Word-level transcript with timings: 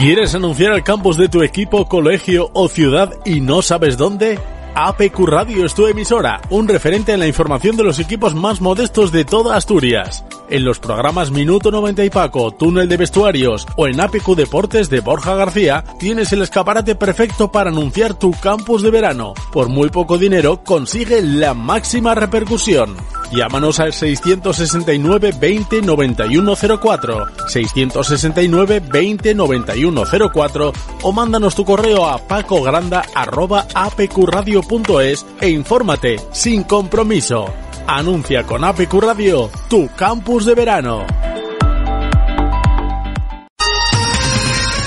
¿Quieres 0.00 0.34
anunciar 0.34 0.72
el 0.72 0.82
campus 0.82 1.18
de 1.18 1.28
tu 1.28 1.42
equipo, 1.42 1.86
colegio 1.86 2.48
o 2.54 2.68
ciudad 2.68 3.12
y 3.26 3.42
no 3.42 3.60
sabes 3.60 3.98
dónde? 3.98 4.38
APQ 4.82 5.26
Radio 5.26 5.66
es 5.66 5.74
tu 5.74 5.86
emisora, 5.86 6.40
un 6.48 6.66
referente 6.66 7.12
en 7.12 7.20
la 7.20 7.26
información 7.26 7.76
de 7.76 7.84
los 7.84 7.98
equipos 7.98 8.34
más 8.34 8.62
modestos 8.62 9.12
de 9.12 9.26
toda 9.26 9.54
Asturias. 9.54 10.24
En 10.48 10.64
los 10.64 10.78
programas 10.78 11.30
Minuto 11.30 11.70
90 11.70 12.02
y 12.04 12.10
Paco, 12.10 12.50
Túnel 12.50 12.88
de 12.88 12.96
Vestuarios 12.96 13.66
o 13.76 13.86
en 13.86 14.00
APQ 14.00 14.34
Deportes 14.34 14.88
de 14.88 15.00
Borja 15.00 15.34
García, 15.34 15.84
tienes 15.98 16.32
el 16.32 16.42
escaparate 16.42 16.94
perfecto 16.94 17.52
para 17.52 17.68
anunciar 17.70 18.14
tu 18.14 18.32
campus 18.32 18.82
de 18.82 18.90
verano. 18.90 19.34
Por 19.52 19.68
muy 19.68 19.90
poco 19.90 20.16
dinero, 20.16 20.64
consigue 20.64 21.20
la 21.20 21.52
máxima 21.52 22.14
repercusión. 22.14 22.96
Llámanos 23.32 23.78
al 23.78 23.92
669 23.92 25.34
20 25.38 25.82
91 25.82 26.54
04, 26.80 27.26
669 27.46 28.82
20 28.90 29.34
91 29.34 30.04
04 30.32 30.72
o 31.02 31.12
mándanos 31.12 31.54
tu 31.54 31.64
correo 31.64 32.06
a 32.06 32.18
pacogranda@apqradio.es 34.70 35.26
e 35.40 35.48
infórmate 35.50 36.16
sin 36.32 36.62
compromiso. 36.64 37.46
Anuncia 37.86 38.44
con 38.44 38.64
APQ 38.64 39.00
Radio 39.00 39.50
tu 39.68 39.88
campus 39.96 40.44
de 40.44 40.54
verano. 40.54 41.29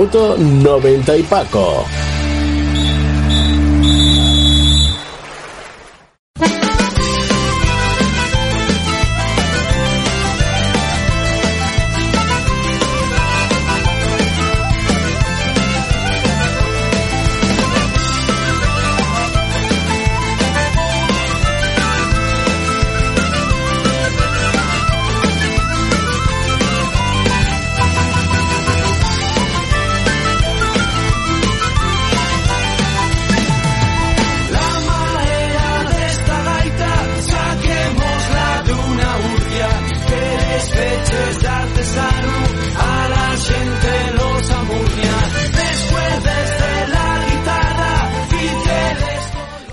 Minuto 0.00 0.34
90 0.38 1.18
y 1.18 1.22
Paco. 1.24 1.84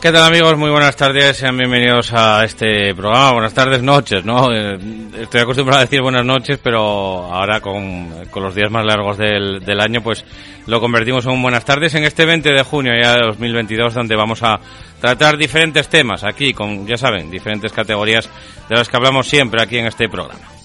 ¿Qué 0.07 0.13
tal 0.13 0.23
amigos? 0.23 0.57
Muy 0.57 0.69
buenas 0.69 0.95
tardes, 0.95 1.35
sean 1.35 1.57
bienvenidos 1.57 2.13
a 2.13 2.45
este 2.45 2.95
programa. 2.95 3.33
Buenas 3.33 3.53
tardes, 3.53 3.83
noches, 3.83 4.23
¿no? 4.23 4.55
Eh, 4.55 4.79
estoy 5.19 5.41
acostumbrado 5.41 5.81
a 5.81 5.83
decir 5.83 6.01
buenas 6.01 6.23
noches, 6.23 6.57
pero 6.63 6.79
ahora 7.25 7.59
con, 7.59 8.07
los 8.33 8.55
días 8.55 8.71
más 8.71 8.85
largos 8.85 9.17
del, 9.17 9.59
del, 9.65 9.81
año, 9.81 10.01
pues 10.01 10.23
lo 10.65 10.79
convertimos 10.79 11.25
en 11.25 11.41
buenas 11.41 11.65
tardes 11.65 11.93
en 11.95 12.05
este 12.05 12.25
20 12.25 12.53
de 12.53 12.63
junio 12.63 12.93
ya 13.03 13.15
de 13.15 13.25
2022, 13.25 13.95
donde 13.95 14.15
vamos 14.15 14.41
a 14.43 14.61
tratar 15.01 15.35
diferentes 15.35 15.89
temas 15.89 16.23
aquí, 16.23 16.53
con, 16.53 16.87
ya 16.87 16.95
saben, 16.95 17.29
diferentes 17.29 17.73
categorías 17.73 18.29
de 18.69 18.75
las 18.77 18.87
que 18.87 18.95
hablamos 18.95 19.27
siempre 19.27 19.61
aquí 19.61 19.77
en 19.77 19.87
este 19.87 20.07
programa. 20.07 20.56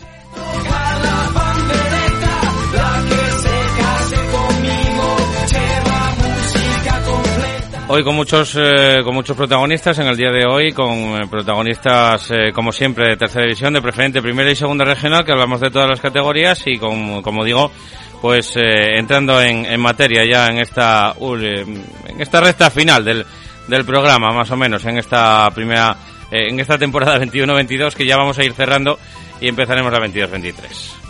Hoy 7.89 8.05
con 8.05 8.15
muchos 8.15 8.57
eh, 8.57 9.01
con 9.05 9.15
muchos 9.15 9.37
protagonistas 9.37 9.99
en 9.99 10.07
el 10.07 10.17
día 10.17 10.31
de 10.31 10.47
hoy, 10.47 10.73
con 10.73 10.89
eh, 10.93 11.27
protagonistas 11.29 12.31
eh, 12.31 12.53
como 12.55 12.73
siempre 12.73 13.11
de 13.11 13.17
tercera 13.17 13.45
división, 13.45 13.75
de 13.75 13.83
preferente 13.83 14.23
primera 14.23 14.51
y 14.51 14.55
segunda 14.55 14.85
regional, 14.85 15.25
que 15.25 15.33
hablamos 15.33 15.61
de 15.61 15.71
todas 15.71 15.89
las 15.89 16.01
categorías 16.01 16.63
y 16.67 16.79
con, 16.79 17.21
como 17.23 17.45
digo, 17.45 17.71
pues 18.23 18.55
entrando 18.57 19.43
en, 19.43 19.67
en, 19.67 19.81
materia 19.81 20.25
ya 20.25 20.47
en 20.47 20.59
esta 20.59 21.15
en 21.21 22.21
esta 22.21 22.41
recta 22.41 22.71
final 22.71 23.05
del, 23.05 23.27
del 23.67 23.85
programa, 23.85 24.31
más 24.31 24.51
o 24.51 24.57
menos, 24.57 24.85
en 24.87 24.99
esta 24.99 25.51
primera 25.51 25.97
en 26.31 26.61
esta 26.61 26.79
temporada 26.79 27.19
21-22 27.25 27.95
que 27.95 28.07
ya 28.07 28.17
vamos 28.17 28.39
a 28.39 28.45
ir 28.45 28.53
cerrando 28.55 28.99
y 29.41 29.49
empezaremos 29.49 29.93
la 29.93 29.99
22-23. 29.99 31.02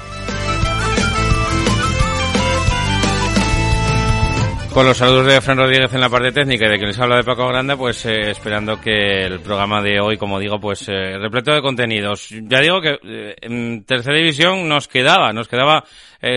Con 4.72 4.86
los 4.86 4.96
saludos 4.96 5.26
de 5.26 5.40
Fran 5.42 5.58
Rodríguez 5.58 5.92
en 5.92 6.00
la 6.00 6.08
parte 6.08 6.32
técnica 6.32 6.64
y 6.64 6.70
de 6.70 6.78
que 6.78 6.86
les 6.86 6.98
habla 6.98 7.16
de 7.16 7.24
Paco 7.24 7.46
Granda, 7.46 7.76
pues 7.76 8.06
eh, 8.06 8.30
esperando 8.30 8.80
que 8.80 9.26
el 9.26 9.40
programa 9.40 9.82
de 9.82 10.00
hoy, 10.00 10.16
como 10.16 10.38
digo, 10.38 10.58
pues 10.58 10.88
eh, 10.88 11.18
repleto 11.18 11.52
de 11.52 11.60
contenidos. 11.60 12.30
Ya 12.30 12.60
digo 12.60 12.80
que 12.80 12.98
eh, 13.04 13.36
en 13.42 13.84
tercera 13.84 14.16
división 14.16 14.66
nos 14.66 14.88
quedaba, 14.88 15.30
nos 15.34 15.46
quedaba 15.46 15.84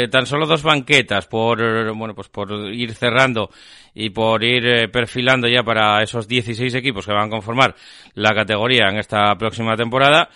tan 0.10 0.26
solo 0.26 0.48
dos 0.48 0.64
banquetas 0.64 1.28
por, 1.28 1.94
bueno, 1.94 2.16
pues 2.16 2.28
por 2.28 2.52
ir 2.74 2.96
cerrando 2.96 3.52
y 3.94 4.10
por 4.10 4.44
ir 4.44 4.90
perfilando 4.90 5.48
ya 5.48 5.62
para 5.62 6.02
esos 6.02 6.28
16 6.28 6.74
equipos 6.74 7.06
que 7.06 7.14
van 7.14 7.28
a 7.28 7.30
conformar 7.30 7.76
la 8.16 8.34
categoría 8.34 8.90
en 8.90 8.98
esta 8.98 9.36
próxima 9.36 9.78
temporada. 9.78 10.28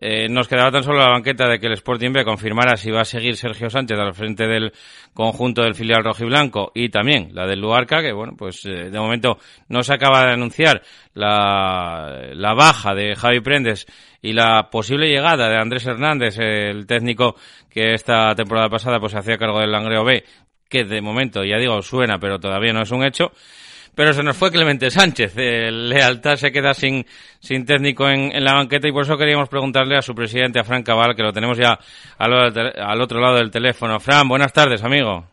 Eh, 0.00 0.28
nos 0.28 0.46
quedaba 0.46 0.70
tan 0.70 0.84
solo 0.84 1.00
la 1.00 1.10
banqueta 1.10 1.48
de 1.48 1.58
que 1.58 1.66
el 1.66 1.72
Sporting 1.72 2.12
B 2.12 2.24
confirmara 2.24 2.76
si 2.76 2.92
va 2.92 3.00
a 3.00 3.04
seguir 3.04 3.36
Sergio 3.36 3.68
Sánchez 3.68 3.98
al 3.98 4.14
frente 4.14 4.46
del 4.46 4.72
conjunto 5.12 5.62
del 5.62 5.74
filial 5.74 6.04
rojiblanco 6.04 6.70
y 6.72 6.88
también 6.88 7.30
la 7.32 7.48
del 7.48 7.60
Luarca, 7.60 8.00
que 8.00 8.12
bueno, 8.12 8.34
pues 8.38 8.64
eh, 8.64 8.90
de 8.90 8.98
momento 9.00 9.38
no 9.68 9.82
se 9.82 9.92
acaba 9.92 10.24
de 10.24 10.34
anunciar 10.34 10.82
la, 11.14 12.30
la 12.32 12.54
baja 12.54 12.94
de 12.94 13.16
Javi 13.16 13.40
Prendes 13.40 13.86
y 14.22 14.34
la 14.34 14.70
posible 14.70 15.08
llegada 15.08 15.48
de 15.48 15.56
Andrés 15.56 15.84
Hernández, 15.84 16.38
el 16.38 16.86
técnico 16.86 17.34
que 17.68 17.94
esta 17.94 18.36
temporada 18.36 18.68
pasada 18.68 19.00
pues 19.00 19.16
hacía 19.16 19.36
cargo 19.36 19.58
del 19.58 19.72
Langreo 19.72 20.04
B, 20.04 20.24
que 20.68 20.84
de 20.84 21.00
momento, 21.00 21.42
ya 21.44 21.56
digo, 21.56 21.82
suena, 21.82 22.18
pero 22.20 22.38
todavía 22.38 22.72
no 22.72 22.82
es 22.82 22.90
un 22.92 23.04
hecho. 23.04 23.32
Pero 23.98 24.12
se 24.12 24.22
nos 24.22 24.36
fue 24.36 24.52
Clemente 24.52 24.92
Sánchez. 24.92 25.36
El 25.36 25.88
Lealtad 25.88 26.36
se 26.36 26.52
queda 26.52 26.72
sin, 26.72 27.04
sin 27.40 27.66
técnico 27.66 28.08
en, 28.08 28.30
en, 28.30 28.44
la 28.44 28.54
banqueta 28.54 28.86
y 28.86 28.92
por 28.92 29.02
eso 29.02 29.18
queríamos 29.18 29.48
preguntarle 29.48 29.96
a 29.96 30.02
su 30.02 30.14
presidente, 30.14 30.60
a 30.60 30.62
Fran 30.62 30.84
Cabal, 30.84 31.16
que 31.16 31.24
lo 31.24 31.32
tenemos 31.32 31.58
ya 31.58 31.76
al, 32.16 32.32
al 32.32 33.00
otro 33.02 33.18
lado 33.18 33.38
del 33.38 33.50
teléfono. 33.50 33.98
Fran, 33.98 34.28
buenas 34.28 34.52
tardes, 34.52 34.84
amigo. 34.84 35.24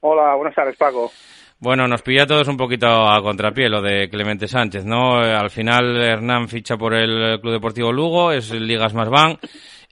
Hola, 0.00 0.34
buenas 0.36 0.54
tardes, 0.54 0.74
Paco. 0.78 1.12
Bueno, 1.58 1.86
nos 1.86 2.00
pilla 2.00 2.22
a 2.22 2.26
todos 2.26 2.48
un 2.48 2.56
poquito 2.56 2.86
a 2.86 3.20
contrapié 3.20 3.68
lo 3.68 3.82
de 3.82 4.08
Clemente 4.08 4.48
Sánchez, 4.48 4.86
¿no? 4.86 5.18
Al 5.18 5.50
final 5.50 5.94
Hernán 6.02 6.48
ficha 6.48 6.78
por 6.78 6.94
el 6.94 7.42
Club 7.42 7.52
Deportivo 7.52 7.92
Lugo, 7.92 8.32
es 8.32 8.50
Ligas 8.52 8.94
Más 8.94 9.10
Van 9.10 9.38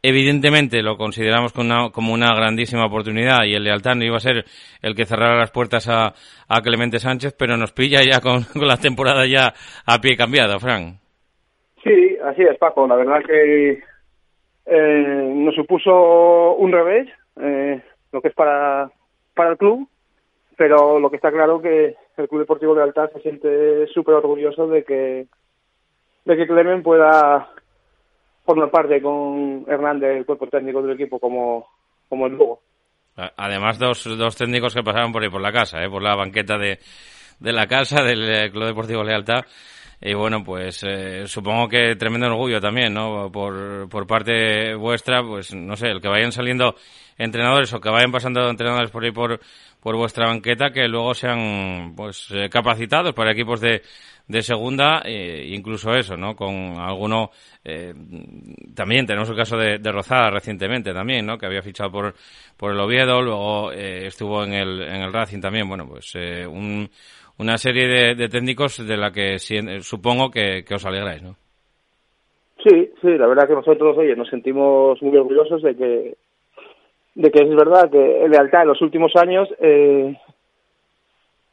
Evidentemente 0.02 0.82
lo 0.82 0.96
consideramos 0.96 1.52
como 1.52 2.14
una, 2.14 2.34
grandísima 2.34 2.86
oportunidad 2.86 3.44
y 3.44 3.54
el 3.54 3.64
Lealtad 3.64 3.96
no 3.96 4.04
iba 4.04 4.16
a 4.16 4.20
ser 4.20 4.44
el 4.80 4.94
que 4.94 5.04
cerrara 5.04 5.38
las 5.38 5.50
puertas 5.50 5.88
a, 5.88 6.14
a 6.48 6.62
Clemente 6.62 6.98
Sánchez, 6.98 7.34
pero 7.38 7.58
nos 7.58 7.72
pilla 7.72 8.00
ya 8.00 8.20
con, 8.20 8.44
con, 8.52 8.66
la 8.66 8.78
temporada 8.78 9.26
ya 9.26 9.52
a 9.86 9.98
pie 9.98 10.16
cambiado, 10.16 10.58
Fran. 10.58 10.98
Sí, 11.84 12.16
así 12.24 12.42
es, 12.42 12.56
Paco. 12.58 12.86
La 12.86 12.96
verdad 12.96 13.20
que 13.26 13.82
eh, 14.66 15.32
nos 15.34 15.54
supuso 15.54 16.54
un 16.54 16.72
revés, 16.72 17.08
eh, 17.40 17.82
lo 18.12 18.22
que 18.22 18.28
es 18.28 18.34
para, 18.34 18.90
para 19.34 19.50
el 19.50 19.58
club, 19.58 19.86
pero 20.56 20.98
lo 20.98 21.10
que 21.10 21.16
está 21.16 21.30
claro 21.30 21.60
que 21.60 21.96
el 22.16 22.28
Club 22.28 22.40
Deportivo 22.40 22.74
Lealtad 22.74 23.10
se 23.12 23.20
siente 23.20 23.86
súper 23.88 24.14
orgulloso 24.14 24.66
de 24.68 24.84
que 24.84 25.26
de 26.26 26.36
que 26.36 26.46
Clemente 26.46 26.82
pueda 26.82 27.50
formar 28.44 28.70
parte 28.70 29.00
con 29.00 29.64
Hernández, 29.68 30.18
el 30.18 30.26
cuerpo 30.26 30.46
técnico 30.46 30.82
del 30.82 30.94
equipo, 30.94 31.18
como, 31.18 31.66
como 32.08 32.26
el 32.26 32.32
Lugo. 32.32 32.60
Además, 33.36 33.78
dos, 33.78 34.04
dos 34.16 34.36
técnicos 34.36 34.74
que 34.74 34.82
pasaron 34.82 35.12
por 35.12 35.22
ahí 35.22 35.28
por 35.28 35.42
la 35.42 35.52
casa, 35.52 35.82
¿eh? 35.82 35.90
por 35.90 36.02
la 36.02 36.16
banqueta 36.16 36.56
de, 36.56 36.78
de 37.38 37.52
la 37.52 37.66
casa 37.66 38.02
del 38.04 38.28
eh, 38.30 38.50
Club 38.50 38.66
Deportivo 38.66 39.02
Lealtad. 39.02 39.44
Y 40.02 40.14
bueno, 40.14 40.42
pues 40.42 40.82
eh, 40.88 41.26
supongo 41.26 41.68
que 41.68 41.94
tremendo 41.96 42.26
orgullo 42.28 42.58
también, 42.58 42.94
¿no? 42.94 43.30
Por, 43.30 43.86
por 43.90 44.06
parte 44.06 44.74
vuestra, 44.74 45.22
pues 45.22 45.54
no 45.54 45.76
sé, 45.76 45.88
el 45.88 46.00
que 46.00 46.08
vayan 46.08 46.32
saliendo 46.32 46.74
entrenadores 47.18 47.70
o 47.74 47.80
que 47.80 47.90
vayan 47.90 48.10
pasando 48.10 48.48
entrenadores 48.48 48.90
por 48.90 49.04
ahí 49.04 49.10
por, 49.10 49.38
por 49.82 49.96
vuestra 49.96 50.26
banqueta 50.26 50.70
que 50.70 50.88
luego 50.88 51.14
sean 51.14 51.94
pues 51.96 52.28
eh, 52.32 52.48
capacitados 52.50 53.14
para 53.14 53.32
equipos 53.32 53.60
de, 53.60 53.82
de 54.30 54.42
segunda, 54.42 55.02
eh, 55.04 55.44
incluso 55.48 55.92
eso, 55.92 56.16
¿no? 56.16 56.36
Con 56.36 56.78
alguno, 56.78 57.30
eh, 57.64 57.92
también 58.76 59.04
tenemos 59.04 59.28
el 59.28 59.36
caso 59.36 59.56
de, 59.56 59.78
Rozada 59.90 60.30
recientemente 60.30 60.92
también, 60.92 61.26
¿no? 61.26 61.36
Que 61.36 61.46
había 61.46 61.62
fichado 61.62 61.90
por, 61.90 62.14
por 62.56 62.70
el 62.70 62.78
Oviedo, 62.78 63.20
luego 63.22 63.72
eh, 63.72 64.06
estuvo 64.06 64.44
en 64.44 64.52
el, 64.52 64.82
en 64.82 65.02
el 65.02 65.12
Racing 65.12 65.40
también, 65.40 65.68
bueno, 65.68 65.84
pues 65.88 66.12
eh, 66.14 66.46
un, 66.46 66.88
una 67.38 67.58
serie 67.58 68.14
de, 68.14 68.28
técnicos 68.28 68.86
de 68.86 68.96
la 68.96 69.10
que 69.10 69.40
si, 69.40 69.58
supongo 69.80 70.30
que, 70.30 70.62
que 70.64 70.74
os 70.74 70.86
alegráis, 70.86 71.24
¿no? 71.24 71.34
Sí, 72.62 72.88
sí, 73.00 73.08
la 73.18 73.26
verdad 73.26 73.48
que 73.48 73.54
nosotros, 73.54 73.98
oye, 73.98 74.14
nos 74.14 74.28
sentimos 74.28 75.02
muy 75.02 75.16
orgullosos 75.16 75.60
de 75.62 75.74
que 75.74 76.14
de 77.20 77.30
que 77.30 77.42
es 77.42 77.54
verdad 77.54 77.90
que 77.90 78.24
el 78.24 78.30
lealtad 78.30 78.62
en 78.62 78.68
los 78.68 78.80
últimos 78.80 79.14
años 79.14 79.46
eh, 79.58 80.16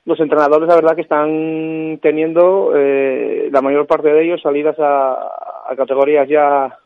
los 0.06 0.18
entrenadores 0.22 0.70
la 0.70 0.76
verdad 0.76 0.96
que 0.96 1.02
están 1.02 2.00
teniendo 2.02 2.72
eh, 2.74 3.50
la 3.52 3.62
mayor 3.62 3.86
parte 3.86 4.08
de 4.08 4.24
ellos 4.24 4.42
salidas 4.42 4.78
a, 4.80 5.74
categorías 5.76 6.30
ya 6.30 6.80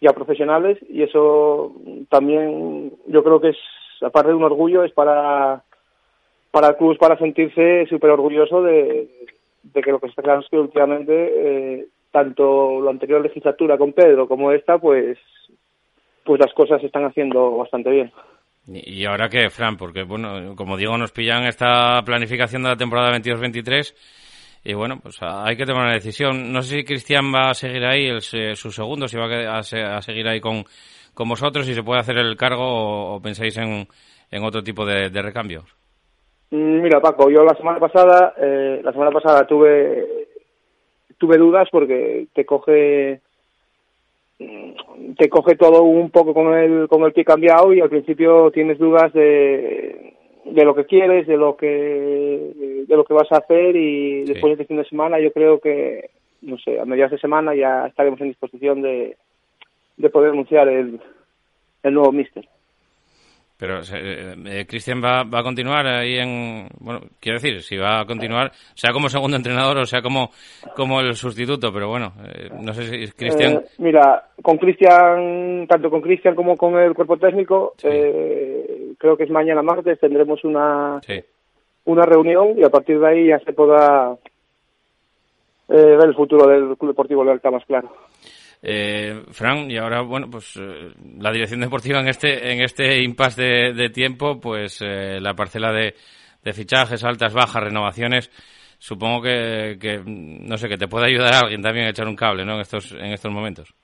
ya 0.00 0.12
profesionales 0.14 0.78
y 0.88 1.02
eso 1.02 1.74
también 2.08 2.94
yo 3.06 3.22
creo 3.22 3.38
que 3.38 3.50
es 3.50 3.58
aparte 4.00 4.30
de 4.30 4.36
un 4.36 4.44
orgullo 4.44 4.82
es 4.82 4.92
para 4.92 5.62
para 6.50 6.68
el 6.68 6.76
club 6.76 6.96
para 6.96 7.18
sentirse 7.18 7.86
súper 7.90 8.08
orgulloso 8.08 8.62
de, 8.62 9.10
de 9.62 9.82
que 9.82 9.92
lo 9.92 10.00
que 10.00 10.06
está 10.06 10.22
claro 10.22 10.40
es 10.40 10.50
últimamente 10.52 11.12
eh, 11.12 11.86
tanto 12.10 12.80
la 12.80 12.92
anterior 12.92 13.20
legislatura 13.20 13.76
con 13.76 13.92
Pedro 13.92 14.26
como 14.26 14.52
esta 14.52 14.78
pues 14.78 15.18
pues 16.24 16.40
las 16.40 16.52
cosas 16.54 16.80
se 16.80 16.86
están 16.86 17.04
haciendo 17.04 17.56
bastante 17.56 17.90
bien. 17.90 18.12
¿Y 18.66 19.04
ahora 19.04 19.28
qué, 19.28 19.50
Fran? 19.50 19.76
Porque, 19.76 20.04
bueno, 20.04 20.54
como 20.54 20.76
digo, 20.76 20.96
nos 20.96 21.12
pillan 21.12 21.44
esta 21.44 22.02
planificación 22.04 22.62
de 22.62 22.68
la 22.68 22.76
temporada 22.76 23.10
22-23 23.18 23.94
y, 24.64 24.74
bueno, 24.74 25.00
pues 25.02 25.18
hay 25.22 25.56
que 25.56 25.64
tomar 25.64 25.84
una 25.84 25.94
decisión. 25.94 26.52
No 26.52 26.62
sé 26.62 26.76
si 26.76 26.84
Cristian 26.84 27.32
va 27.34 27.50
a 27.50 27.54
seguir 27.54 27.84
ahí, 27.84 28.06
el, 28.06 28.20
su 28.20 28.70
segundo, 28.70 29.08
si 29.08 29.16
va 29.16 29.26
a, 29.26 29.58
a, 29.58 30.02
seguir 30.02 30.28
ahí 30.28 30.40
con, 30.40 30.64
con 31.14 31.28
vosotros, 31.28 31.66
si 31.66 31.74
se 31.74 31.82
puede 31.82 32.00
hacer 32.00 32.18
el 32.18 32.36
cargo 32.36 32.64
o, 32.64 33.16
o 33.16 33.20
pensáis 33.20 33.56
en, 33.56 33.86
en, 34.30 34.44
otro 34.44 34.62
tipo 34.62 34.84
de, 34.84 35.08
de 35.08 35.22
recambio. 35.22 35.64
Mm, 36.50 36.82
mira, 36.82 37.00
Paco, 37.00 37.30
yo 37.30 37.42
la 37.42 37.54
semana 37.54 37.80
pasada, 37.80 38.34
eh, 38.36 38.80
la 38.84 38.92
semana 38.92 39.10
pasada 39.10 39.46
tuve, 39.46 40.26
tuve 41.18 41.38
dudas 41.38 41.68
porque 41.72 42.26
te 42.34 42.44
coge 42.44 43.20
te 45.18 45.28
coge 45.28 45.56
todo 45.56 45.82
un 45.82 46.10
poco 46.10 46.32
con 46.32 46.54
el 46.54 46.88
con 46.88 47.02
el 47.02 47.12
pie 47.12 47.24
cambiado 47.24 47.72
y 47.74 47.80
al 47.80 47.90
principio 47.90 48.50
tienes 48.50 48.78
dudas 48.78 49.12
de 49.12 50.14
de 50.44 50.64
lo 50.64 50.74
que 50.74 50.86
quieres, 50.86 51.26
de 51.26 51.36
lo 51.36 51.56
que 51.56 52.86
de 52.86 52.96
lo 52.96 53.04
que 53.04 53.14
vas 53.14 53.30
a 53.30 53.38
hacer 53.38 53.76
y 53.76 54.24
después 54.24 54.56
de 54.56 54.62
este 54.62 54.64
fin 54.66 54.78
de 54.78 54.88
semana 54.88 55.20
yo 55.20 55.32
creo 55.32 55.60
que 55.60 56.10
no 56.42 56.56
sé, 56.58 56.80
a 56.80 56.86
mediados 56.86 57.12
de 57.12 57.18
semana 57.18 57.54
ya 57.54 57.86
estaremos 57.86 58.20
en 58.20 58.28
disposición 58.28 58.80
de 58.80 59.16
de 59.98 60.10
poder 60.10 60.30
anunciar 60.30 60.68
el 60.68 61.00
el 61.82 61.94
nuevo 61.94 62.12
míster. 62.12 62.48
Pero 63.60 63.80
eh, 63.92 64.34
eh, 64.46 64.66
Cristian 64.66 65.02
va, 65.04 65.22
va 65.22 65.40
a 65.40 65.42
continuar 65.42 65.86
ahí 65.86 66.16
en. 66.16 66.66
Bueno, 66.78 67.00
quiero 67.20 67.38
decir, 67.38 67.60
si 67.60 67.76
va 67.76 68.00
a 68.00 68.06
continuar, 68.06 68.52
sea 68.72 68.90
como 68.90 69.10
segundo 69.10 69.36
entrenador 69.36 69.76
o 69.76 69.84
sea 69.84 70.00
como, 70.00 70.30
como 70.74 71.00
el 71.00 71.14
sustituto, 71.14 71.70
pero 71.70 71.88
bueno, 71.88 72.14
eh, 72.24 72.48
no 72.58 72.72
sé 72.72 72.84
si 72.84 73.12
Cristian. 73.12 73.52
Eh, 73.52 73.64
mira, 73.76 74.28
con 74.40 74.56
Cristian, 74.56 75.66
tanto 75.68 75.90
con 75.90 76.00
Cristian 76.00 76.34
como 76.34 76.56
con 76.56 76.78
el 76.78 76.94
cuerpo 76.94 77.18
técnico, 77.18 77.74
sí. 77.76 77.88
eh, 77.90 78.94
creo 78.96 79.18
que 79.18 79.24
es 79.24 79.30
mañana 79.30 79.60
martes, 79.60 80.00
tendremos 80.00 80.42
una, 80.42 80.98
sí. 81.06 81.22
una 81.84 82.06
reunión 82.06 82.58
y 82.58 82.64
a 82.64 82.70
partir 82.70 82.98
de 82.98 83.08
ahí 83.08 83.26
ya 83.28 83.40
se 83.40 83.52
podrá 83.52 84.16
ver 85.68 86.08
el 86.08 86.14
futuro 86.14 86.48
del 86.48 86.78
Club 86.78 86.92
Deportivo 86.92 87.24
Lealtad 87.24 87.52
más 87.52 87.64
claro. 87.66 87.90
Eh, 88.62 89.22
Fran, 89.30 89.70
y 89.70 89.78
ahora, 89.78 90.02
bueno, 90.02 90.28
pues 90.30 90.56
eh, 90.56 90.92
la 91.18 91.32
dirección 91.32 91.60
deportiva 91.60 92.00
en 92.00 92.08
este, 92.08 92.52
en 92.52 92.62
este 92.62 93.02
impasse 93.02 93.72
de, 93.72 93.88
tiempo, 93.88 94.38
pues 94.38 94.82
eh, 94.82 95.18
la 95.20 95.34
parcela 95.34 95.72
de, 95.72 95.94
de, 96.44 96.52
fichajes, 96.52 97.02
altas, 97.02 97.32
bajas, 97.32 97.64
renovaciones, 97.64 98.30
supongo 98.78 99.22
que, 99.22 99.78
que, 99.80 100.02
no 100.04 100.58
sé, 100.58 100.68
que 100.68 100.76
te 100.76 100.88
puede 100.88 101.06
ayudar 101.06 101.32
a 101.32 101.40
alguien 101.40 101.62
también 101.62 101.86
a 101.86 101.90
echar 101.90 102.06
un 102.06 102.16
cable, 102.16 102.44
¿no? 102.44 102.54
En 102.54 102.60
estos, 102.60 102.92
en 102.92 103.12
estos 103.12 103.32
momentos. 103.32 103.74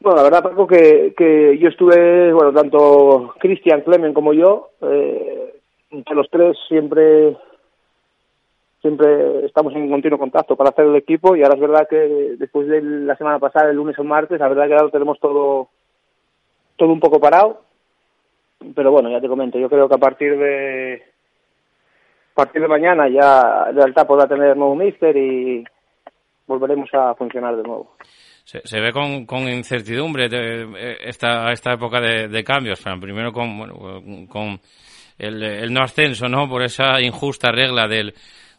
Bueno, 0.00 0.16
la 0.16 0.22
verdad, 0.22 0.42
Paco, 0.42 0.66
que, 0.66 1.12
que 1.14 1.58
yo 1.58 1.68
estuve, 1.68 2.32
bueno, 2.32 2.54
tanto 2.54 3.34
Cristian, 3.38 3.82
Clemen 3.82 4.14
como 4.14 4.32
yo, 4.32 4.70
eh, 4.80 5.60
entre 5.90 6.14
los 6.14 6.30
tres 6.30 6.56
siempre 6.66 7.36
siempre 8.80 9.46
estamos 9.46 9.74
en 9.74 9.90
continuo 9.90 10.18
contacto 10.18 10.56
para 10.56 10.70
hacer 10.70 10.86
el 10.86 10.96
equipo 10.96 11.36
y 11.36 11.42
ahora 11.42 11.54
es 11.54 11.60
verdad 11.60 11.88
que 11.88 12.36
después 12.38 12.66
de 12.66 12.80
la 12.82 13.16
semana 13.16 13.38
pasada, 13.38 13.70
el 13.70 13.76
lunes 13.76 13.98
o 13.98 14.04
martes, 14.04 14.40
la 14.40 14.48
verdad 14.48 14.66
que 14.66 14.74
ahora 14.74 14.90
tenemos 14.90 15.18
todo 15.20 15.68
todo 16.76 16.88
un 16.90 17.00
poco 17.00 17.20
parado, 17.20 17.62
pero 18.74 18.90
bueno, 18.90 19.10
ya 19.10 19.20
te 19.20 19.28
comento, 19.28 19.58
yo 19.58 19.68
creo 19.68 19.88
que 19.88 19.94
a 19.94 19.98
partir 19.98 20.38
de 20.38 21.02
a 22.32 22.34
partir 22.34 22.62
de 22.62 22.68
mañana 22.68 23.06
ya 23.08 23.70
Lealtad 23.72 24.06
podrá 24.06 24.26
tener 24.26 24.56
nuevo 24.56 24.74
míster 24.74 25.14
y 25.14 25.62
volveremos 26.46 26.88
a 26.94 27.14
funcionar 27.14 27.56
de 27.56 27.62
nuevo. 27.62 27.96
Se, 28.44 28.66
se 28.66 28.80
ve 28.80 28.92
con, 28.92 29.26
con 29.26 29.46
incertidumbre 29.48 30.28
de, 30.28 30.96
esta, 31.04 31.52
esta 31.52 31.74
época 31.74 32.00
de, 32.00 32.28
de 32.28 32.42
cambios, 32.42 32.80
Fran. 32.80 32.98
Primero 32.98 33.30
con, 33.32 33.56
bueno, 33.56 33.74
con 34.28 34.58
el, 35.18 35.42
el 35.42 35.72
no 35.72 35.82
ascenso, 35.82 36.28
¿no? 36.28 36.48
Por 36.48 36.62
esa 36.62 37.00
injusta 37.00 37.52
regla 37.52 37.86
del, 37.86 38.14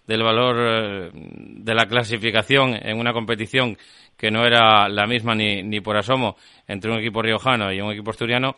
del 0.08 0.24
valor 0.24 0.56
eh, 0.60 1.10
de 1.14 1.74
la 1.74 1.86
clasificación 1.86 2.76
en 2.82 3.00
una 3.00 3.14
competición 3.14 3.78
que 4.18 4.32
no 4.32 4.46
era 4.46 4.90
la 4.90 5.08
misma 5.08 5.36
ni, 5.36 5.64
ni 5.64 5.80
por 5.82 5.98
asomo 5.98 6.36
entre 6.68 6.92
un 6.92 7.00
equipo 7.00 7.22
riojano 7.22 7.72
y 7.72 7.82
un 7.82 7.92
equipo 7.92 8.12
asturiano 8.12 8.56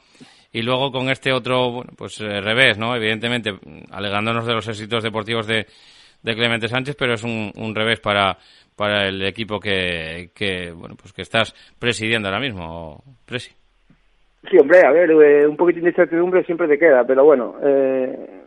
y 0.51 0.61
luego 0.61 0.91
con 0.91 1.09
este 1.09 1.31
otro 1.31 1.71
bueno, 1.71 1.91
pues 1.97 2.19
eh, 2.21 2.41
revés 2.41 2.77
no 2.77 2.95
evidentemente 2.95 3.53
alegándonos 3.91 4.45
de 4.45 4.53
los 4.53 4.67
éxitos 4.67 5.03
deportivos 5.03 5.47
de 5.47 5.65
de 6.23 6.35
Clemente 6.35 6.67
Sánchez, 6.67 6.95
pero 6.97 7.13
es 7.13 7.23
un, 7.23 7.51
un 7.55 7.75
revés 7.75 7.99
para, 7.99 8.37
para 8.75 9.07
el 9.07 9.21
equipo 9.25 9.59
que, 9.59 10.29
que, 10.33 10.71
bueno, 10.71 10.95
pues 10.99 11.13
que 11.13 11.21
estás 11.21 11.53
presidiendo 11.77 12.29
ahora 12.29 12.39
mismo, 12.39 13.03
Presi. 13.25 13.53
Sí, 14.49 14.57
hombre, 14.57 14.79
a 14.85 14.91
ver, 14.91 15.11
eh, 15.11 15.47
un 15.47 15.55
poquitín 15.55 15.83
de 15.83 15.89
incertidumbre 15.89 16.43
siempre 16.43 16.67
te 16.67 16.77
queda, 16.77 17.05
pero 17.05 17.23
bueno, 17.23 17.55
eh, 17.63 18.42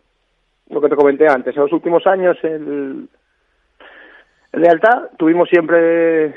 lo 0.71 0.81
que 0.81 0.89
te 0.89 0.97
comenté 0.97 1.27
antes, 1.29 1.55
en 1.55 1.63
los 1.63 1.73
últimos 1.73 2.07
años 2.07 2.37
el, 2.43 3.09
el 4.53 4.61
lealtad 4.61 5.11
tuvimos 5.19 5.49
siempre 5.49 6.35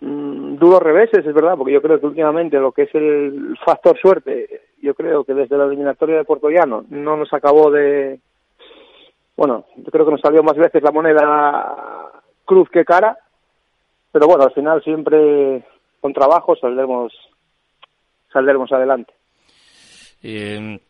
mm, 0.00 0.56
duros 0.56 0.82
reveses, 0.82 1.24
es 1.24 1.34
verdad, 1.34 1.56
porque 1.56 1.72
yo 1.72 1.82
creo 1.82 2.00
que 2.00 2.06
últimamente 2.06 2.58
lo 2.58 2.72
que 2.72 2.82
es 2.82 2.94
el 2.94 3.56
factor 3.64 3.98
suerte, 3.98 4.62
yo 4.82 4.94
creo 4.94 5.24
que 5.24 5.34
desde 5.34 5.56
la 5.56 5.64
eliminatoria 5.64 6.16
de 6.16 6.24
Puerto 6.24 6.50
Llano 6.50 6.84
no 6.90 7.16
nos 7.16 7.32
acabó 7.32 7.70
de, 7.70 8.20
bueno, 9.36 9.66
yo 9.76 9.90
creo 9.92 10.04
que 10.04 10.12
nos 10.12 10.20
salió 10.20 10.42
más 10.42 10.56
veces 10.56 10.82
la 10.82 10.90
moneda 10.90 12.10
cruz 12.44 12.68
que 12.70 12.84
cara, 12.84 13.16
pero 14.10 14.26
bueno, 14.26 14.44
al 14.44 14.52
final 14.52 14.82
siempre 14.82 15.62
con 16.00 16.12
trabajo 16.12 16.56
saldremos, 16.56 17.12
saldremos 18.32 18.72
adelante. 18.72 19.12
Y, 20.22 20.80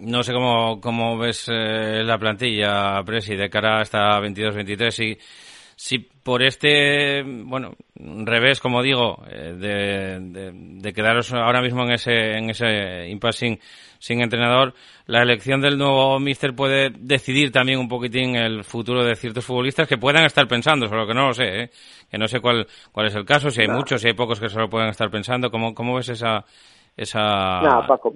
no 0.00 0.22
sé 0.22 0.32
cómo, 0.32 0.80
cómo 0.80 1.18
ves 1.18 1.46
eh, 1.48 2.02
la 2.04 2.18
plantilla, 2.18 3.02
Presi, 3.04 3.36
de 3.36 3.50
cara 3.50 3.78
a 3.78 3.82
esta 3.82 4.20
22-23 4.20 5.04
y 5.04 5.18
si 5.82 5.98
por 5.98 6.42
este, 6.42 7.22
bueno, 7.22 7.72
revés, 7.94 8.60
como 8.60 8.82
digo, 8.82 9.24
eh, 9.26 9.54
de, 9.54 10.50
de, 10.52 10.92
quedaros 10.92 11.32
ahora 11.32 11.62
mismo 11.62 11.84
en 11.84 11.92
ese, 11.92 12.36
en 12.36 12.50
ese 12.50 13.08
impasse 13.08 13.58
sin, 13.98 14.20
entrenador, 14.20 14.74
la 15.06 15.22
elección 15.22 15.62
del 15.62 15.78
nuevo 15.78 16.20
míster 16.20 16.54
puede 16.54 16.90
decidir 16.90 17.50
también 17.50 17.78
un 17.78 17.88
poquitín 17.88 18.36
el 18.36 18.62
futuro 18.62 19.02
de 19.02 19.14
ciertos 19.14 19.46
futbolistas 19.46 19.88
que 19.88 19.96
puedan 19.96 20.24
estar 20.24 20.46
pensando, 20.46 20.86
solo 20.86 21.06
que 21.06 21.14
no 21.14 21.28
lo 21.28 21.32
sé, 21.32 21.62
¿eh? 21.62 21.70
que 22.10 22.18
no 22.18 22.28
sé 22.28 22.40
cuál, 22.40 22.66
cuál 22.92 23.06
es 23.06 23.14
el 23.14 23.24
caso, 23.24 23.50
si 23.50 23.62
hay 23.62 23.68
muchos, 23.68 24.02
si 24.02 24.08
hay 24.08 24.14
pocos 24.14 24.38
que 24.38 24.50
solo 24.50 24.68
puedan 24.68 24.90
estar 24.90 25.10
pensando, 25.10 25.50
¿cómo, 25.50 25.74
cómo 25.74 25.94
ves 25.94 26.10
esa, 26.10 26.44
esa... 26.94 27.18
Nada, 27.62 27.86
Paco, 27.86 28.12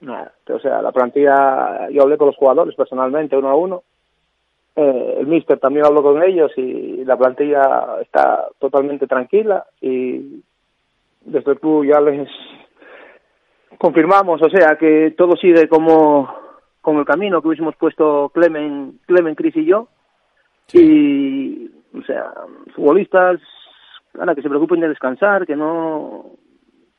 Nada, 0.00 0.32
o 0.48 0.58
sea, 0.58 0.82
la 0.82 0.92
plantilla, 0.92 1.88
yo 1.90 2.02
hablé 2.02 2.18
con 2.18 2.26
los 2.26 2.36
jugadores 2.36 2.74
personalmente, 2.74 3.36
uno 3.36 3.48
a 3.48 3.56
uno. 3.56 3.82
Eh, 4.74 5.16
el 5.20 5.26
míster 5.26 5.58
también 5.58 5.86
habló 5.86 6.02
con 6.02 6.22
ellos 6.22 6.52
y 6.56 7.02
la 7.04 7.16
plantilla 7.16 8.00
está 8.02 8.46
totalmente 8.58 9.06
tranquila 9.06 9.64
y 9.80 10.42
desde 11.22 11.52
el 11.52 11.58
club 11.58 11.86
ya 11.86 11.98
les 12.00 12.28
confirmamos, 13.78 14.40
o 14.42 14.50
sea, 14.50 14.76
que 14.76 15.14
todo 15.16 15.34
sigue 15.36 15.66
como, 15.68 16.28
como 16.82 17.00
el 17.00 17.06
camino 17.06 17.40
que 17.40 17.48
hubiésemos 17.48 17.74
puesto 17.76 18.30
Clemen, 18.34 19.00
Clemen, 19.06 19.34
Cris 19.34 19.56
y 19.56 19.64
yo. 19.64 19.88
Y, 20.72 21.70
o 21.96 22.02
sea, 22.02 22.32
futbolistas, 22.74 23.40
ahora 24.18 24.34
que 24.34 24.42
se 24.42 24.48
preocupen 24.48 24.80
de 24.80 24.88
descansar, 24.88 25.46
que 25.46 25.56
no, 25.56 26.32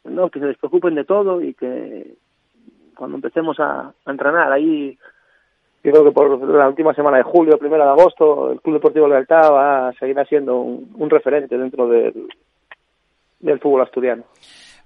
no, 0.04 0.30
que 0.30 0.40
se 0.40 0.48
despreocupen 0.48 0.96
de 0.96 1.04
todo 1.04 1.42
y 1.42 1.54
que 1.54 2.16
cuando 2.98 3.18
empecemos 3.18 3.60
a, 3.60 3.94
entrenar 4.06 4.52
ahí 4.52 4.98
yo 5.84 5.92
creo 5.92 6.04
que 6.04 6.12
por 6.12 6.50
la 6.50 6.68
última 6.68 6.94
semana 6.94 7.18
de 7.18 7.24
julio, 7.24 7.58
primera 7.58 7.86
de 7.86 7.92
agosto, 7.92 8.52
el 8.52 8.60
Club 8.60 8.76
Deportivo 8.76 9.08
Lealtad 9.08 9.54
va 9.54 9.88
a 9.88 9.94
seguir 9.94 10.18
siendo 10.28 10.60
un, 10.60 11.10
referente 11.10 11.58
dentro 11.58 11.88
del, 11.88 12.28
del 13.40 13.60
fútbol 13.60 13.84
asturiano. 13.84 14.24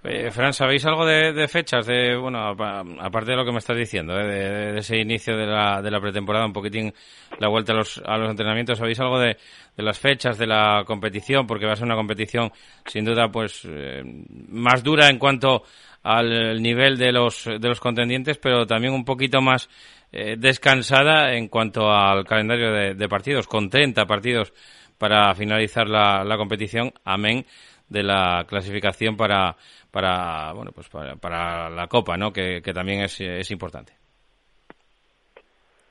Eh, 0.03 0.31
Fran, 0.31 0.51
¿sabéis 0.51 0.83
algo 0.85 1.05
de, 1.05 1.47
fechas? 1.47 1.85
De, 1.85 2.15
bueno, 2.15 2.39
aparte 2.39 3.31
de 3.31 3.37
lo 3.37 3.45
que 3.45 3.51
me 3.51 3.59
estás 3.59 3.77
diciendo, 3.77 4.19
eh, 4.19 4.73
de, 4.73 4.79
ese 4.79 4.97
inicio 4.97 5.37
de 5.37 5.45
la, 5.45 5.79
de 5.79 5.91
la 5.91 6.01
pretemporada, 6.01 6.45
un 6.45 6.53
poquitín 6.53 6.91
la 7.39 7.49
vuelta 7.49 7.73
a 7.73 7.75
los, 7.75 8.01
a 8.03 8.17
los 8.17 8.31
entrenamientos, 8.31 8.79
¿sabéis 8.79 8.99
algo 8.99 9.19
de, 9.19 9.37
las 9.77 9.99
fechas 9.99 10.39
de 10.39 10.47
la 10.47 10.83
competición? 10.87 11.45
Porque 11.45 11.67
va 11.67 11.73
a 11.73 11.75
ser 11.75 11.85
una 11.85 11.95
competición, 11.95 12.51
sin 12.87 13.05
duda, 13.05 13.31
pues 13.31 13.61
eh, 13.69 14.01
más 14.49 14.83
dura 14.83 15.07
en 15.07 15.19
cuanto 15.19 15.63
al 16.01 16.59
nivel 16.63 16.97
de 16.97 17.11
los, 17.11 17.45
de 17.45 17.67
los 17.67 17.79
contendientes, 17.79 18.39
pero 18.39 18.65
también 18.65 18.93
un 18.93 19.05
poquito 19.05 19.39
más 19.39 19.69
eh, 20.11 20.35
descansada 20.37 21.35
en 21.35 21.47
cuanto 21.47 21.91
al 21.91 22.25
calendario 22.25 22.95
de, 22.95 23.07
partidos, 23.07 23.47
con 23.47 23.69
30 23.69 24.05
partidos 24.07 24.51
para 24.97 25.33
finalizar 25.35 25.87
la, 25.87 26.35
competición, 26.37 26.91
amén 27.05 27.45
de 27.91 28.03
la 28.03 28.45
clasificación 28.47 29.17
para, 29.17 29.55
para 29.91 30.53
bueno 30.53 30.71
pues 30.73 30.87
para, 30.89 31.15
para 31.17 31.69
la 31.69 31.87
Copa, 31.87 32.15
¿no? 32.15 32.31
que, 32.31 32.61
que 32.61 32.73
también 32.73 33.01
es, 33.01 33.19
es 33.19 33.51
importante. 33.51 33.93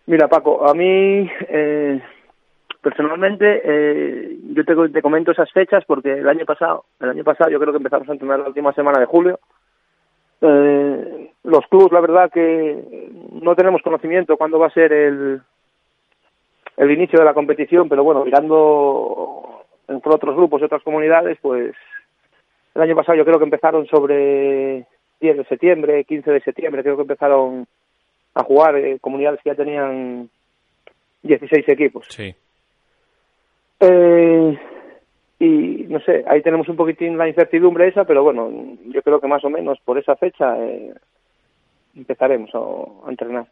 Mira, 0.07 0.27
Paco, 0.27 0.67
a 0.67 0.73
mí 0.73 1.31
eh, 1.49 2.01
personalmente 2.81 3.61
eh, 3.63 4.39
yo 4.55 4.65
te, 4.65 5.03
comento 5.03 5.33
esas 5.33 5.53
fechas 5.53 5.85
porque 5.87 6.13
el 6.13 6.29
año 6.29 6.47
pasado, 6.47 6.87
el 7.01 7.11
año 7.11 7.23
pasado 7.23 7.51
yo 7.51 7.61
creo 7.61 7.73
que 7.73 7.77
empezamos 7.77 8.09
a 8.09 8.13
entrenar 8.13 8.41
la 8.41 8.49
última 8.49 8.73
semana 8.73 8.99
de 8.99 9.07
julio 9.07 9.39
eh, 10.41 11.33
los 11.45 11.67
clubes, 11.69 11.93
la 11.93 12.01
verdad 12.01 12.31
que 12.33 13.11
no 13.43 13.55
tenemos 13.55 13.83
conocimiento 13.83 14.39
cuándo 14.39 14.59
va 14.59 14.69
a 14.69 14.73
ser 14.73 14.91
el, 14.91 15.43
el 16.79 16.91
inicio 16.91 17.19
de 17.19 17.27
la 17.27 17.35
competición, 17.35 17.91
pero 17.91 18.03
bueno, 18.03 18.25
mirando 18.25 19.60
entre 19.91 20.15
otros 20.15 20.37
grupos 20.37 20.61
y 20.61 20.65
otras 20.65 20.83
comunidades, 20.83 21.39
pues 21.43 21.75
el 22.75 22.83
año 22.83 22.97
pasado 22.97 23.19
yo 23.19 23.25
creo 23.25 23.39
que 23.39 23.45
empezaron 23.45 23.87
sobre 23.87 24.87
10 25.21 25.37
de 25.37 25.45
septiembre, 25.45 26.05
15 26.05 26.31
de 26.31 26.41
septiembre, 26.41 26.83
creo 26.83 26.97
que 26.97 27.03
empezaron 27.03 27.67
a 28.35 28.45
jugar 28.45 28.77
eh, 28.77 28.99
comunidades 29.01 29.41
que 29.43 29.51
ya 29.51 29.57
tenían 29.57 30.31
16 31.23 31.69
equipos. 31.69 32.07
Sí. 32.09 32.35
Eh, 33.81 34.59
y 35.39 35.87
no 35.89 36.01
sé, 36.01 36.25
ahí 36.29 36.43
tenemos 36.43 36.69
un 36.69 36.77
poquitín 36.77 37.17
la 37.17 37.29
incertidumbre 37.29 37.89
esa, 37.89 38.05
pero 38.05 38.23
bueno, 38.23 38.51
yo 38.87 39.03
creo 39.03 39.21
que 39.21 39.27
más 39.27 39.45
o 39.45 39.51
menos 39.51 39.79
por 39.85 39.99
esa 39.99 40.15
fecha 40.17 40.55
eh, 40.59 40.93
empezaremos 41.97 42.51
a, 42.55 43.11
entrenar. 43.11 43.47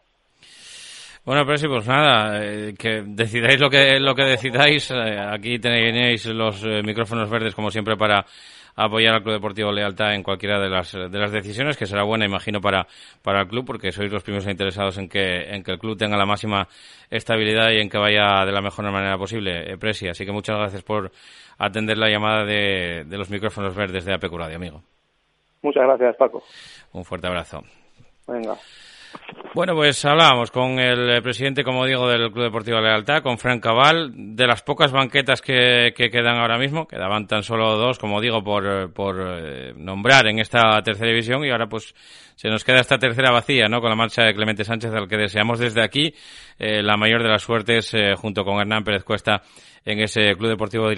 Bueno, 1.28 1.44
pero 1.44 1.58
sí, 1.58 1.68
pues 1.68 1.86
nada, 1.86 2.42
eh, 2.42 2.72
que 2.72 3.02
decidáis 3.04 3.60
lo 3.60 3.68
que 3.68 4.00
lo 4.00 4.14
que 4.14 4.22
decidáis. 4.22 4.90
Eh, 4.90 5.20
aquí 5.30 5.58
tenéis 5.58 6.24
los 6.24 6.64
micrófonos 6.82 7.28
verdes, 7.28 7.54
como 7.54 7.70
siempre, 7.70 7.98
para 7.98 8.24
apoyar 8.74 9.16
al 9.16 9.22
Club 9.22 9.34
Deportivo 9.34 9.70
Lealtad 9.70 10.14
en 10.14 10.22
cualquiera 10.22 10.58
de 10.58 10.70
las, 10.70 10.90
de 10.90 11.18
las 11.18 11.30
decisiones, 11.30 11.76
que 11.76 11.84
será 11.84 12.02
buena, 12.04 12.24
imagino, 12.24 12.62
para, 12.62 12.86
para 13.22 13.42
el 13.42 13.48
club, 13.48 13.66
porque 13.66 13.92
sois 13.92 14.10
los 14.10 14.22
primeros 14.22 14.48
interesados 14.48 14.96
en 14.96 15.06
que, 15.06 15.54
en 15.54 15.62
que 15.62 15.72
el 15.72 15.78
club 15.78 15.98
tenga 15.98 16.16
la 16.16 16.24
máxima 16.24 16.66
estabilidad 17.10 17.72
y 17.72 17.80
en 17.82 17.90
que 17.90 17.98
vaya 17.98 18.46
de 18.46 18.52
la 18.52 18.62
mejor 18.62 18.90
manera 18.90 19.18
posible, 19.18 19.70
eh, 19.70 19.76
Presi. 19.76 20.08
Así 20.08 20.24
que 20.24 20.32
muchas 20.32 20.56
gracias 20.56 20.82
por 20.82 21.12
atender 21.58 21.98
la 21.98 22.08
llamada 22.08 22.46
de, 22.46 23.04
de 23.04 23.18
los 23.18 23.28
micrófonos 23.28 23.76
verdes 23.76 24.06
de 24.06 24.14
APEC 24.14 24.32
Radio, 24.32 24.56
amigo. 24.56 24.80
Muchas 25.60 25.82
gracias, 25.82 26.16
Paco. 26.16 26.42
Un 26.94 27.04
fuerte 27.04 27.26
abrazo. 27.26 27.62
Venga. 28.26 28.56
Bueno, 29.54 29.74
pues 29.74 30.04
hablábamos 30.04 30.50
con 30.50 30.78
el 30.78 31.22
presidente, 31.22 31.64
como 31.64 31.84
digo, 31.86 32.08
del 32.08 32.30
Club 32.30 32.44
Deportivo 32.44 32.80
Lealtad, 32.80 33.22
con 33.22 33.38
Frank 33.38 33.62
Cabal, 33.62 34.12
de 34.14 34.46
las 34.46 34.62
pocas 34.62 34.92
banquetas 34.92 35.40
que, 35.40 35.92
quedan 35.96 36.36
ahora 36.36 36.58
mismo, 36.58 36.86
quedaban 36.86 37.26
tan 37.26 37.42
solo 37.42 37.76
dos, 37.76 37.98
como 37.98 38.20
digo, 38.20 38.44
por, 38.44 38.92
por 38.92 39.16
eh, 39.20 39.72
nombrar 39.74 40.28
en 40.28 40.38
esta 40.38 40.80
tercera 40.82 41.08
división 41.08 41.44
y 41.44 41.50
ahora 41.50 41.66
pues 41.66 41.94
se 42.36 42.48
nos 42.48 42.62
queda 42.62 42.80
esta 42.80 42.98
tercera 42.98 43.32
vacía, 43.32 43.66
¿no? 43.68 43.80
Con 43.80 43.90
la 43.90 43.96
marcha 43.96 44.22
de 44.22 44.32
Clemente 44.32 44.64
Sánchez, 44.64 44.92
al 44.92 45.08
que 45.08 45.16
deseamos 45.16 45.58
desde 45.58 45.82
aquí 45.82 46.14
eh, 46.58 46.82
la 46.82 46.96
mayor 46.96 47.22
de 47.22 47.28
las 47.30 47.42
suertes, 47.42 47.92
eh, 47.94 48.14
junto 48.16 48.44
con 48.44 48.60
Hernán 48.60 48.84
Pérez 48.84 49.02
Cuesta, 49.02 49.42
en 49.84 49.98
ese 49.98 50.36
Club 50.36 50.50
Deportivo 50.50 50.88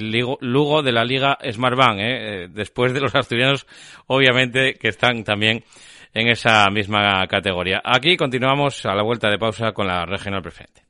Lugo 0.40 0.82
de 0.82 0.92
la 0.92 1.04
Liga 1.04 1.38
Smartbank, 1.50 1.98
¿eh? 2.00 2.48
después 2.50 2.92
de 2.92 3.00
los 3.00 3.14
asturianos, 3.14 3.66
obviamente, 4.06 4.74
que 4.74 4.88
están 4.88 5.24
también 5.24 5.64
en 6.12 6.28
esa 6.28 6.68
misma 6.70 7.26
categoría. 7.26 7.80
Aquí 7.84 8.16
continuamos 8.16 8.84
a 8.86 8.94
la 8.94 9.02
vuelta 9.02 9.30
de 9.30 9.38
pausa 9.38 9.72
con 9.72 9.86
la 9.86 10.04
regional 10.04 10.42
preferente. 10.42 10.89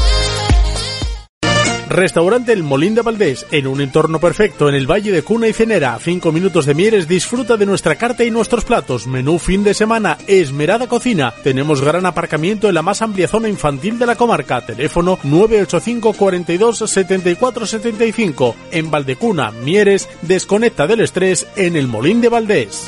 Restaurante 1.91 2.53
El 2.53 2.63
Molín 2.63 2.95
de 2.95 3.01
Valdés, 3.01 3.45
en 3.51 3.67
un 3.67 3.81
entorno 3.81 4.19
perfecto 4.19 4.69
en 4.69 4.75
el 4.75 4.89
Valle 4.89 5.11
de 5.11 5.23
Cuna 5.23 5.49
y 5.49 5.53
Cenera, 5.53 5.99
5 5.99 6.31
minutos 6.31 6.65
de 6.65 6.73
Mieres, 6.73 7.05
disfruta 7.05 7.57
de 7.57 7.65
nuestra 7.65 7.95
carta 7.95 8.23
y 8.23 8.31
nuestros 8.31 8.63
platos, 8.63 9.07
menú 9.07 9.39
fin 9.39 9.63
de 9.65 9.73
semana, 9.73 10.17
esmerada 10.25 10.87
cocina, 10.87 11.33
tenemos 11.43 11.81
gran 11.81 12.05
aparcamiento 12.05 12.69
en 12.69 12.75
la 12.75 12.81
más 12.81 13.01
amplia 13.01 13.27
zona 13.27 13.49
infantil 13.49 13.99
de 13.99 14.05
la 14.05 14.15
comarca, 14.15 14.65
teléfono 14.65 15.19
985 15.23 16.13
42 16.13 16.77
74 16.77 17.65
75, 17.65 18.55
en 18.71 18.89
Valdecuna, 18.89 19.51
Mieres, 19.51 20.07
desconecta 20.21 20.87
del 20.87 21.01
estrés 21.01 21.45
en 21.57 21.75
El 21.75 21.89
Molín 21.89 22.21
de 22.21 22.29
Valdés. 22.29 22.87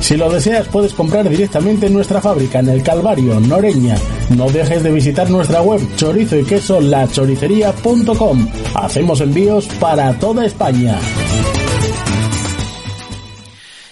Si 0.00 0.16
lo 0.16 0.30
deseas 0.30 0.68
puedes 0.68 0.94
comprar 0.94 1.28
directamente 1.28 1.86
en 1.86 1.92
nuestra 1.92 2.20
fábrica 2.20 2.60
en 2.60 2.68
el 2.68 2.82
Calvario, 2.82 3.40
Noreña. 3.40 3.96
No 4.36 4.48
dejes 4.50 4.82
de 4.82 4.92
visitar 4.92 5.28
nuestra 5.28 5.60
web 5.60 5.80
chorizo 5.96 6.36
y 6.38 6.44
queso 6.44 6.80
lachoricería.com. 6.80 8.48
Hacemos 8.74 9.20
envíos 9.20 9.66
para 9.80 10.18
toda 10.18 10.46
España. 10.46 10.98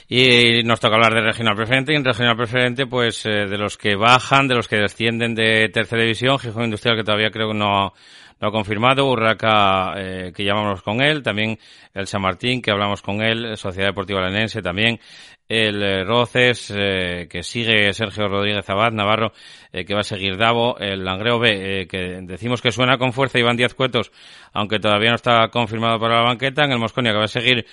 Y 0.09 0.63
nos 0.63 0.79
toca 0.79 0.95
hablar 0.95 1.15
de 1.15 1.21
regional 1.21 1.57
preferente 1.57 1.93
y 1.93 1.97
en 1.97 2.05
regional 2.05 2.37
preferente 2.37 2.87
pues 2.87 3.27
eh, 3.27 3.47
de 3.47 3.59
los 3.59 3.77
que 3.77 3.97
bajan, 3.97 4.47
de 4.47 4.55
los 4.55 4.69
que 4.69 4.77
descienden 4.77 5.35
de 5.35 5.69
tercera 5.69 6.03
división, 6.03 6.39
Gijón 6.39 6.65
Industrial 6.65 6.97
que 6.97 7.03
todavía 7.03 7.33
creo 7.33 7.49
que 7.49 7.59
no, 7.59 7.93
no 8.41 8.49
ha 8.49 8.53
confirmado, 8.53 9.11
Urraca 9.11 9.95
eh, 9.97 10.33
que 10.35 10.45
llamamos 10.45 10.83
con 10.83 11.01
él, 11.01 11.25
también 11.25 11.59
el 11.93 12.07
San 12.07 12.23
Martín 12.23 12.63
que 12.63 12.71
hablamos 12.71 13.03
con 13.03 13.21
él, 13.21 13.57
Sociedad 13.57 13.89
Deportiva 13.89 14.21
Lenense 14.21 14.63
también, 14.63 15.01
el 15.49 15.83
eh, 15.83 16.05
Roces, 16.05 16.73
eh, 16.75 17.29
que 17.31 17.43
sigue 17.43 17.93
Sergio 17.93 18.29
Rodríguez 18.29 18.69
Abad, 18.69 18.93
Navarro, 18.93 19.33
eh, 19.77 19.85
que 19.85 19.95
va 19.95 20.01
a 20.01 20.05
seguir 20.05 20.37
Davo, 20.37 20.79
el 20.79 21.05
Langreo 21.05 21.39
B, 21.39 21.87
que 21.89 22.21
decimos 22.23 22.63
que 22.63 22.73
suena 22.73 22.99
con 22.99 23.13
fuerza, 23.13 23.39
Iván 23.39 23.57
Díaz 23.57 23.75
Cuetos, 23.75 24.11
aunque 24.53 24.79
todavía 24.79 25.11
no 25.11 25.17
está 25.17 25.49
confirmado 25.49 25.99
para 25.99 26.17
la 26.17 26.23
banqueta, 26.23 26.65
en 26.65 26.73
el 26.73 26.79
Mosconia 26.79 27.13
que 27.13 27.19
va 27.19 27.25
a 27.25 27.29
seguir 27.29 27.67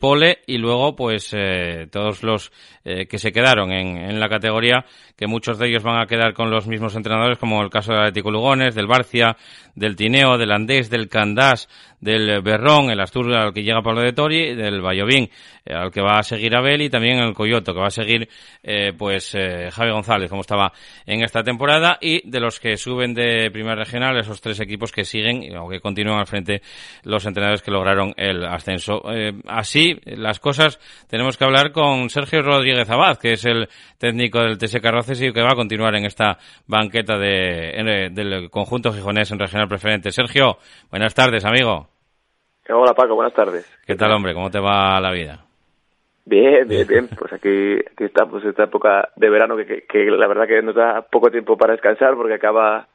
Pole, 0.00 0.40
y 0.46 0.58
luego 0.58 0.94
pues 0.94 1.34
todos 1.90 2.22
los 2.22 2.52
que 2.84 3.18
se 3.18 3.32
quedaron 3.32 3.72
en, 3.72 3.96
en, 3.96 4.20
la 4.20 4.28
categoría, 4.28 4.84
que 5.16 5.26
muchos 5.26 5.58
de 5.58 5.68
ellos 5.68 5.82
van 5.82 6.00
a 6.00 6.06
quedar 6.06 6.34
con 6.34 6.50
los 6.50 6.66
mismos 6.66 6.94
entrenadores, 6.96 7.38
como 7.38 7.62
el 7.62 7.70
caso 7.70 7.92
del 7.92 8.02
Atlético 8.02 8.30
Lugones, 8.30 8.74
del 8.74 8.86
Barcia, 8.86 9.36
del 9.74 9.96
Tineo, 9.96 10.36
del 10.36 10.52
Andés, 10.52 10.90
del 10.90 11.08
Candás, 11.08 11.68
del 12.00 12.42
Berrón, 12.42 12.90
el 12.90 13.00
Astur 13.00 13.32
al 13.32 13.54
que 13.54 13.62
llega 13.62 13.80
Pablo 13.80 14.02
de 14.02 14.12
Tori, 14.12 14.54
del 14.54 14.82
Vallovín 14.82 15.30
al 15.66 15.90
que 15.90 16.00
va 16.00 16.18
a 16.18 16.22
seguir 16.22 16.54
Abel 16.56 16.82
y 16.82 16.90
también 16.90 17.18
el 17.18 17.34
Coyoto 17.34 17.72
que 17.72 17.80
va 17.80 17.86
a 17.86 17.90
seguir 17.90 18.28
eh, 18.62 18.92
pues 18.96 19.34
eh, 19.34 19.70
Javi 19.70 19.92
González 19.92 20.28
como 20.28 20.40
estaba 20.40 20.72
en 21.06 21.21
esta 21.22 21.42
temporada 21.42 21.98
y 22.00 22.28
de 22.28 22.40
los 22.40 22.60
que 22.60 22.76
suben 22.76 23.14
de 23.14 23.50
primer 23.50 23.76
regional 23.76 24.18
esos 24.18 24.40
tres 24.40 24.60
equipos 24.60 24.92
que 24.92 25.04
siguen 25.04 25.56
o 25.56 25.68
que 25.68 25.80
continúan 25.80 26.18
al 26.18 26.26
frente 26.26 26.62
los 27.04 27.24
entrenadores 27.26 27.62
que 27.62 27.70
lograron 27.70 28.12
el 28.16 28.44
ascenso. 28.44 29.02
Eh, 29.12 29.32
así 29.46 29.98
las 30.04 30.40
cosas 30.40 30.78
tenemos 31.08 31.36
que 31.36 31.44
hablar 31.44 31.72
con 31.72 32.10
Sergio 32.10 32.42
Rodríguez 32.42 32.88
Abad 32.90 33.18
que 33.18 33.32
es 33.32 33.44
el 33.44 33.68
técnico 33.98 34.40
del 34.40 34.58
TS 34.58 34.80
Carroces 34.80 35.20
y 35.22 35.32
que 35.32 35.42
va 35.42 35.52
a 35.52 35.56
continuar 35.56 35.94
en 35.94 36.04
esta 36.04 36.38
banqueta 36.66 37.18
de, 37.18 38.10
del 38.12 38.50
conjunto 38.50 38.92
gijonés 38.92 39.30
en 39.30 39.38
regional 39.38 39.68
preferente. 39.68 40.10
Sergio, 40.10 40.58
buenas 40.90 41.14
tardes 41.14 41.44
amigo. 41.44 41.88
Hola 42.68 42.94
Paco, 42.94 43.14
buenas 43.14 43.34
tardes. 43.34 43.68
¿Qué 43.86 43.96
tal, 43.96 44.12
hombre? 44.12 44.34
¿Cómo 44.34 44.50
te 44.50 44.60
va 44.60 45.00
la 45.00 45.10
vida? 45.10 45.44
Bien, 46.24 46.68
bien, 46.68 46.86
bien. 46.86 47.08
Pues 47.18 47.32
aquí, 47.32 47.74
aquí 47.92 48.04
estamos, 48.04 48.44
esta 48.44 48.64
época 48.64 49.10
de 49.16 49.28
verano 49.30 49.56
que, 49.56 49.84
que, 49.88 50.04
la 50.06 50.26
verdad 50.28 50.46
que 50.46 50.62
nos 50.62 50.74
da 50.74 51.02
poco 51.02 51.30
tiempo 51.30 51.56
para 51.56 51.72
descansar 51.72 52.14
porque 52.14 52.34
acaba 52.34 52.88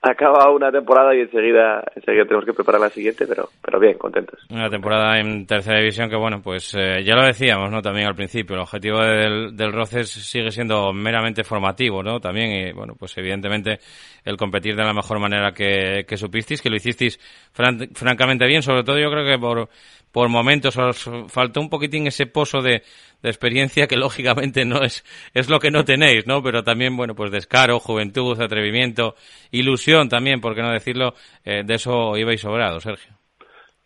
acaba 0.00 0.50
una 0.52 0.70
temporada 0.70 1.14
y 1.14 1.20
enseguida 1.20 1.82
enseguida 1.94 2.24
tenemos 2.24 2.44
que 2.44 2.52
preparar 2.52 2.80
la 2.80 2.88
siguiente, 2.88 3.26
pero 3.26 3.48
pero 3.62 3.80
bien, 3.80 3.98
contentos. 3.98 4.40
Una 4.50 4.70
temporada 4.70 5.18
en 5.18 5.46
tercera 5.46 5.78
división 5.78 6.08
que, 6.08 6.16
bueno, 6.16 6.40
pues 6.42 6.74
eh, 6.74 7.02
ya 7.04 7.14
lo 7.16 7.26
decíamos, 7.26 7.70
¿no? 7.70 7.82
También 7.82 8.06
al 8.06 8.14
principio, 8.14 8.54
el 8.54 8.62
objetivo 8.62 9.00
del, 9.00 9.56
del 9.56 9.72
Roces 9.72 10.08
sigue 10.08 10.50
siendo 10.50 10.92
meramente 10.92 11.42
formativo, 11.42 12.02
¿no? 12.02 12.20
También, 12.20 12.68
y, 12.68 12.72
bueno, 12.72 12.94
pues 12.98 13.16
evidentemente 13.18 13.78
el 14.24 14.36
competir 14.36 14.76
de 14.76 14.84
la 14.84 14.94
mejor 14.94 15.18
manera 15.18 15.52
que, 15.52 16.04
que 16.06 16.16
supisteis, 16.16 16.62
que 16.62 16.70
lo 16.70 16.76
hicisteis 16.76 17.18
francamente 17.52 18.46
bien, 18.46 18.62
sobre 18.62 18.84
todo 18.84 18.98
yo 18.98 19.10
creo 19.10 19.24
que 19.24 19.38
por 19.38 19.68
por 20.12 20.28
momentos 20.28 20.76
os 20.76 21.10
faltó 21.28 21.60
un 21.60 21.68
poquitín 21.68 22.06
ese 22.06 22.26
pozo 22.26 22.60
de, 22.60 22.82
de, 23.22 23.28
experiencia 23.28 23.86
que 23.86 23.96
lógicamente 23.96 24.64
no 24.64 24.82
es, 24.82 25.04
es 25.34 25.50
lo 25.50 25.58
que 25.58 25.70
no 25.70 25.84
tenéis, 25.84 26.26
¿no? 26.26 26.42
Pero 26.42 26.62
también, 26.62 26.96
bueno, 26.96 27.14
pues 27.14 27.30
descaro, 27.30 27.78
juventud, 27.78 28.40
atrevimiento, 28.40 29.14
ilusión 29.50 30.08
también, 30.08 30.40
por 30.40 30.54
qué 30.54 30.62
no 30.62 30.72
decirlo, 30.72 31.14
eh, 31.44 31.62
de 31.64 31.74
eso 31.74 32.16
ibais 32.16 32.40
sobrado, 32.40 32.80
Sergio. 32.80 33.12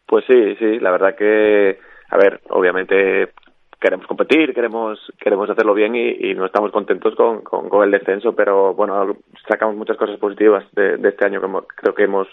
Pues 0.06 0.24
sí, 0.26 0.56
sí, 0.58 0.78
la 0.78 0.90
verdad 0.90 1.16
que, 1.16 1.78
a 2.10 2.16
ver, 2.16 2.40
obviamente 2.50 3.30
queremos 3.80 4.06
competir, 4.06 4.54
queremos 4.54 5.00
queremos 5.18 5.50
hacerlo 5.50 5.74
bien 5.74 5.96
y, 5.96 6.34
no 6.34 6.46
estamos 6.46 6.70
contentos 6.70 7.16
con, 7.16 7.42
con, 7.42 7.82
el 7.82 7.90
descenso, 7.90 8.34
pero 8.34 8.74
bueno, 8.74 9.16
sacamos 9.48 9.74
muchas 9.74 9.96
cosas 9.96 10.18
positivas 10.18 10.64
de, 10.72 10.98
de 10.98 11.08
este 11.08 11.26
año 11.26 11.40
que 11.40 11.66
creo 11.76 11.94
que 11.94 12.04
hemos 12.04 12.28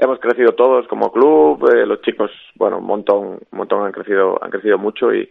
hemos 0.00 0.18
crecido 0.18 0.52
todos 0.52 0.88
como 0.88 1.12
club, 1.12 1.68
eh, 1.70 1.84
los 1.84 2.00
chicos, 2.00 2.30
bueno, 2.54 2.78
un 2.78 2.86
montón, 2.86 3.38
un 3.50 3.58
montón 3.58 3.84
han 3.84 3.92
crecido, 3.92 4.42
han 4.42 4.50
crecido 4.50 4.78
mucho 4.78 5.12
y 5.12 5.28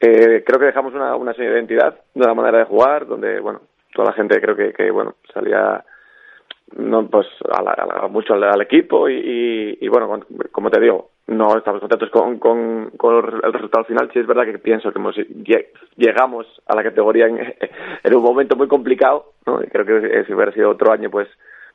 eh, 0.00 0.44
creo 0.46 0.58
que 0.60 0.66
dejamos 0.66 0.94
una, 0.94 1.16
una 1.16 1.34
seña 1.34 1.50
de 1.50 1.56
identidad, 1.56 2.00
una 2.14 2.34
manera 2.34 2.58
de 2.58 2.64
jugar, 2.64 3.06
donde, 3.06 3.40
bueno, 3.40 3.62
toda 3.92 4.10
la 4.10 4.14
gente 4.14 4.40
creo 4.40 4.56
que, 4.56 4.72
que 4.72 4.90
bueno, 4.90 5.16
salía 5.32 5.84
no 6.76 7.06
pues 7.08 7.26
a 7.50 7.62
la, 7.62 8.08
mucho 8.08 8.34
al, 8.34 8.60
equipo 8.60 9.08
y, 9.08 9.14
y, 9.14 9.78
y, 9.80 9.88
bueno 9.88 10.20
como 10.52 10.70
te 10.70 10.80
digo 10.80 11.10
no 11.26 11.56
estamos 11.56 11.80
contentos 11.80 12.10
con, 12.10 12.38
con, 12.38 12.90
el 13.42 13.52
resultado 13.52 13.84
final 13.84 14.10
sí 14.12 14.18
es 14.18 14.26
verdad 14.26 14.44
que 14.44 14.58
pienso 14.58 14.92
que 14.92 14.98
hemos, 14.98 15.16
llegamos 15.96 16.46
a 16.66 16.74
la 16.74 16.82
categoría 16.82 17.26
en, 17.26 17.38
en 18.04 18.14
un 18.14 18.22
momento 18.22 18.56
muy 18.56 18.68
complicado 18.68 19.32
¿no? 19.46 19.62
y 19.62 19.66
creo 19.68 19.86
que 19.86 20.24
si 20.24 20.34
hubiera 20.34 20.52
sido 20.52 20.70
otro 20.70 20.92
año 20.92 21.10
pues 21.10 21.28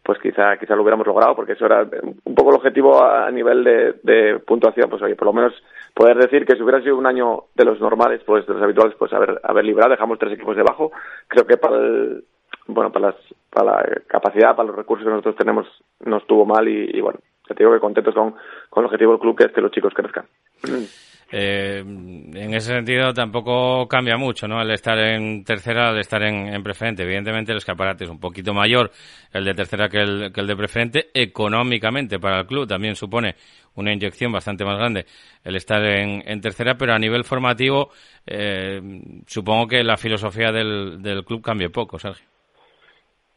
pues 0.03 0.19
quizá 0.19 0.57
quizá 0.57 0.75
lo 0.75 0.83
hubiéramos 0.83 1.07
logrado 1.07 1.36
porque 1.36 1.53
eso 1.53 1.65
era 1.65 1.88
un 2.25 2.36
poco 2.36 2.51
el 2.51 2.57
objetivo 2.57 3.03
a 3.03 3.31
nivel 3.31 3.63
de, 3.63 3.93
de 4.03 4.39
puntuación 4.39 4.89
pues 4.89 5.01
oye 5.01 5.15
por 5.15 5.27
lo 5.27 5.33
menos 5.33 5.53
poder 5.93 6.17
decir 6.17 6.45
que 6.45 6.56
si 6.56 6.62
hubiera 6.62 6.82
sido 6.82 6.97
un 6.97 7.06
año 7.06 7.45
de 7.56 7.65
los 7.65 7.79
normales 7.79 8.21
pues 8.25 8.45
de 8.47 8.53
los 8.53 8.63
habituales 8.63 8.95
pues 8.97 9.13
haber 9.13 9.39
haber 9.43 9.65
librado 9.65 9.91
dejamos 9.91 10.19
tres 10.19 10.34
equipos 10.34 10.56
debajo 10.56 10.91
creo 11.27 11.45
que 11.45 11.58
para 11.58 11.77
el 11.77 12.23
bueno 12.67 12.91
para 12.91 13.08
las 13.08 13.15
para 13.49 13.71
la 13.71 14.01
capacidad 14.08 14.56
para 14.56 14.67
los 14.67 14.75
recursos 14.75 15.06
que 15.06 15.12
nosotros 15.12 15.36
tenemos 15.36 15.67
no 16.06 16.17
estuvo 16.17 16.45
mal 16.45 16.67
y, 16.67 16.99
bueno 17.01 17.19
te 17.47 17.56
digo 17.56 17.73
que 17.73 17.79
contentos 17.79 18.15
con, 18.15 18.36
con 18.69 18.84
el 18.84 18.86
objetivo 18.86 19.12
del 19.12 19.19
club, 19.19 19.38
que 19.38 19.43
es 19.45 19.51
que 19.51 19.62
los 19.62 19.71
chicos 19.71 19.93
crezcan. 19.93 20.25
Eh, 21.36 21.80
en 21.80 22.54
ese 22.54 22.76
sentido 22.76 23.12
tampoco 23.12 23.88
cambia 23.88 24.17
mucho, 24.17 24.48
¿no? 24.48 24.62
El 24.62 24.69
estar 24.69 25.00
en 25.00 25.43
tercera, 25.43 25.89
el 25.89 25.98
estar 25.98 26.22
en, 26.22 26.62
preferente. 26.62 27.02
Evidentemente 27.02 27.52
el 27.52 27.58
escaparate 27.58 28.04
es 28.04 28.10
un 28.12 28.19
poquito 28.19 28.54
mayor 28.54 28.91
el 29.34 29.43
de 29.43 29.56
tercera 29.56 29.89
que 29.89 29.98
el, 29.98 30.32
que 30.32 30.41
el 30.41 30.46
de 30.48 30.56
preferente. 30.56 31.08
Económicamente 31.12 32.19
para 32.19 32.41
el 32.41 32.46
club 32.46 32.67
también 32.67 32.93
supone 32.96 33.34
una 33.76 33.91
inyección 33.91 34.32
bastante 34.32 34.63
más 34.63 34.78
grande 34.78 35.06
el 35.43 35.56
estar 35.56 35.84
en, 35.84 36.39
tercera, 36.39 36.76
pero 36.78 36.93
a 36.93 37.00
nivel 37.00 37.24
formativo 37.24 37.89
eh, 38.28 38.80
supongo 39.26 39.65
que 39.65 39.84
la 39.84 39.98
filosofía 39.98 40.52
del, 40.52 41.02
del 41.02 41.26
club 41.26 41.41
cambie 41.41 41.72
poco, 41.72 41.98
Sergio. 41.98 42.28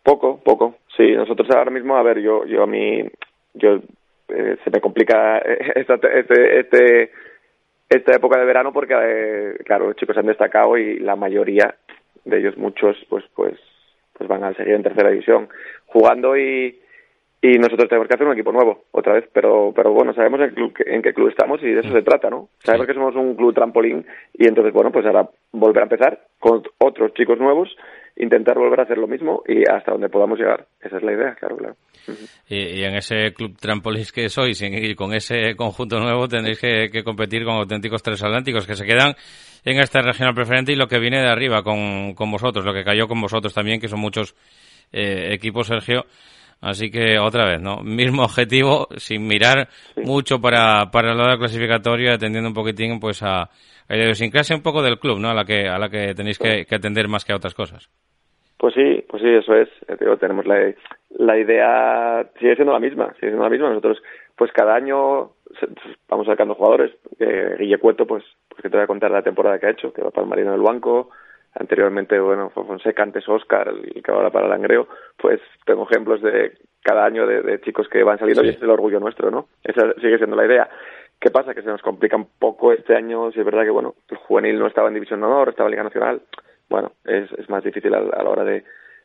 Poco, 0.03 0.39
poco. 0.45 0.75
Sí, 0.95 1.13
nosotros 1.13 1.49
ahora 1.51 1.71
mismo, 1.71 1.97
a 1.97 2.03
ver, 2.03 2.21
yo, 2.21 2.45
yo 2.45 2.63
a 2.63 2.67
mí, 2.67 3.03
yo 3.55 3.77
eh, 4.29 4.59
se 4.63 4.71
me 4.71 4.83
complica 4.83 5.39
este, 5.75 6.61
este 6.61 7.11
esta 7.89 8.17
época 8.17 8.39
de 8.39 8.47
verano 8.47 8.73
porque, 8.73 8.95
eh, 8.95 9.59
claro, 9.65 9.87
los 9.87 9.97
chicos 9.97 10.17
han 10.17 10.27
destacado 10.27 10.77
y 10.77 10.99
la 10.99 11.17
mayoría 11.17 11.75
de 12.25 12.39
ellos, 12.39 12.57
muchos, 12.57 12.97
pues, 13.09 13.25
pues, 13.35 13.55
pues 14.13 14.29
van 14.29 14.45
a 14.45 14.55
seguir 14.55 14.75
en 14.75 14.83
tercera 14.83 15.11
división 15.11 15.49
jugando 15.87 16.37
y, 16.37 16.81
y 17.43 17.59
nosotros 17.59 17.89
tenemos 17.89 18.09
que 18.09 18.15
hacer 18.15 18.27
un 18.27 18.33
equipo 18.33 18.53
nuevo 18.53 18.85
otra 18.93 19.13
vez 19.13 19.29
pero 19.33 19.73
pero 19.75 19.93
bueno 19.93 20.15
sabemos 20.15 20.41
en, 20.41 20.51
club, 20.55 20.75
en 20.85 21.03
qué 21.03 21.13
club 21.13 21.29
estamos 21.29 21.63
y 21.63 21.71
de 21.71 21.81
eso 21.81 21.93
se 21.93 22.03
trata 22.03 22.31
no 22.31 22.49
sabemos 22.65 22.87
que 22.87 22.95
somos 22.95 23.15
un 23.15 23.37
club 23.37 23.55
trampolín 23.55 24.07
y 24.35 24.49
entonces 24.49 24.73
bueno 24.73 24.91
pues 24.91 25.05
ahora 25.07 25.29
volver 25.53 25.81
a 25.81 25.85
empezar 25.85 26.21
con 26.39 26.63
otros 26.79 27.13
chicos 27.15 27.39
nuevos 27.39 27.69
intentar 28.17 28.57
volver 28.57 28.81
a 28.81 28.83
hacer 28.85 28.99
lo 28.99 29.07
mismo 29.07 29.43
y 29.47 29.63
hasta 29.71 29.93
donde 29.93 30.09
podamos 30.09 30.39
llegar. 30.39 30.67
Esa 30.81 30.97
es 30.97 31.03
la 31.03 31.13
idea 31.13 31.35
claro 31.35 31.57
claro. 31.57 31.77
Y, 32.49 32.83
en 32.83 32.95
ese 32.95 33.33
club 33.35 33.57
trampolín 33.59 34.05
que 34.15 34.29
sois 34.29 34.61
y 34.63 34.95
con 34.95 35.13
ese 35.13 35.55
conjunto 35.57 35.99
nuevo 35.99 36.29
tendréis 36.29 36.61
que, 36.61 37.03
competir 37.05 37.45
con 37.45 37.55
auténticos 37.55 38.03
transatlánticos 38.03 38.67
que 38.67 38.75
se 38.75 38.87
quedan 38.87 39.15
en 39.65 39.79
esta 39.81 40.01
regional 40.01 40.35
preferente 40.35 40.73
y 40.73 40.77
lo 40.77 40.87
que 40.87 40.99
viene 40.99 41.21
de 41.21 41.29
arriba 41.29 41.63
con, 41.63 42.15
con 42.15 42.31
vosotros 42.31 42.65
lo 42.65 42.73
que 42.73 42.85
cayó 42.85 43.09
con 43.09 43.21
vosotros 43.21 43.53
también 43.53 43.81
que 43.81 43.89
son 43.89 44.01
muchos 44.01 44.37
eh, 44.93 45.33
equipos 45.33 45.67
Sergio 45.67 46.07
Así 46.61 46.91
que 46.91 47.19
otra 47.19 47.45
vez, 47.45 47.61
¿no? 47.61 47.83
Mismo 47.83 48.23
objetivo, 48.23 48.89
sin 48.97 49.27
mirar 49.27 49.69
mucho 49.97 50.41
para, 50.41 50.91
para 50.91 51.13
el 51.13 51.19
lado 51.19 51.39
clasificatorio, 51.39 52.13
atendiendo 52.13 52.49
un 52.49 52.55
poquitín 52.55 52.99
pues 52.99 53.23
a, 53.23 53.43
a 53.43 53.49
la 53.89 53.97
idiosincrasia 53.97 54.57
un 54.57 54.63
poco 54.63 54.83
del 54.83 54.99
club, 54.99 55.19
¿no? 55.19 55.29
A 55.29 55.35
la 55.35 55.45
que, 55.45 55.69
a 55.69 55.79
la 55.79 55.89
que 55.89 56.15
tenéis 56.15 56.39
que, 56.39 56.67
atender 56.75 57.09
más 57.09 57.25
que 57.25 57.33
a 57.33 57.37
otras 57.37 57.55
cosas. 57.55 57.91
Pues 58.59 58.75
sí, 58.75 59.05
pues 59.09 59.23
sí, 59.23 59.29
eso 59.29 59.55
es. 59.55 59.69
tenemos 60.19 60.47
la, 60.47 60.73
la 61.11 61.39
idea, 61.39 62.27
sigue 62.39 62.57
siendo 62.57 62.73
la 62.73 62.81
misma, 62.81 63.13
sigue 63.15 63.29
siendo 63.29 63.45
la 63.45 63.51
misma. 63.51 63.69
Nosotros, 63.69 64.03
pues 64.35 64.51
cada 64.53 64.75
año 64.75 65.33
vamos 66.09 66.27
sacando 66.27 66.55
jugadores. 66.55 66.93
Eh, 67.19 67.57
Guille 67.59 67.79
Cueto, 67.79 68.07
pues, 68.07 68.25
pues 68.49 68.63
que 68.63 68.71
te 68.71 68.77
voy 68.77 68.85
a 68.85 68.89
contar 68.89 69.11
la 69.11 69.23
temporada 69.23 69.59
que 69.59 69.67
ha 69.67 69.71
hecho, 69.71 69.93
que 69.93 70.03
va 70.03 70.11
para 70.11 70.25
el 70.25 70.31
Marino 70.31 70.53
del 70.53 70.63
Banco 70.63 71.11
anteriormente, 71.59 72.19
bueno, 72.21 72.51
fue 72.51 72.65
Fonseca, 72.65 73.03
antes 73.03 73.29
Oscar, 73.29 73.69
el 73.69 74.03
que 74.03 74.11
ahora 74.11 74.31
para 74.31 74.49
Langreo, 74.49 74.89
pues 75.17 75.41
tengo 75.65 75.89
ejemplos 75.91 76.21
de 76.23 76.53
cada 76.83 77.05
año 77.05 77.27
de, 77.27 77.61
chicos 77.63 77.89
que 77.89 78.03
van 78.03 78.19
saliendo 78.19 78.45
y 78.45 78.51
es 78.51 78.63
el 78.63 78.71
orgullo 78.71 79.01
nuestro, 79.01 79.31
¿no? 79.31 79.49
Esa 79.65 79.93
sigue 79.95 80.19
siendo 80.19 80.37
la 80.37 80.47
idea. 80.47 80.69
¿Qué 81.19 81.31
pasa? 81.31 81.55
Que 81.55 81.63
se 81.63 81.69
nos 81.69 81.83
complica 81.83 82.17
un 82.17 82.29
poco 82.39 82.73
este 82.73 82.95
año, 82.95 83.33
si 83.33 83.41
es 83.41 83.45
verdad 83.45 83.65
que, 83.65 83.71
bueno, 83.71 83.95
el 84.09 84.17
juvenil 84.19 84.59
no 84.59 84.67
estaba 84.67 84.89
en 84.89 84.95
División 84.95 85.21
de 85.21 85.27
Honor, 85.27 85.49
estaba 85.49 85.69
en 85.69 85.73
Liga 85.73 85.85
Nacional, 85.85 86.23
bueno, 86.69 86.93
es, 87.05 87.31
es 87.33 87.49
más 87.49 87.65
difícil 87.65 87.95
a, 87.95 88.01
la 88.01 88.31
hora 88.31 88.45
de, 88.45 88.65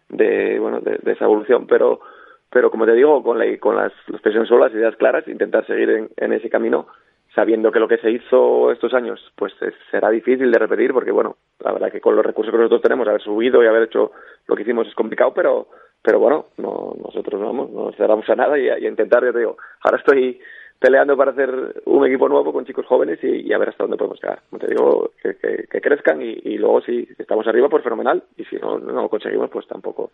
de 0.10 0.60
bueno, 0.60 0.82
de, 0.82 1.00
esa 1.12 1.26
evolución, 1.26 1.68
pero 1.68 2.02
pero 2.50 2.70
como 2.70 2.86
te 2.86 2.92
digo, 2.92 3.24
con, 3.24 3.40
la, 3.40 3.46
con 3.60 3.78
las, 3.78 3.94
presiones 4.22 4.50
solas, 4.50 4.72
las 4.72 4.78
ideas 4.78 4.96
claras, 4.98 5.26
intentar 5.26 5.66
seguir 5.66 5.90
en, 5.90 6.10
en 6.18 6.34
ese 6.34 6.50
camino 6.50 6.88
sabiendo 7.36 7.72
que 7.72 7.80
lo 7.80 7.88
que 7.88 7.98
se 7.98 8.12
hizo 8.12 8.72
estos 8.72 8.94
años 8.94 9.20
pues 9.36 9.54
será 9.90 10.10
difícil 10.10 10.52
de 10.52 10.60
repetir 10.60 10.94
porque 10.94 11.12
bueno 11.12 11.38
la 11.60 11.72
verdad 11.72 11.92
que 11.92 12.02
con 12.02 12.16
los 12.16 12.26
recursos 12.26 12.52
que 12.52 12.58
nosotros 12.58 12.82
tenemos 12.82 13.08
haber 13.08 13.22
subido 13.22 13.64
y 13.64 13.68
haber 13.68 13.84
hecho 13.84 14.12
lo 14.48 14.56
que 14.56 14.64
hicimos 14.64 14.88
es 14.88 14.96
complicado 14.96 15.34
pero 15.34 15.68
pero 16.02 16.20
bueno 16.20 16.48
no 16.58 16.94
nosotros 17.02 17.40
no 17.40 17.48
vamos 17.48 17.72
no 17.72 17.92
cerramos 17.94 18.30
a 18.30 18.36
nada 18.36 18.58
y 18.60 18.86
intentar 18.86 19.24
yo 19.24 19.32
te 19.32 19.40
digo 19.40 19.58
ahora 19.84 19.98
estoy 19.98 20.42
peleando 20.82 21.16
para 21.16 21.32
hacer 21.32 21.84
un 21.86 22.08
equipo 22.08 22.28
nuevo 22.28 22.52
con 22.52 22.66
chicos 22.66 22.88
jóvenes 22.88 23.20
y, 23.22 23.54
a 23.54 23.60
ver 23.60 23.70
hasta 23.70 23.84
dónde 23.84 23.98
podemos 23.98 24.20
llegar. 24.20 24.42
Como 24.50 24.60
te 24.60 24.68
digo 24.68 25.12
que, 25.22 25.80
crezcan 25.80 26.24
y, 26.24 26.32
y, 26.44 26.58
luego 26.58 26.82
si 26.82 27.08
estamos 27.20 27.46
arriba 27.46 27.70
pues 27.70 27.84
fenomenal 27.84 28.24
y 28.36 28.46
si 28.46 28.56
no 28.56 28.80
no 28.80 29.04
lo 29.04 29.08
conseguimos 29.08 29.52
pues 29.52 29.68
tampoco 29.68 30.12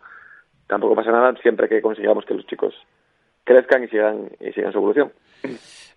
tampoco 0.66 0.94
pasa 0.94 1.10
nada 1.10 1.34
siempre 1.40 1.70
que 1.70 1.80
consigamos 1.80 2.26
que 2.26 2.34
los 2.34 2.46
chicos 2.46 2.74
crezcan 3.44 3.84
y 3.84 3.88
sigan 3.88 4.28
y 4.40 4.52
sigan 4.52 4.72
su 4.72 4.78
evolución 4.78 5.10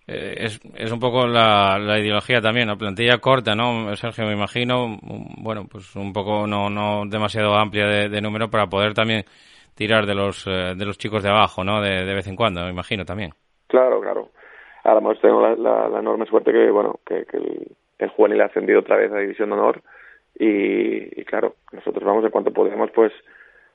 eh, 0.06 0.34
es, 0.38 0.60
es 0.74 0.92
un 0.92 0.98
poco 0.98 1.26
la, 1.26 1.78
la 1.78 1.98
ideología 1.98 2.40
también, 2.40 2.68
la 2.68 2.76
plantilla 2.76 3.18
corta, 3.18 3.54
¿no? 3.54 3.94
Sergio, 3.96 4.26
me 4.26 4.32
imagino, 4.32 4.98
bueno, 5.38 5.66
pues 5.70 5.94
un 5.94 6.12
poco 6.12 6.46
no, 6.46 6.68
no 6.68 7.04
demasiado 7.06 7.54
amplia 7.54 7.86
de, 7.86 8.20
número 8.20 8.50
para 8.50 8.66
poder 8.66 8.94
también 8.94 9.24
tirar 9.74 10.06
de 10.06 10.14
los, 10.14 10.46
eh, 10.46 10.74
de 10.76 10.84
los 10.84 10.98
chicos 10.98 11.22
de 11.22 11.30
abajo, 11.30 11.62
¿no? 11.62 11.80
De, 11.80 12.04
de 12.04 12.14
vez 12.14 12.26
en 12.26 12.36
cuando, 12.36 12.64
me 12.64 12.70
imagino 12.70 13.04
también. 13.04 13.32
Claro, 13.68 14.00
claro. 14.00 14.30
Además 14.84 15.18
tengo 15.20 15.40
la, 15.40 15.54
la, 15.88 16.00
enorme 16.00 16.26
suerte 16.26 16.52
que, 16.52 16.70
bueno, 16.70 16.98
que, 17.06 17.24
que 17.24 17.36
el, 17.36 18.08
juvenil 18.10 18.40
ha 18.42 18.46
ascendido 18.46 18.80
otra 18.80 18.96
vez 18.96 19.12
a 19.12 19.18
División 19.18 19.50
de 19.50 19.54
Honor 19.54 19.82
y, 20.38 21.20
y 21.20 21.24
claro, 21.24 21.54
nosotros 21.70 22.04
vamos 22.04 22.24
de 22.24 22.30
cuanto 22.30 22.52
podemos, 22.52 22.90
pues, 22.90 23.12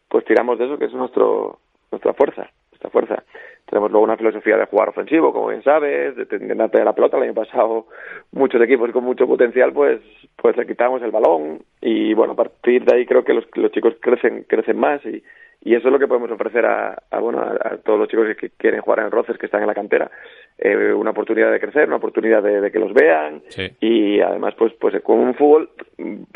pues 0.10 0.26
tiramos 0.26 0.60
de 0.60 0.66
eso, 0.66 0.78
que 0.78 0.86
es 0.86 0.94
nuestro, 0.94 1.60
nuestra 1.92 2.14
fuerza, 2.14 2.50
nuestra 2.72 2.90
fuerza. 2.90 3.24
Tenemos 3.70 3.92
luego 3.92 4.06
una 4.06 4.18
filosofía 4.18 4.58
de 4.58 4.66
jugar 4.66 4.90
ofensivo, 4.90 5.34
como 5.34 5.48
bien 5.50 5.62
sabes, 5.62 6.16
de 6.16 6.26
tener 6.26 6.56
la 6.56 6.94
pelota. 6.94 7.18
El 7.18 7.24
año 7.24 7.34
pasado 7.34 7.88
muchos 8.32 8.62
equipos 8.62 8.92
con 8.92 9.04
mucho 9.04 9.28
potencial, 9.28 9.74
pues 9.74 10.00
pues 10.38 10.56
le 10.56 10.66
quitamos 10.66 11.02
el 11.02 11.12
balón. 11.12 11.62
Y 11.82 12.14
bueno, 12.14 12.34
a 12.34 12.36
partir 12.36 12.86
de 12.86 12.96
ahí 12.96 13.06
creo 13.06 13.26
que 13.26 13.34
los, 13.34 13.46
los 13.56 13.72
chicos 13.72 13.94
crecen 14.00 14.46
crecen 14.48 14.80
más. 14.80 15.06
Y, 15.06 15.22
y 15.64 15.76
eso 15.76 15.88
es 15.88 15.92
lo 15.92 16.00
que 16.00 16.08
podemos 16.08 16.32
ofrecer 16.32 16.66
a, 16.66 16.98
bueno 17.20 17.42
a, 17.42 17.78
todos 17.78 18.00
los 18.00 18.08
chicos 18.08 18.28
que 18.40 18.52
quieren 18.52 18.82
jugar 18.82 19.00
en 19.00 19.12
Roces 19.12 19.38
que 19.38 19.48
están 19.48 19.62
en 19.62 19.68
la 19.68 19.74
cantera. 19.74 20.10
Eh, 20.58 20.94
una 20.94 21.10
oportunidad 21.12 21.52
de 21.52 21.60
crecer 21.60 21.88
una 21.88 21.98
oportunidad 21.98 22.42
de, 22.44 22.72
que 22.72 22.80
los 22.80 22.94
vean. 22.94 23.42
Y 23.82 24.22
además 24.22 24.54
pues 24.58 24.74
pues 24.80 24.96
con 25.04 25.20
un 25.20 25.34
fútbol 25.34 25.72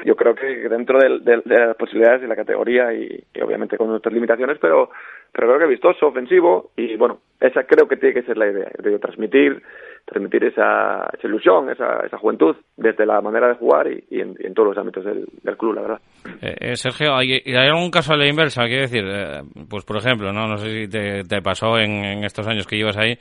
yo 0.03 0.15
creo 0.15 0.35
que 0.35 0.67
dentro 0.67 0.99
de, 0.99 1.41
de 1.45 1.59
las 1.59 1.77
posibilidades 1.77 2.21
de 2.21 2.27
la 2.27 2.35
categoría 2.35 2.93
y, 2.93 3.23
y, 3.33 3.41
obviamente 3.41 3.77
con 3.77 3.87
nuestras 3.87 4.13
limitaciones 4.13 4.57
pero 4.59 4.89
pero 5.31 5.47
creo 5.47 5.59
que 5.59 5.67
vistoso, 5.67 6.07
ofensivo, 6.07 6.71
y 6.75 6.95
bueno, 6.97 7.19
esa 7.39 7.63
creo 7.63 7.87
que 7.87 7.97
tiene 7.97 8.13
que 8.13 8.23
ser 8.23 8.37
la 8.37 8.51
idea, 8.51 8.69
de 8.77 8.99
transmitir, 8.99 9.61
transmitir 10.05 10.43
esa, 10.45 11.09
esa 11.17 11.27
ilusión, 11.27 11.69
esa, 11.69 12.05
esa 12.05 12.17
juventud, 12.17 12.55
desde 12.75 13.05
la 13.05 13.21
manera 13.21 13.47
de 13.47 13.55
jugar 13.55 13.87
y, 13.87 14.19
en, 14.19 14.53
todos 14.53 14.69
los 14.69 14.77
ámbitos 14.77 15.05
del, 15.05 15.25
del 15.41 15.57
club, 15.57 15.75
la 15.75 15.81
verdad. 15.81 16.01
Eh, 16.41 16.55
eh 16.59 16.75
Sergio, 16.75 17.15
¿hay, 17.15 17.41
¿hay, 17.45 17.67
algún 17.67 17.89
caso 17.91 18.13
a 18.13 18.17
la 18.17 18.27
inversa? 18.27 18.65
Quiero 18.65 18.81
decir, 18.81 19.03
eh, 19.07 19.41
pues 19.69 19.85
por 19.85 19.97
ejemplo, 19.97 20.33
no 20.33 20.47
no 20.47 20.57
sé 20.57 20.69
si 20.69 20.87
te, 20.89 21.23
te 21.23 21.41
pasó 21.41 21.77
en, 21.77 22.03
en, 22.03 22.23
estos 22.23 22.47
años 22.47 22.67
que 22.67 22.75
llevas 22.75 22.97
ahí, 22.97 23.17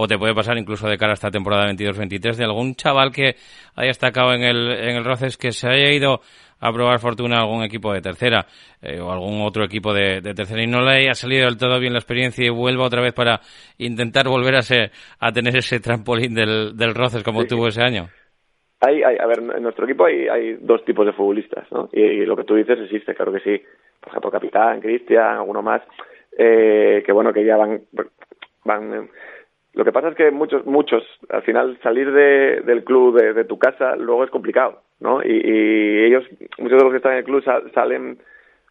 o 0.00 0.06
te 0.06 0.16
puede 0.16 0.32
pasar 0.32 0.56
incluso 0.56 0.88
de 0.88 0.96
cara 0.96 1.10
a 1.10 1.14
esta 1.14 1.28
temporada 1.28 1.66
22-23, 1.72 2.36
de 2.36 2.44
algún 2.44 2.76
chaval 2.76 3.10
que 3.10 3.34
haya 3.74 3.88
destacado 3.88 4.32
en 4.32 4.44
el, 4.44 4.70
en 4.70 4.96
el 4.96 5.04
Roces 5.04 5.36
que 5.36 5.50
se 5.50 5.68
haya 5.68 5.90
ido 5.92 6.20
a 6.60 6.72
probar 6.72 7.00
fortuna 7.00 7.40
algún 7.40 7.64
equipo 7.64 7.92
de 7.92 8.00
tercera 8.00 8.46
eh, 8.80 9.00
o 9.00 9.10
algún 9.10 9.42
otro 9.42 9.64
equipo 9.64 9.92
de, 9.92 10.20
tercera 10.20 10.62
y 10.62 10.68
no 10.68 10.82
le 10.82 10.98
haya 10.98 11.14
salido 11.14 11.46
del 11.46 11.58
todo 11.58 11.80
bien 11.80 11.94
la 11.94 11.98
experiencia 11.98 12.46
y 12.46 12.48
vuelva 12.48 12.84
otra 12.84 13.02
vez 13.02 13.12
para 13.12 13.40
intentar 13.78 14.28
volver 14.28 14.54
a, 14.54 14.62
ser, 14.62 14.92
a 15.18 15.32
tener 15.32 15.56
ese 15.56 15.80
trampolín 15.80 16.32
del, 16.32 16.76
del 16.76 16.94
Roces 16.94 17.24
como 17.24 17.44
tuvo 17.44 17.66
ese 17.66 17.82
año? 17.82 18.06
Hay, 18.80 19.02
hay, 19.02 19.16
a 19.18 19.26
ver, 19.26 19.38
en 19.40 19.62
nuestro 19.64 19.84
equipo 19.84 20.04
hay, 20.04 20.28
hay 20.28 20.58
dos 20.60 20.84
tipos 20.84 21.04
de 21.06 21.12
futbolistas, 21.12 21.66
¿no? 21.72 21.88
Y, 21.92 22.24
lo 22.24 22.36
que 22.36 22.44
tú 22.44 22.54
dices 22.54 22.78
existe, 22.78 23.16
claro 23.16 23.32
que 23.32 23.40
sí. 23.40 23.60
Por 23.98 24.10
ejemplo, 24.10 24.30
Capitán, 24.30 24.80
Cristian, 24.80 25.38
alguno 25.38 25.60
más, 25.60 25.82
eh, 26.38 27.02
que 27.04 27.10
bueno, 27.10 27.32
que 27.32 27.44
ya 27.44 27.56
van, 27.56 27.82
van 28.64 29.08
lo 29.74 29.84
que 29.84 29.92
pasa 29.92 30.08
es 30.08 30.16
que 30.16 30.30
muchos, 30.30 30.66
muchos, 30.66 31.04
al 31.28 31.42
final 31.42 31.78
salir 31.82 32.10
de, 32.10 32.62
del 32.62 32.84
club, 32.84 33.20
de, 33.20 33.32
de, 33.32 33.44
tu 33.44 33.58
casa, 33.58 33.96
luego 33.96 34.24
es 34.24 34.30
complicado, 34.30 34.82
¿no? 35.00 35.22
Y, 35.22 35.30
y, 35.30 36.04
ellos, 36.04 36.24
muchos 36.58 36.78
de 36.78 36.84
los 36.84 36.90
que 36.90 36.96
están 36.96 37.12
en 37.12 37.18
el 37.18 37.24
club 37.24 37.44
salen, 37.74 38.18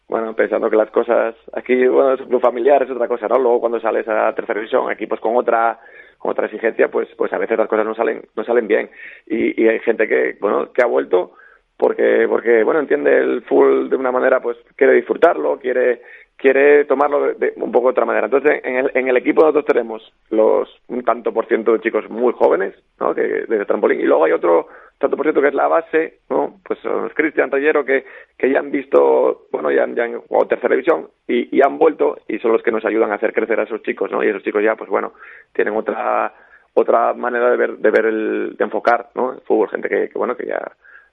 bueno, 0.08 0.34
pensando 0.34 0.68
que 0.68 0.76
las 0.76 0.90
cosas, 0.90 1.34
aquí, 1.52 1.86
bueno, 1.86 2.14
es 2.14 2.20
un 2.20 2.28
club 2.28 2.40
familiar, 2.40 2.82
es 2.82 2.90
otra 2.90 3.08
cosa, 3.08 3.28
¿no? 3.28 3.38
Luego 3.38 3.60
cuando 3.60 3.80
sales 3.80 4.06
a 4.08 4.34
tercera 4.34 4.60
división, 4.60 4.90
equipos 4.90 5.20
con 5.20 5.36
otra, 5.36 5.78
con 6.18 6.32
otra 6.32 6.46
exigencia, 6.46 6.88
pues, 6.88 7.08
pues 7.16 7.32
a 7.32 7.38
veces 7.38 7.56
las 7.56 7.68
cosas 7.68 7.86
no 7.86 7.94
salen, 7.94 8.22
no 8.36 8.44
salen 8.44 8.66
bien. 8.66 8.90
Y, 9.26 9.62
y 9.62 9.68
hay 9.68 9.78
gente 9.80 10.08
que, 10.08 10.36
bueno, 10.40 10.72
que 10.72 10.82
ha 10.82 10.86
vuelto 10.86 11.32
porque, 11.78 12.26
porque, 12.28 12.64
bueno, 12.64 12.80
entiende 12.80 13.16
el 13.16 13.42
full 13.42 13.88
de 13.88 13.96
una 13.96 14.10
manera, 14.10 14.40
pues 14.40 14.56
quiere 14.74 14.94
disfrutarlo, 14.94 15.60
quiere, 15.60 16.02
quiere 16.38 16.84
tomarlo 16.84 17.34
de, 17.34 17.52
un 17.56 17.72
poco 17.72 17.88
de 17.88 17.92
otra 17.92 18.06
manera. 18.06 18.26
Entonces, 18.26 18.60
en 18.64 18.76
el, 18.76 18.90
en 18.94 19.08
el 19.08 19.16
equipo 19.16 19.42
nosotros 19.42 19.66
tenemos 19.66 20.12
los 20.30 20.68
un 20.86 21.02
tanto 21.02 21.32
por 21.32 21.46
ciento 21.46 21.72
de 21.72 21.80
chicos 21.80 22.08
muy 22.08 22.32
jóvenes, 22.32 22.74
¿no? 23.00 23.14
Que, 23.14 23.22
de 23.22 23.64
trampolín, 23.66 24.00
y 24.00 24.04
luego 24.04 24.24
hay 24.24 24.32
otro 24.32 24.68
tanto 24.98 25.16
por 25.16 25.26
ciento 25.26 25.42
que 25.42 25.48
es 25.48 25.54
la 25.54 25.68
base, 25.68 26.20
¿no? 26.30 26.60
Pues 26.64 26.78
son 26.80 27.08
Cristian 27.10 27.50
Rayero 27.50 27.84
que, 27.84 28.04
que 28.36 28.50
ya 28.50 28.60
han 28.60 28.70
visto, 28.70 29.46
bueno, 29.52 29.70
ya, 29.70 29.86
ya 29.94 30.04
han 30.04 30.20
jugado 30.20 30.48
tercera 30.48 30.74
división 30.74 31.08
y, 31.26 31.56
y, 31.56 31.60
han 31.60 31.78
vuelto 31.78 32.18
y 32.28 32.38
son 32.38 32.52
los 32.52 32.62
que 32.62 32.72
nos 32.72 32.84
ayudan 32.84 33.12
a 33.12 33.16
hacer 33.16 33.32
crecer 33.32 33.60
a 33.60 33.64
esos 33.64 33.82
chicos, 33.82 34.10
¿no? 34.10 34.22
Y 34.22 34.28
esos 34.28 34.42
chicos 34.42 34.62
ya, 34.62 34.76
pues 34.76 34.88
bueno, 34.88 35.12
tienen 35.52 35.76
otra 35.76 36.32
otra 36.74 37.12
manera 37.14 37.50
de 37.50 37.56
ver, 37.56 37.78
de 37.78 37.90
ver 37.90 38.06
el, 38.06 38.56
de 38.56 38.64
enfocar, 38.64 39.08
¿no? 39.16 39.32
El 39.32 39.40
fútbol, 39.40 39.68
gente 39.68 39.88
que, 39.88 40.08
que 40.08 40.18
bueno, 40.18 40.36
que 40.36 40.46
ya 40.46 40.60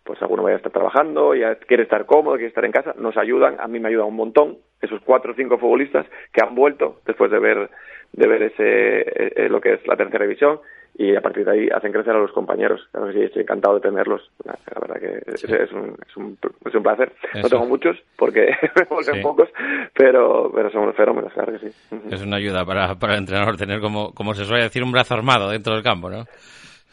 pues 0.05 0.21
alguno 0.21 0.43
vaya 0.43 0.55
a 0.55 0.57
estar 0.57 0.71
trabajando, 0.71 1.33
ya 1.33 1.55
quiere 1.55 1.83
estar 1.83 2.05
cómodo, 2.05 2.35
quiere 2.35 2.49
estar 2.49 2.63
en 2.63 2.71
casa, 2.71 2.93
nos 2.97 3.17
ayudan, 3.17 3.59
a 3.59 3.67
mí 3.67 3.79
me 3.79 3.89
ayuda 3.89 4.05
un 4.05 4.15
montón, 4.15 4.59
esos 4.85 5.01
cuatro 5.01 5.31
o 5.31 5.35
cinco 5.35 5.57
futbolistas 5.57 6.05
que 6.31 6.41
han 6.43 6.55
vuelto 6.55 7.01
después 7.05 7.31
de 7.31 7.39
ver, 7.39 7.69
de 8.13 8.27
ver 8.27 8.43
ese, 8.43 9.01
eh, 9.01 9.33
eh, 9.35 9.49
lo 9.49 9.61
que 9.61 9.73
es 9.73 9.87
la 9.87 9.95
tercera 9.95 10.25
división, 10.25 10.59
y 10.97 11.15
a 11.15 11.21
partir 11.21 11.43
de 11.43 11.51
ahí 11.51 11.69
hacen 11.69 11.91
crecer 11.91 12.15
a 12.15 12.19
los 12.19 12.31
compañeros. 12.31 12.87
Claro 12.91 13.11
sí, 13.11 13.21
estoy 13.21 13.41
encantado 13.41 13.75
de 13.75 13.81
tenerlos. 13.81 14.31
La, 14.45 14.55
verdad 14.79 14.95
que 14.99 15.31
es, 15.31 15.43
un, 15.73 15.97
es, 16.07 16.15
un, 16.15 16.37
es 16.65 16.73
un 16.73 16.83
placer. 16.83 17.11
No 17.33 17.49
tengo 17.49 17.65
muchos 17.65 17.97
porque 18.15 18.47
me 18.75 18.83
vuelven 18.85 19.21
pocos, 19.21 19.49
pero, 19.93 20.51
pero 20.55 20.71
son 20.71 20.93
fenómenos, 20.93 21.33
claro 21.33 21.51
que 21.53 21.69
sí. 21.69 21.75
Es 22.11 22.23
una 22.23 22.37
ayuda 22.37 22.65
para, 22.65 22.95
para 22.95 23.13
el 23.13 23.19
entrenador 23.19 23.57
tener, 23.57 23.81
como, 23.81 24.13
como 24.13 24.33
se 24.33 24.45
suele 24.45 24.63
decir, 24.63 24.83
un 24.83 24.91
brazo 24.91 25.15
armado 25.15 25.49
dentro 25.49 25.73
del 25.73 25.83
campo, 25.83 26.09
¿no? 26.09 26.23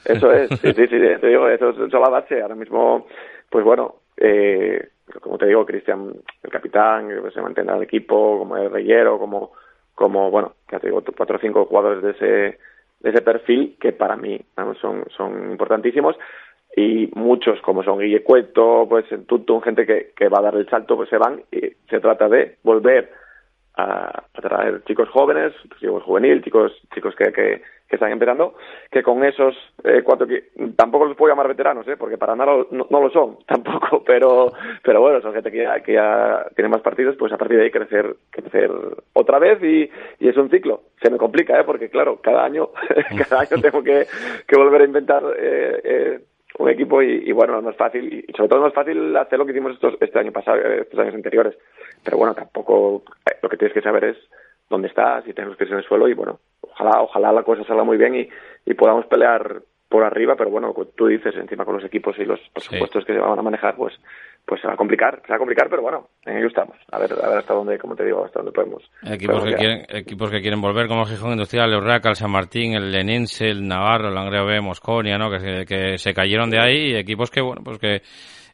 Eso 0.04 0.32
es, 0.32 0.48
sí, 0.48 0.72
sí, 0.72 0.86
sí, 0.88 0.98
te 1.20 1.26
digo, 1.28 1.48
eso 1.48 1.70
es, 1.70 1.92
la 1.92 2.08
base. 2.08 2.42
Ahora 2.42 2.56
mismo, 2.56 3.06
pues 3.48 3.64
bueno, 3.64 3.96
eh, 4.16 4.88
como 5.20 5.38
te 5.38 5.46
digo, 5.46 5.66
Cristian, 5.66 6.12
el 6.42 6.50
capitán, 6.50 7.08
que 7.08 7.30
se 7.30 7.40
mantiene 7.40 7.72
al 7.72 7.82
equipo, 7.82 8.38
como 8.38 8.56
el 8.56 8.70
reyero, 8.70 9.18
como, 9.18 9.52
como 9.94 10.30
bueno, 10.30 10.54
ya 10.70 10.78
te 10.78 10.88
digo, 10.88 11.02
cuatro 11.16 11.36
o 11.36 11.40
cinco 11.40 11.64
jugadores 11.66 12.02
de 12.02 12.10
ese, 12.10 12.58
de 13.00 13.10
ese 13.10 13.22
perfil 13.22 13.76
que 13.80 13.92
para 13.92 14.16
mí 14.16 14.40
son, 14.80 15.04
son 15.16 15.50
importantísimos. 15.50 16.16
Y 16.74 17.10
muchos 17.14 17.60
como 17.60 17.82
son 17.82 17.98
Guille 17.98 18.22
Cueto, 18.22 18.86
pues 18.88 19.04
Tutum, 19.26 19.60
gente 19.60 19.84
que, 19.84 20.12
que 20.16 20.28
va 20.28 20.38
a 20.38 20.42
dar 20.42 20.54
el 20.54 20.68
salto, 20.68 20.96
pues 20.96 21.10
se 21.10 21.18
van. 21.18 21.42
Y 21.50 21.60
se 21.90 22.00
trata 22.00 22.28
de 22.28 22.56
volver 22.62 23.10
a, 23.76 24.24
a 24.34 24.40
traer 24.40 24.82
chicos 24.84 25.08
jóvenes, 25.08 25.52
chicos 25.80 26.02
juvenil, 26.02 26.42
chicos 26.42 26.72
chicos 26.94 27.14
que, 27.16 27.32
que, 27.32 27.62
que 27.88 27.96
están 27.96 28.12
empezando, 28.12 28.54
que 28.90 29.02
con 29.02 29.22
esos 29.24 29.54
eh, 29.84 30.02
cuatro 30.02 30.26
que 30.26 30.50
tampoco 30.76 31.04
los 31.04 31.16
puedo 31.16 31.32
llamar 31.32 31.48
veteranos, 31.48 31.86
¿eh? 31.88 31.96
porque 31.98 32.16
para 32.16 32.34
nada 32.34 32.64
no, 32.70 32.86
no, 32.88 33.00
lo 33.02 33.10
son 33.10 33.38
tampoco, 33.46 34.02
pero 34.04 34.52
pero 34.82 35.00
bueno, 35.00 35.20
son 35.20 35.34
gente 35.34 35.50
que 35.50 35.62
ya, 35.62 35.80
que 35.80 35.94
ya 35.94 36.46
tiene 36.54 36.70
más 36.70 36.80
partidos, 36.80 37.16
pues 37.18 37.32
a 37.32 37.38
partir 37.38 37.58
de 37.58 37.64
ahí 37.64 37.70
crecer 37.70 38.16
crecer 38.30 38.70
otra 39.12 39.38
vez 39.38 39.62
y, 39.62 39.90
y 40.20 40.28
es 40.28 40.36
un 40.36 40.50
ciclo. 40.50 40.82
Se 41.02 41.10
me 41.10 41.18
complica, 41.18 41.58
¿eh? 41.60 41.64
porque 41.64 41.90
claro, 41.90 42.20
cada 42.22 42.44
año 42.44 42.70
cada 43.28 43.42
año 43.42 43.56
tengo 43.62 43.82
que, 43.82 44.06
que 44.46 44.56
volver 44.56 44.82
a 44.82 44.86
inventar 44.86 45.22
eh, 45.38 45.80
eh, 45.84 46.20
un 46.58 46.68
equipo 46.68 47.02
y, 47.02 47.22
y, 47.26 47.32
bueno, 47.32 47.60
no 47.60 47.70
es 47.70 47.76
fácil 47.76 48.24
y 48.28 48.32
sobre 48.32 48.48
todo 48.48 48.60
no 48.60 48.68
es 48.68 48.74
fácil 48.74 49.16
hacer 49.16 49.38
lo 49.38 49.46
que 49.46 49.52
hicimos 49.52 49.72
estos, 49.72 49.94
este 50.00 50.18
año 50.18 50.32
pasado, 50.32 50.58
estos 50.58 50.98
años 50.98 51.14
anteriores. 51.14 51.56
Pero 52.04 52.18
bueno, 52.18 52.34
tampoco 52.34 53.02
eh, 53.26 53.36
lo 53.42 53.48
que 53.48 53.56
tienes 53.56 53.74
que 53.74 53.82
saber 53.82 54.04
es 54.04 54.16
dónde 54.68 54.88
estás 54.88 55.26
y 55.26 55.32
tenemos 55.32 55.56
que 55.56 55.64
ir 55.64 55.72
en 55.72 55.78
el 55.78 55.84
suelo 55.84 56.08
y 56.08 56.14
bueno, 56.14 56.40
ojalá, 56.60 57.02
ojalá 57.02 57.32
la 57.32 57.42
cosa 57.42 57.64
salga 57.64 57.84
muy 57.84 57.96
bien 57.96 58.14
y, 58.14 58.28
y 58.66 58.74
podamos 58.74 59.06
pelear 59.06 59.62
por 59.92 60.02
arriba, 60.02 60.34
pero 60.36 60.48
bueno, 60.48 60.74
tú 60.96 61.06
dices 61.06 61.34
encima 61.36 61.66
con 61.66 61.74
los 61.76 61.84
equipos 61.84 62.18
y 62.18 62.24
los 62.24 62.40
presupuestos 62.54 63.04
que 63.04 63.12
se 63.12 63.18
van 63.18 63.38
a 63.38 63.42
manejar, 63.42 63.76
pues 63.76 63.92
pues 64.44 64.60
se 64.60 64.66
va 64.66 64.72
a 64.74 64.76
complicar, 64.76 65.22
se 65.24 65.28
va 65.28 65.36
a 65.36 65.38
complicar, 65.38 65.68
pero 65.68 65.82
bueno, 65.82 66.08
en 66.24 66.38
ello 66.38 66.48
estamos. 66.48 66.76
A 66.90 66.98
ver, 66.98 67.12
a 67.12 67.28
ver 67.28 67.38
hasta 67.38 67.54
dónde, 67.54 67.78
como 67.78 67.94
te 67.94 68.04
digo, 68.04 68.24
hasta 68.24 68.40
dónde 68.40 68.52
podemos. 68.52 68.82
Equipos, 69.04 69.44
que, 69.44 69.54
quieren, 69.54 69.86
equipos 69.88 70.30
que 70.30 70.40
quieren 70.40 70.60
volver, 70.60 70.88
como 70.88 71.04
Gijón 71.04 71.32
Industrial, 71.32 71.70
el 71.70 71.76
Urraca, 71.76 72.08
el 72.08 72.16
San 72.16 72.30
Martín, 72.30 72.72
el 72.72 72.90
Lenense, 72.90 73.50
el 73.50 73.68
Navarro, 73.68 74.08
el 74.08 74.14
Langreo 74.14 74.46
B, 74.46 74.60
Mosconia, 74.60 75.16
¿no? 75.16 75.30
Que 75.30 75.38
se, 75.38 75.64
que 75.64 75.98
se 75.98 76.12
cayeron 76.12 76.50
de 76.50 76.58
ahí 76.58 76.90
y 76.90 76.96
equipos 76.96 77.30
que, 77.30 77.40
bueno, 77.40 77.62
pues 77.62 77.78
que 77.78 78.02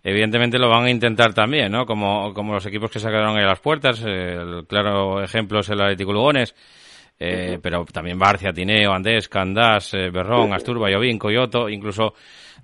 evidentemente 0.02 0.58
lo 0.58 0.68
van 0.68 0.84
a 0.84 0.90
intentar 0.90 1.32
también, 1.32 1.72
¿no? 1.72 1.86
Como, 1.86 2.34
como 2.34 2.52
los 2.52 2.66
equipos 2.66 2.90
que 2.90 2.98
se 2.98 3.08
quedaron 3.08 3.36
ahí 3.38 3.44
a 3.44 3.48
las 3.48 3.60
puertas, 3.60 4.04
el 4.04 4.66
claro 4.68 5.22
ejemplo 5.22 5.60
es 5.60 5.70
el 5.70 5.80
Atlético 5.80 6.12
Lugones, 6.12 6.54
eh, 7.18 7.58
pero 7.62 7.84
también 7.84 8.18
Barcia, 8.18 8.52
Tineo, 8.52 8.92
Andés, 8.92 9.28
Candás, 9.28 9.92
eh, 9.94 10.10
Berrón, 10.10 10.52
Astur, 10.52 10.78
Bayobín, 10.78 11.18
Coyoto, 11.18 11.68
incluso 11.68 12.14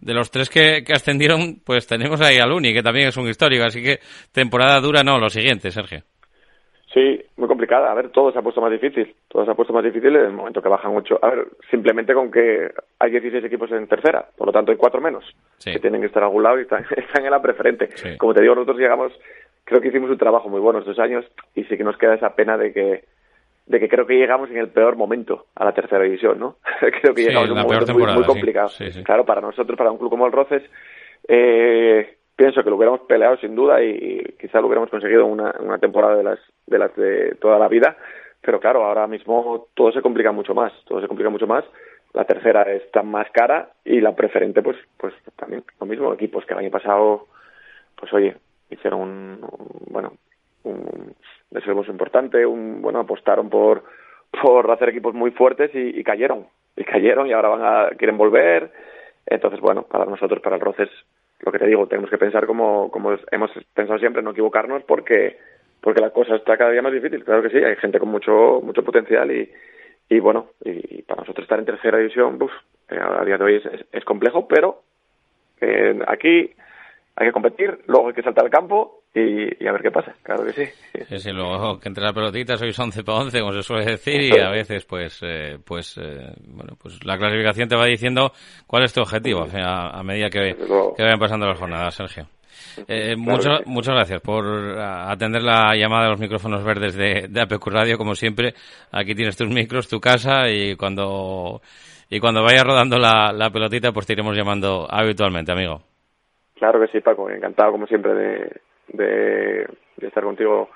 de 0.00 0.14
los 0.14 0.30
tres 0.30 0.48
que, 0.48 0.82
que, 0.84 0.92
ascendieron, 0.92 1.60
pues 1.64 1.86
tenemos 1.86 2.20
ahí 2.20 2.38
al 2.38 2.52
Uni, 2.52 2.72
que 2.72 2.82
también 2.82 3.08
es 3.08 3.16
un 3.16 3.28
histórico, 3.28 3.64
así 3.64 3.82
que 3.82 3.98
temporada 4.32 4.80
dura 4.80 5.02
no, 5.02 5.18
lo 5.18 5.28
siguiente, 5.28 5.70
Sergio. 5.70 6.02
Sí, 6.94 7.20
muy 7.36 7.48
complicada. 7.48 7.90
A 7.90 7.94
ver, 7.94 8.10
todo 8.10 8.30
se 8.30 8.38
ha 8.38 8.42
puesto 8.42 8.60
más 8.60 8.70
difícil. 8.70 9.12
Todo 9.26 9.44
se 9.44 9.50
ha 9.50 9.54
puesto 9.54 9.72
más 9.72 9.82
difícil 9.82 10.14
en 10.14 10.26
el 10.26 10.32
momento 10.32 10.62
que 10.62 10.68
bajan 10.68 10.96
ocho. 10.96 11.18
A 11.20 11.30
ver, 11.30 11.48
simplemente 11.68 12.14
con 12.14 12.30
que 12.30 12.70
hay 13.00 13.10
16 13.10 13.44
equipos 13.44 13.72
en 13.72 13.88
tercera, 13.88 14.24
por 14.36 14.46
lo 14.46 14.52
tanto 14.52 14.70
hay 14.70 14.78
cuatro 14.78 15.00
menos 15.00 15.24
sí. 15.58 15.72
que 15.72 15.80
tienen 15.80 16.00
que 16.00 16.06
estar 16.06 16.22
a 16.22 16.26
algún 16.26 16.44
lado 16.44 16.60
y 16.60 16.62
están, 16.62 16.84
están 16.96 17.24
en 17.24 17.32
la 17.32 17.42
preferente. 17.42 17.88
Sí. 17.96 18.16
Como 18.16 18.32
te 18.32 18.42
digo, 18.42 18.54
nosotros 18.54 18.78
llegamos, 18.78 19.12
creo 19.64 19.80
que 19.80 19.88
hicimos 19.88 20.08
un 20.08 20.18
trabajo 20.18 20.48
muy 20.48 20.60
bueno 20.60 20.78
estos 20.78 21.00
años 21.00 21.24
y 21.56 21.64
sí 21.64 21.76
que 21.76 21.82
nos 21.82 21.98
queda 21.98 22.14
esa 22.14 22.36
pena 22.36 22.56
de 22.56 22.72
que 22.72 23.04
de 23.66 23.80
que 23.80 23.88
creo 23.88 24.06
que 24.06 24.14
llegamos 24.18 24.50
en 24.50 24.58
el 24.58 24.68
peor 24.68 24.96
momento 24.96 25.46
a 25.54 25.64
la 25.64 25.72
tercera 25.72 26.02
división, 26.04 26.38
¿no? 26.38 26.56
creo 26.80 27.14
que 27.14 27.22
Sí, 27.22 27.28
llegamos 27.28 27.48
en 27.50 27.56
un 27.56 27.62
momento 27.62 27.92
muy, 27.94 28.02
muy 28.12 28.24
complicado. 28.24 28.68
Sí, 28.68 28.92
sí. 28.92 29.02
Claro, 29.04 29.24
para 29.24 29.40
nosotros, 29.40 29.76
para 29.76 29.90
un 29.90 29.98
club 29.98 30.10
como 30.10 30.26
el 30.26 30.32
Roces, 30.32 30.62
eh, 31.28 32.16
pienso 32.36 32.62
que 32.62 32.70
lo 32.70 32.76
hubiéramos 32.76 33.00
peleado 33.02 33.36
sin 33.38 33.54
duda 33.54 33.82
y 33.82 34.34
quizá 34.40 34.60
lo 34.60 34.66
hubiéramos 34.66 34.90
conseguido 34.90 35.26
una, 35.26 35.54
una 35.60 35.78
temporada 35.78 36.16
de 36.16 36.22
las, 36.24 36.38
de 36.66 36.78
las 36.78 36.94
de 36.96 37.36
toda 37.40 37.58
la 37.58 37.68
vida, 37.68 37.96
pero 38.42 38.60
claro, 38.60 38.84
ahora 38.84 39.06
mismo 39.06 39.68
todo 39.74 39.92
se 39.92 40.02
complica 40.02 40.32
mucho 40.32 40.54
más, 40.54 40.72
todo 40.86 41.00
se 41.00 41.08
complica 41.08 41.30
mucho 41.30 41.46
más. 41.46 41.64
La 42.12 42.24
tercera 42.26 42.62
está 42.72 43.02
más 43.02 43.28
cara 43.32 43.70
y 43.84 44.00
la 44.00 44.14
preferente, 44.14 44.62
pues, 44.62 44.76
pues 44.98 45.12
también 45.36 45.64
lo 45.80 45.86
mismo. 45.86 46.12
Equipos 46.12 46.44
que 46.46 46.52
el 46.52 46.60
año 46.60 46.70
pasado, 46.70 47.26
pues 47.96 48.12
oye, 48.12 48.36
hicieron 48.70 49.00
un, 49.00 49.08
un- 49.42 49.92
bueno, 49.92 50.12
un 50.64 51.14
desembolso 51.50 51.90
importante, 51.90 52.44
un, 52.44 52.82
bueno, 52.82 53.00
apostaron 53.00 53.48
por, 53.48 53.84
por 54.42 54.70
hacer 54.70 54.88
equipos 54.88 55.14
muy 55.14 55.30
fuertes 55.30 55.70
y, 55.74 56.02
cayeron, 56.02 56.46
y 56.76 56.84
cayeron 56.84 57.26
y 57.26 57.32
ahora 57.32 57.48
van 57.48 57.62
a, 57.62 57.88
quieren 57.96 58.18
volver. 58.18 58.72
Entonces, 59.26 59.60
bueno, 59.60 59.82
para 59.82 60.04
nosotros, 60.04 60.40
para 60.40 60.56
el 60.56 60.62
Roces, 60.62 60.90
lo 61.40 61.52
que 61.52 61.58
te 61.58 61.66
digo, 61.66 61.86
tenemos 61.86 62.10
que 62.10 62.18
pensar 62.18 62.46
como, 62.46 62.90
como 62.90 63.16
hemos 63.30 63.50
pensado 63.72 63.98
siempre, 63.98 64.22
no 64.22 64.32
equivocarnos 64.32 64.82
porque, 64.84 65.38
porque 65.80 66.00
la 66.00 66.10
cosa 66.10 66.36
está 66.36 66.56
cada 66.56 66.70
día 66.70 66.82
más 66.82 66.92
difícil. 66.92 67.24
Claro 67.24 67.42
que 67.42 67.50
sí, 67.50 67.58
hay 67.58 67.76
gente 67.76 67.98
con 67.98 68.08
mucho, 68.08 68.60
mucho 68.62 68.82
potencial 68.82 69.30
y, 69.30 69.50
y 70.08 70.18
bueno, 70.18 70.48
y, 70.64 71.02
para 71.02 71.22
nosotros 71.22 71.44
estar 71.44 71.58
en 71.58 71.66
tercera 71.66 71.98
división, 71.98 72.42
uf, 72.42 72.52
eh, 72.90 72.98
a 72.98 73.24
día 73.24 73.38
de 73.38 73.44
hoy 73.44 73.62
es 73.92 74.04
complejo, 74.04 74.46
pero 74.48 74.82
eh, 75.60 75.98
aquí 76.06 76.50
hay 77.16 77.26
que 77.26 77.32
competir, 77.32 77.78
luego 77.86 78.08
hay 78.08 78.14
que 78.14 78.22
saltar 78.22 78.44
al 78.44 78.50
campo 78.50 79.03
y, 79.14 79.64
y 79.64 79.66
a 79.68 79.72
ver 79.72 79.82
qué 79.82 79.90
pasa, 79.90 80.14
claro 80.22 80.44
que 80.44 80.52
sí. 80.52 80.64
Sí, 81.08 81.18
sí, 81.18 81.30
luego 81.30 81.78
que 81.78 81.88
entre 81.88 82.02
la 82.04 82.12
pelotita 82.12 82.56
sois 82.56 82.78
11 82.78 83.04
para 83.04 83.18
11, 83.18 83.40
como 83.40 83.52
se 83.52 83.62
suele 83.62 83.84
decir, 83.84 84.20
y 84.20 84.38
a 84.40 84.50
veces, 84.50 84.84
pues, 84.84 85.20
eh, 85.22 85.58
pues, 85.64 85.96
eh, 85.98 86.32
bueno, 86.48 86.74
pues 86.80 87.04
la 87.04 87.16
clasificación 87.16 87.68
te 87.68 87.76
va 87.76 87.86
diciendo 87.86 88.32
cuál 88.66 88.84
es 88.84 88.92
tu 88.92 89.00
objetivo 89.02 89.46
a, 89.54 89.98
a 89.98 90.02
medida 90.02 90.28
que, 90.30 90.56
que 90.96 91.02
vayan 91.02 91.18
pasando 91.18 91.46
las 91.46 91.58
jornadas, 91.58 91.94
Sergio. 91.94 92.26
Eh, 92.88 93.14
Claro 93.14 93.18
mucho- 93.18 93.50
que 93.58 93.64
sí. 93.64 93.70
Muchas 93.70 93.94
gracias 93.94 94.20
por 94.20 94.44
atender 94.80 95.42
la 95.42 95.76
llamada 95.76 96.04
de 96.04 96.10
los 96.10 96.18
micrófonos 96.20 96.64
verdes 96.64 96.94
de, 96.96 97.26
de 97.28 97.40
APQ 97.40 97.66
Radio, 97.68 97.96
como 97.98 98.14
siempre. 98.16 98.54
Aquí 98.90 99.14
tienes 99.14 99.36
tus 99.36 99.48
micros, 99.48 99.88
tu 99.88 100.00
casa, 100.00 100.48
y 100.50 100.74
cuando, 100.74 101.60
y 102.10 102.18
cuando 102.18 102.42
vaya 102.42 102.64
rodando 102.64 102.98
la, 102.98 103.32
la 103.32 103.50
pelotita, 103.50 103.92
pues 103.92 104.06
te 104.06 104.14
iremos 104.14 104.36
llamando 104.36 104.88
habitualmente, 104.90 105.52
amigo. 105.52 105.82
Claro 106.56 106.80
que 106.80 106.88
sí, 106.88 107.00
Paco, 107.00 107.28
encantado 107.30 107.72
como 107.72 107.86
siempre 107.86 108.14
de, 108.14 108.60
de, 108.88 109.66
de 109.96 110.06
estar 110.06 110.22
contigo 110.22 110.70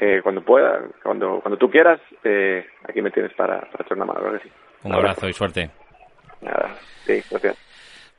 eh, 0.00 0.20
cuando 0.22 0.42
pueda, 0.42 0.82
cuando 1.02 1.40
cuando 1.40 1.58
tú 1.58 1.70
quieras, 1.70 2.00
eh, 2.22 2.66
aquí 2.88 3.02
me 3.02 3.10
tienes 3.10 3.32
para, 3.34 3.60
para 3.60 3.84
echar 3.84 3.96
una 3.96 4.06
mano, 4.06 4.38
sí. 4.42 4.50
Un 4.84 4.94
abrazo 4.94 5.28
y 5.28 5.32
suerte. 5.32 5.70
Nada, 6.40 6.74
sí, 7.04 7.22
gracias. 7.30 7.63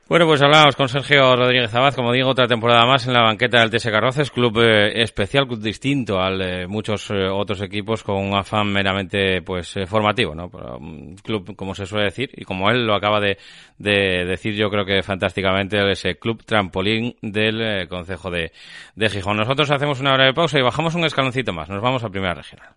Bueno, 0.08 0.24
pues 0.26 0.40
hablamos 0.40 0.76
con 0.76 0.88
Sergio 0.88 1.34
Rodríguez 1.34 1.74
Abad, 1.74 1.92
como 1.92 2.12
digo, 2.12 2.30
otra 2.30 2.46
temporada 2.46 2.86
más 2.86 3.08
en 3.08 3.12
la 3.12 3.22
banqueta 3.22 3.58
del 3.58 3.70
TS 3.70 3.86
Carroces, 3.86 4.30
club 4.30 4.56
eh, 4.60 5.02
especial, 5.02 5.48
club 5.48 5.60
distinto 5.60 6.20
al 6.20 6.38
de 6.38 6.66
muchos 6.68 7.10
eh, 7.10 7.26
otros 7.26 7.60
equipos 7.60 8.04
con 8.04 8.14
un 8.18 8.36
afán 8.36 8.72
meramente 8.72 9.42
pues 9.42 9.76
eh, 9.76 9.84
formativo, 9.84 10.32
¿no? 10.32 10.48
Pero, 10.48 10.78
Un 10.78 11.16
club, 11.16 11.56
como 11.56 11.74
se 11.74 11.86
suele 11.86 12.04
decir, 12.04 12.30
y 12.36 12.44
como 12.44 12.70
él 12.70 12.86
lo 12.86 12.94
acaba 12.94 13.18
de, 13.18 13.36
de 13.78 14.24
decir, 14.24 14.54
yo 14.54 14.70
creo 14.70 14.84
que 14.84 15.02
fantásticamente, 15.02 15.78
ese 15.90 16.14
club 16.20 16.44
trampolín 16.44 17.16
del 17.20 17.60
eh, 17.60 17.88
Concejo 17.88 18.30
de, 18.30 18.52
Gijón. 19.10 19.38
Nosotros 19.38 19.68
hacemos 19.72 19.98
una 19.98 20.16
de 20.16 20.32
pausa 20.32 20.56
y 20.56 20.62
bajamos 20.62 20.94
un 20.94 21.04
escaloncito 21.04 21.52
más. 21.52 21.68
Nos 21.68 21.82
vamos 21.82 22.04
a 22.04 22.10
Primera 22.10 22.34
Regional. 22.34 22.76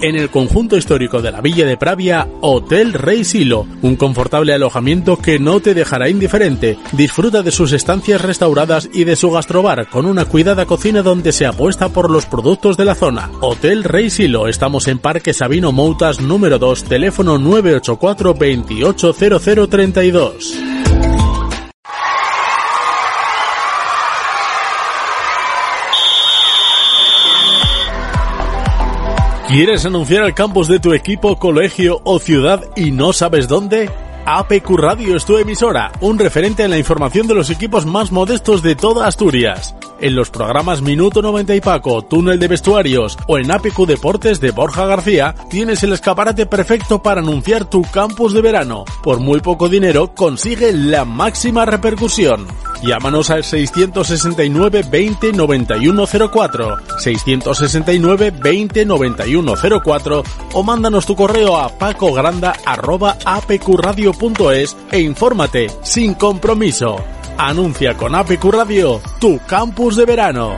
En 0.00 0.14
el 0.14 0.30
conjunto 0.30 0.76
histórico 0.76 1.20
de 1.20 1.32
la 1.32 1.40
Villa 1.40 1.66
de 1.66 1.76
Pravia, 1.76 2.28
Hotel 2.40 2.92
Rey 2.92 3.24
Silo, 3.24 3.66
un 3.82 3.96
confortable 3.96 4.54
alojamiento 4.54 5.16
que 5.16 5.40
no 5.40 5.58
te 5.58 5.74
dejará 5.74 6.08
indiferente. 6.08 6.78
Disfruta 6.92 7.42
de 7.42 7.50
sus 7.50 7.72
estancias 7.72 8.22
restauradas 8.22 8.88
y 8.92 9.02
de 9.02 9.16
su 9.16 9.32
gastrobar 9.32 9.88
con 9.88 10.06
una 10.06 10.24
cuidada 10.24 10.66
cocina 10.66 11.02
donde 11.02 11.32
se 11.32 11.46
apuesta 11.46 11.88
por 11.88 12.12
los 12.12 12.26
productos 12.26 12.76
de 12.76 12.84
la 12.84 12.94
zona. 12.94 13.28
Hotel 13.40 13.82
Rey 13.82 14.08
Silo, 14.08 14.46
estamos 14.46 14.86
en 14.86 15.00
Parque 15.00 15.32
Sabino 15.32 15.72
Moutas 15.72 16.20
número 16.20 16.60
2, 16.60 16.84
teléfono 16.84 17.36
984 17.36 18.34
280032. 18.34 20.77
¿Quieres 29.48 29.86
anunciar 29.86 30.24
el 30.24 30.34
campus 30.34 30.68
de 30.68 30.78
tu 30.78 30.92
equipo, 30.92 31.38
colegio 31.38 32.02
o 32.04 32.18
ciudad 32.18 32.62
y 32.76 32.90
no 32.90 33.14
sabes 33.14 33.48
dónde? 33.48 33.88
APQ 34.30 34.76
Radio 34.76 35.16
es 35.16 35.24
tu 35.24 35.38
emisora, 35.38 35.90
un 36.02 36.18
referente 36.18 36.62
en 36.62 36.68
la 36.68 36.76
información 36.76 37.26
de 37.26 37.34
los 37.34 37.48
equipos 37.48 37.86
más 37.86 38.12
modestos 38.12 38.62
de 38.62 38.76
toda 38.76 39.06
Asturias. 39.06 39.74
En 40.00 40.14
los 40.14 40.28
programas 40.28 40.82
Minuto 40.82 41.22
90 41.22 41.54
y 41.54 41.60
Paco, 41.62 42.02
Túnel 42.02 42.38
de 42.38 42.46
Vestuarios 42.46 43.16
o 43.26 43.38
en 43.38 43.50
APQ 43.50 43.86
Deportes 43.86 44.38
de 44.38 44.50
Borja 44.50 44.84
García, 44.84 45.34
tienes 45.48 45.82
el 45.82 45.94
escaparate 45.94 46.44
perfecto 46.44 47.02
para 47.02 47.22
anunciar 47.22 47.64
tu 47.64 47.80
campus 47.82 48.34
de 48.34 48.42
verano. 48.42 48.84
Por 49.02 49.18
muy 49.18 49.40
poco 49.40 49.70
dinero, 49.70 50.14
consigue 50.14 50.74
la 50.74 51.06
máxima 51.06 51.64
repercusión. 51.64 52.46
Llámanos 52.82 53.30
al 53.30 53.42
669 53.42 54.84
20 54.88 55.32
91 55.32 56.04
04, 56.30 56.76
669 56.98 58.30
20 58.30 58.84
91 58.84 59.54
04 59.82 60.22
o 60.52 60.62
mándanos 60.62 61.06
tu 61.06 61.16
correo 61.16 61.56
a 61.56 61.70
pacogranda@apqradio.es 64.18 64.76
e 64.90 65.00
infórmate 65.00 65.68
sin 65.82 66.14
compromiso. 66.14 66.96
Anuncia 67.36 67.94
con 67.94 68.14
APQ 68.14 68.50
Radio 68.50 69.00
tu 69.20 69.38
campus 69.46 69.96
de 69.96 70.04
verano. 70.04 70.56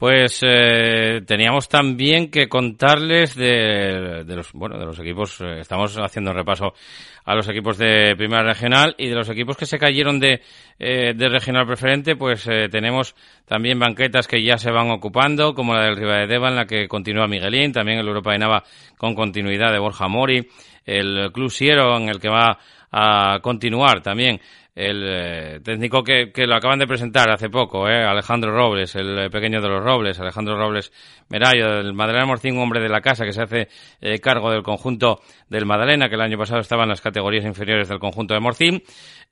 Pues 0.00 0.40
eh, 0.42 1.20
teníamos 1.26 1.68
también 1.68 2.30
que 2.30 2.48
contarles 2.48 3.34
de, 3.34 4.24
de, 4.24 4.34
los 4.34 4.50
bueno 4.54 4.78
de 4.78 4.86
los 4.86 4.98
equipos. 4.98 5.38
Eh, 5.42 5.60
estamos 5.60 5.94
haciendo 5.98 6.32
repaso 6.32 6.72
a 7.26 7.34
los 7.34 7.46
equipos 7.50 7.76
de 7.76 8.16
Primera 8.16 8.42
Regional 8.42 8.94
y 8.96 9.08
de 9.08 9.14
los 9.14 9.28
equipos 9.28 9.58
que 9.58 9.66
se 9.66 9.78
cayeron 9.78 10.18
de, 10.18 10.40
eh, 10.78 11.12
de 11.14 11.28
Regional 11.28 11.66
Preferente, 11.66 12.16
pues 12.16 12.48
eh, 12.48 12.70
tenemos 12.70 13.14
también 13.44 13.78
banquetas 13.78 14.26
que 14.26 14.42
ya 14.42 14.56
se 14.56 14.70
van 14.70 14.90
ocupando, 14.90 15.52
como 15.52 15.74
la 15.74 15.84
del 15.84 15.96
Riva 15.96 16.16
de 16.16 16.26
Deva, 16.28 16.48
en 16.48 16.56
la 16.56 16.64
que 16.64 16.88
continúa 16.88 17.28
Miguelín, 17.28 17.70
también 17.70 17.98
el 17.98 18.08
Europa 18.08 18.32
de 18.32 18.38
Nava 18.38 18.64
con 18.96 19.14
continuidad 19.14 19.70
de 19.70 19.80
Borja 19.80 20.08
Mori, 20.08 20.48
el 20.86 21.30
Club 21.30 21.50
Siero 21.50 21.94
en 21.98 22.08
el 22.08 22.18
que 22.18 22.30
va 22.30 22.58
a 22.90 23.38
continuar 23.42 24.00
también 24.00 24.40
el 24.74 25.04
eh, 25.06 25.60
técnico 25.64 26.02
que, 26.02 26.30
que, 26.32 26.46
lo 26.46 26.54
acaban 26.54 26.78
de 26.78 26.86
presentar 26.86 27.30
hace 27.30 27.50
poco, 27.50 27.88
eh, 27.88 28.04
Alejandro 28.04 28.52
Robles, 28.52 28.94
el 28.94 29.30
pequeño 29.30 29.60
de 29.60 29.68
los 29.68 29.82
Robles, 29.82 30.18
Alejandro 30.20 30.56
Robles 30.56 30.92
Merayo, 31.28 31.76
del 31.76 31.92
Madalena 31.92 32.26
Morcín, 32.26 32.56
hombre 32.58 32.80
de 32.80 32.88
la 32.88 33.00
casa 33.00 33.24
que 33.24 33.32
se 33.32 33.42
hace 33.42 33.68
eh, 34.00 34.18
cargo 34.20 34.50
del 34.50 34.62
conjunto 34.62 35.20
del 35.48 35.66
Madalena, 35.66 36.08
que 36.08 36.14
el 36.14 36.20
año 36.20 36.38
pasado 36.38 36.60
estaba 36.60 36.84
en 36.84 36.90
las 36.90 37.00
categorías 37.00 37.44
inferiores 37.44 37.88
del 37.88 37.98
conjunto 37.98 38.34
de 38.34 38.40
Morcín, 38.40 38.82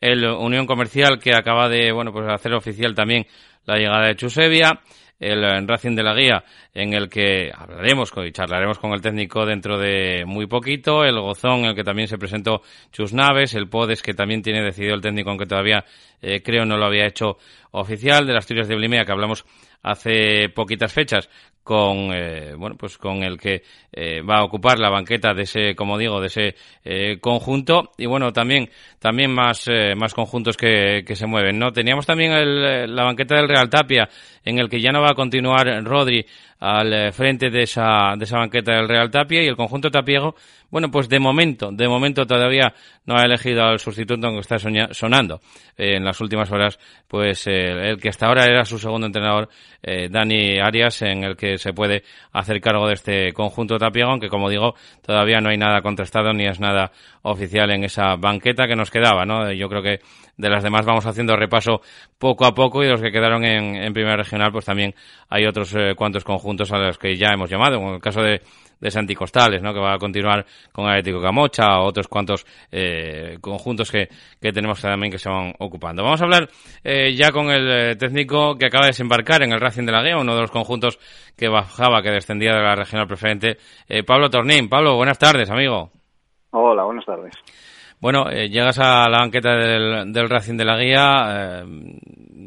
el 0.01 0.25
Unión 0.25 0.67
Comercial 0.67 1.19
que 1.19 1.35
acaba 1.35 1.69
de, 1.69 1.93
bueno, 1.93 2.13
pues 2.13 2.29
hacer 2.29 2.53
oficial 2.55 2.95
también 2.95 3.27
la 3.65 3.77
llegada 3.77 4.07
de 4.07 4.17
Chusevia, 4.17 4.81
el 5.19 5.67
Racing 5.67 5.97
de 5.97 6.03
la 6.03 6.15
Guía, 6.15 6.45
en 6.73 6.95
el 6.95 7.09
que 7.09 7.51
hablaremos 7.55 8.13
y 8.25 8.33
charlaremos 8.33 8.79
con 8.79 8.93
el 8.93 9.01
técnico 9.01 9.45
dentro 9.45 9.79
de 9.79 10.25
muy 10.27 10.47
poquito, 10.47 11.05
el 11.05 11.21
Gozón, 11.21 11.61
en 11.61 11.65
el 11.67 11.75
que 11.75 11.85
también 11.85 12.09
se 12.09 12.19
presentó 12.19 12.63
Chus 12.93 13.13
Naves, 13.13 13.55
el 13.55 13.69
Podes, 13.69 14.03
que 14.03 14.15
también 14.15 14.43
tiene 14.43 14.63
decidido 14.63 14.95
el 14.95 15.01
técnico, 15.01 15.31
aunque 15.31 15.47
todavía 15.47 15.85
eh, 16.23 16.43
creo 16.43 16.65
no 16.65 16.77
lo 16.77 16.87
había 16.87 17.07
hecho 17.07 17.37
oficial, 17.73 18.27
de 18.27 18.33
las 18.33 18.45
Asturias 18.45 18.69
de 18.69 18.77
Blimea, 18.77 19.05
que 19.05 19.13
hablamos 19.13 19.45
hace 19.83 20.49
poquitas 20.51 20.93
fechas, 20.93 21.29
con 21.69 22.15
eh, 22.15 22.55
bueno 22.57 22.77
pues 22.79 22.97
con 22.97 23.23
el 23.23 23.37
que 23.37 23.63
eh, 23.93 24.23
va 24.23 24.39
a 24.39 24.45
ocupar 24.45 24.79
la 24.79 24.89
banqueta 24.89 25.35
de 25.35 25.43
ese 25.43 25.75
como 25.75 25.99
digo 25.99 26.19
de 26.19 26.29
ese 26.29 26.55
eh, 26.83 27.19
conjunto. 27.21 27.93
Y 27.99 28.07
bueno 28.07 28.33
también 28.33 28.71
también 28.99 29.31
más 29.35 29.69
eh, 29.69 29.95
más 29.95 30.15
conjuntos 30.15 30.57
que, 30.57 31.05
que, 31.07 31.15
se 31.15 31.27
mueven 31.27 31.59
no 31.59 31.71
teníamos 31.71 32.07
también 32.07 32.33
el, 32.33 32.97
la 32.97 33.05
banqueta 33.05 33.37
del 33.37 33.51
Real 33.51 33.69
Tapia 33.69 34.09
en 34.47 34.59
el 34.59 34.71
que 34.71 34.81
ya 34.81 34.93
no 34.93 35.03
va 35.03 35.11
a 35.11 35.15
continuar 35.15 35.67
Rodri 35.85 36.25
al 36.59 37.13
frente 37.13 37.51
de 37.51 37.63
esa, 37.63 38.15
de 38.17 38.25
esa 38.25 38.39
banqueta 38.39 38.73
del 38.73 38.89
Real 38.89 39.11
Tapia 39.11 39.43
y 39.43 39.47
el 39.47 39.57
conjunto 39.57 39.91
tapiego, 39.91 40.35
bueno, 40.71 40.91
pues 40.91 41.09
de 41.09 41.19
momento, 41.19 41.71
de 41.73 41.89
momento 41.89 42.27
todavía 42.27 42.75
no 43.07 43.17
ha 43.17 43.25
elegido 43.25 43.63
al 43.65 43.79
sustituto 43.79 44.31
que 44.31 44.39
está 44.39 44.59
sonando 44.59 45.41
eh, 45.77 45.97
en 45.97 46.05
las 46.05 46.21
últimas 46.21 46.51
horas, 46.53 46.79
pues 47.07 47.47
eh, 47.47 47.91
el 47.91 47.99
que 47.99 48.11
hasta 48.11 48.27
ahora 48.27 48.45
era 48.45 48.65
su 48.65 48.79
segundo 48.79 49.07
entrenador, 49.07 49.49
eh, 49.83 50.09
Dani 50.11 50.59
Arias, 50.59 51.03
en 51.03 51.25
el 51.25 51.37
que 51.37 51.57
se 51.57 51.73
puede 51.73 52.03
hacer 52.33 52.61
cargo 52.61 52.87
de 52.87 52.95
este 52.95 53.33
conjunto 53.33 53.79
tapiego, 53.79 54.11
aunque 54.11 54.29
como 54.29 54.51
digo, 54.51 54.75
todavía 55.03 55.41
no 55.41 55.49
hay 55.49 55.57
nada 55.57 55.81
contrastado 55.81 56.33
ni 56.33 56.47
es 56.47 56.61
nada 56.61 56.93
oficial 57.23 57.71
en 57.71 57.85
esa 57.85 58.17
banqueta 58.17 58.67
que 58.67 58.77
nos 58.77 58.91
quedaba, 58.91 59.25
¿no? 59.25 59.51
Yo 59.53 59.69
creo 59.69 59.83
que 59.83 60.01
de 60.39 60.49
las 60.49 60.63
demás 60.63 60.87
vamos 60.87 61.05
haciendo 61.05 61.37
repaso 61.37 61.83
poco 62.19 62.47
a 62.47 62.55
poco 62.55 62.83
y 62.83 62.89
los 62.89 63.03
que 63.03 63.11
quedaron 63.13 63.45
en, 63.45 63.93
primera 63.93 64.17
regional, 64.17 64.51
pues 64.51 64.65
también 64.65 64.95
hay 65.29 65.45
otros 65.45 65.75
eh, 65.75 65.95
cuantos 65.95 66.25
conjuntos 66.25 66.73
a 66.73 66.79
los 66.79 66.97
que 66.97 67.17
ya 67.17 67.29
hemos 67.35 67.51
llamado. 67.51 67.77
En 67.77 67.95
el 67.95 68.01
caso 68.01 68.23
de, 68.23 68.41
de 68.81 69.15
Costales, 69.15 69.63
¿no? 69.63 69.73
que 69.73 69.81
va 69.81 69.95
a 69.95 69.99
continuar 69.99 70.45
con 70.73 70.87
Atlético 70.87 71.21
Camocha, 71.21 71.81
otros 71.81 72.09
cuantos 72.09 72.47
eh, 72.71 73.39
conjuntos 73.41 73.91
que, 73.91 74.09
que 74.41 74.53
tenemos 74.53 74.81
también 74.81 75.11
que 75.11 75.19
se 75.19 75.29
van 75.29 75.53
ocupando. 75.59 76.03
Vamos 76.03 76.21
a 76.21 76.25
hablar 76.25 76.49
eh, 76.85 77.15
ya 77.15 77.33
con 77.33 77.51
el 77.51 77.71
eh, 77.71 77.97
técnico 77.97 78.57
que 78.57 78.67
acaba 78.67 78.85
de 78.85 78.91
desembarcar 78.91 79.43
en 79.43 79.53
el 79.53 79.61
Racing 79.61 79.85
de 79.85 79.93
la 79.93 80.03
Guía, 80.03 80.17
uno 80.19 80.35
de 80.35 80.43
los 80.43 80.51
conjuntos 80.51 80.99
que 81.37 81.49
bajaba, 81.49 82.03
que 82.03 82.11
descendía 82.11 82.55
de 82.55 82.63
la 82.63 82.75
regional 82.75 83.07
preferente, 83.07 83.59
eh, 83.89 84.03
Pablo 84.05 84.31
Tornín. 84.31 84.69
Pablo, 84.69 84.97
buenas 84.97 85.19
tardes, 85.19 85.51
amigo. 85.51 85.91
Hola, 86.51 86.85
buenas 86.85 87.05
tardes. 87.05 87.35
Bueno, 88.01 88.31
eh, 88.31 88.49
llegas 88.49 88.79
a 88.79 89.09
la 89.09 89.19
banqueta 89.19 89.57
del, 89.57 90.13
del 90.13 90.29
Racing 90.29 90.57
de 90.57 90.65
la 90.65 90.79
Guía, 90.79 91.63
eh, 91.63 91.65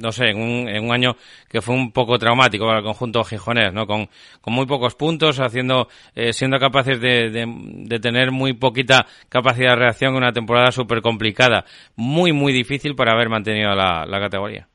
no 0.02 0.12
sé, 0.14 0.30
en 0.30 0.38
un, 0.42 0.70
en 0.70 0.86
un 0.86 0.94
año 0.94 1.12
que 1.50 1.62
fue 1.62 1.76
un 1.76 1.92
poco 1.92 2.18
traumático 2.18 2.66
para 2.66 2.80
el 2.80 2.86
conjunto 2.86 3.24
gijonés, 3.26 3.74
¿no? 3.74 3.86
Con, 3.86 4.08
muy 4.48 4.66
pocos 4.66 4.96
puntos, 4.96 5.42
haciendo, 5.42 5.88
eh, 6.16 6.32
siendo 6.32 6.58
capaces 6.58 7.02
de, 7.02 7.30
de, 7.30 7.46
de, 7.48 8.00
tener 8.00 8.32
muy 8.32 8.54
poquita 8.54 9.06
capacidad 9.28 9.72
de 9.72 9.76
reacción 9.76 10.12
en 10.12 10.18
una 10.18 10.32
temporada 10.32 10.72
súper 10.72 11.02
complicada. 11.02 11.66
Muy, 11.98 12.32
muy 12.32 12.54
difícil 12.54 12.96
para 12.96 13.12
haber 13.12 13.28
mantenido 13.28 13.76
la, 13.76 14.06
la 14.06 14.20
categoría. 14.20 14.68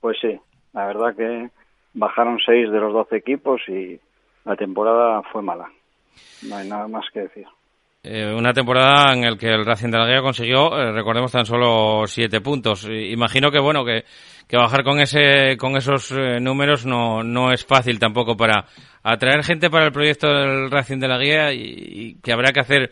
Pues 0.00 0.16
sí, 0.20 0.38
la 0.72 0.86
verdad 0.86 1.16
que 1.16 1.50
bajaron 1.94 2.38
seis 2.46 2.70
de 2.70 2.78
los 2.78 2.92
doce 2.92 3.16
equipos 3.16 3.60
y 3.68 3.98
la 4.44 4.54
temporada 4.54 5.22
fue 5.32 5.42
mala. 5.42 5.68
No 6.48 6.56
hay 6.56 6.68
nada 6.68 6.86
más 6.86 7.04
que 7.12 7.20
decir. 7.20 7.46
Eh, 8.02 8.32
una 8.34 8.54
temporada 8.54 9.12
en 9.12 9.20
la 9.30 9.36
que 9.36 9.48
el 9.48 9.66
Racing 9.66 9.90
de 9.90 9.98
la 9.98 10.06
Guía 10.06 10.22
consiguió, 10.22 10.74
eh, 10.78 10.90
recordemos, 10.90 11.30
tan 11.32 11.44
solo 11.44 12.06
siete 12.06 12.40
puntos. 12.40 12.88
Imagino 12.88 13.50
que, 13.50 13.60
bueno, 13.60 13.84
que, 13.84 14.04
que 14.48 14.56
bajar 14.56 14.82
con 14.82 15.00
ese 15.00 15.58
con 15.58 15.76
esos 15.76 16.10
eh, 16.12 16.40
números 16.40 16.86
no, 16.86 17.22
no 17.22 17.52
es 17.52 17.66
fácil 17.66 17.98
tampoco 17.98 18.38
para 18.38 18.64
atraer 19.02 19.44
gente 19.44 19.68
para 19.68 19.84
el 19.84 19.92
proyecto 19.92 20.28
del 20.28 20.70
Racing 20.70 20.98
de 20.98 21.08
la 21.08 21.18
Guía 21.18 21.52
y, 21.52 22.16
que 22.22 22.32
habrá 22.32 22.52
que 22.52 22.60
hacer 22.60 22.90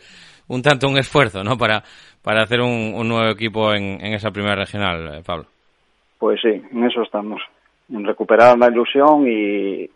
un 0.49 0.61
tanto 0.61 0.89
un 0.89 0.99
esfuerzo, 0.99 1.43
¿no? 1.43 1.57
Para, 1.57 1.83
para 2.23 2.43
hacer 2.43 2.61
un, 2.61 2.93
un 2.95 3.09
nuevo 3.09 3.31
equipo 3.31 3.73
en, 3.73 4.05
en 4.05 4.13
esa 4.13 4.31
primera 4.31 4.57
regional, 4.57 5.15
eh, 5.15 5.23
Pablo. 5.25 5.47
Pues 6.19 6.39
sí, 6.43 6.51
en 6.51 6.85
eso 6.85 7.01
estamos. 7.01 7.41
En 7.91 8.05
recuperar 8.05 8.59
la 8.59 8.69
ilusión 8.69 9.27
y 9.27 9.89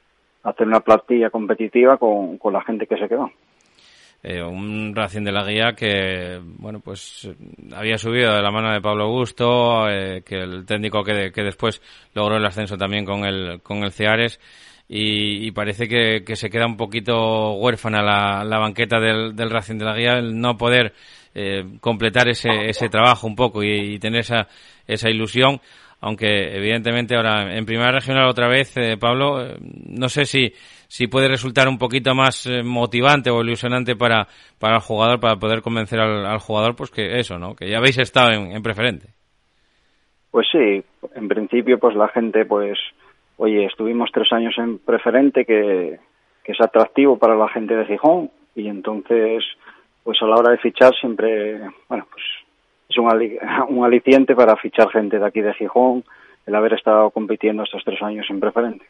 hacer 0.43 0.67
una 0.67 0.81
plantilla 0.81 1.29
competitiva 1.29 1.99
con, 1.99 2.39
con 2.39 2.55
la 2.55 2.63
gente 2.63 2.87
que 2.87 2.97
se 2.97 3.09
quedó. 3.09 3.31
Eh, 4.25 4.41
un 4.41 4.95
Racing 4.95 5.25
de 5.25 5.33
la 5.33 5.45
Guía 5.45 5.73
que, 5.73 6.41
bueno, 6.41 6.79
pues 6.79 7.29
había 7.75 7.99
subido 7.99 8.33
de 8.33 8.41
la 8.43 8.53
mano 8.53 8.73
de 8.73 8.81
Pablo 8.81 9.05
Augusto, 9.05 9.89
eh, 9.89 10.23
que 10.25 10.37
el 10.37 10.65
técnico 10.65 11.03
que, 11.03 11.33
que, 11.33 11.43
después 11.43 11.83
logró 12.15 12.37
el 12.37 12.47
ascenso 12.47 12.77
también 12.77 13.05
con 13.05 13.25
el, 13.25 13.61
con 13.63 13.83
el 13.83 13.91
Ceares. 13.91 14.39
Y, 14.89 15.47
y 15.47 15.51
parece 15.51 15.89
que, 15.89 16.23
que, 16.25 16.37
se 16.37 16.51
queda 16.51 16.67
un 16.67 16.77
poquito 16.77 17.55
huérfana 17.55 18.03
la, 18.03 18.45
la 18.45 18.59
banqueta 18.59 19.01
del, 19.01 19.35
del, 19.35 19.51
Racing 19.51 19.79
de 19.79 19.85
la 19.85 19.97
Guía, 19.97 20.13
el 20.19 20.39
no 20.39 20.57
poder 20.57 20.93
eh, 21.35 21.65
completar 21.81 22.29
ese, 22.29 22.69
ese 22.69 22.89
trabajo 22.89 23.27
un 23.27 23.35
poco 23.35 23.65
y, 23.65 23.95
y 23.95 23.99
tener 23.99 24.21
esa, 24.21 24.47
esa 24.87 25.09
ilusión 25.09 25.61
aunque 26.03 26.57
evidentemente 26.57 27.15
ahora 27.15 27.57
en 27.57 27.65
primera 27.65 27.93
regional 27.93 28.29
otra 28.29 28.49
vez, 28.49 28.77
eh, 28.77 28.97
Pablo, 28.99 29.41
eh, 29.41 29.57
no 29.61 30.09
sé 30.09 30.25
si, 30.25 30.53
si 30.93 31.07
puede 31.07 31.27
resultar 31.27 31.69
un 31.69 31.79
poquito 31.79 32.15
más 32.15 32.47
eh, 32.47 32.63
motivante 32.63 33.31
o 33.31 33.41
ilusionante 33.41 33.97
para, 33.97 34.29
para 34.59 34.75
el 34.75 34.83
jugador, 34.83 35.21
para 35.21 35.37
poder 35.37 35.63
convencer 35.63 35.99
al, 35.99 36.27
al 36.27 36.39
jugador, 36.39 36.77
pues 36.77 36.91
que 36.91 37.19
eso, 37.19 37.39
¿no? 37.39 37.55
Que 37.55 37.71
ya 37.71 37.79
habéis 37.79 37.99
estado 37.99 38.33
en, 38.33 38.53
en, 38.53 38.63
preferente. 38.63 39.07
Pues 40.31 40.47
sí, 40.53 40.85
en 41.15 41.29
principio 41.29 41.79
pues 41.79 41.97
la 41.97 42.09
gente 42.09 42.45
pues, 42.45 42.79
oye, 43.39 43.65
estuvimos 43.65 44.11
tres 44.13 44.31
años 44.35 44.53
en 44.59 44.81
preferente 44.81 45.47
que, 45.47 45.99
que 46.45 46.53
es 46.53 46.61
atractivo 46.61 47.17
para 47.17 47.37
la 47.37 47.49
gente 47.49 47.75
de 47.75 47.87
Gijón 47.87 48.31
y 48.55 48.69
entonces 48.69 49.45
pues 50.03 50.21
a 50.21 50.27
la 50.27 50.37
hora 50.37 50.51
de 50.51 50.59
fichar 50.59 50.93
siempre, 51.01 51.59
bueno, 51.89 52.07
pues 52.11 52.23
es 52.91 52.99
un, 52.99 53.11
al 53.11 53.23
un 53.71 53.83
aliciente 53.83 54.35
para 54.35 54.57
fichar 54.57 54.91
gente 54.91 55.19
de 55.19 55.27
aquí 55.27 55.41
de 55.41 55.55
Gijón, 55.55 56.05
el 56.45 56.55
haber 56.55 56.75
estado 56.75 57.09
compitiendo 57.13 57.63
estos 57.63 57.83
tres 57.83 58.03
años 58.03 58.27
en 58.29 58.41
preferente. 58.41 58.85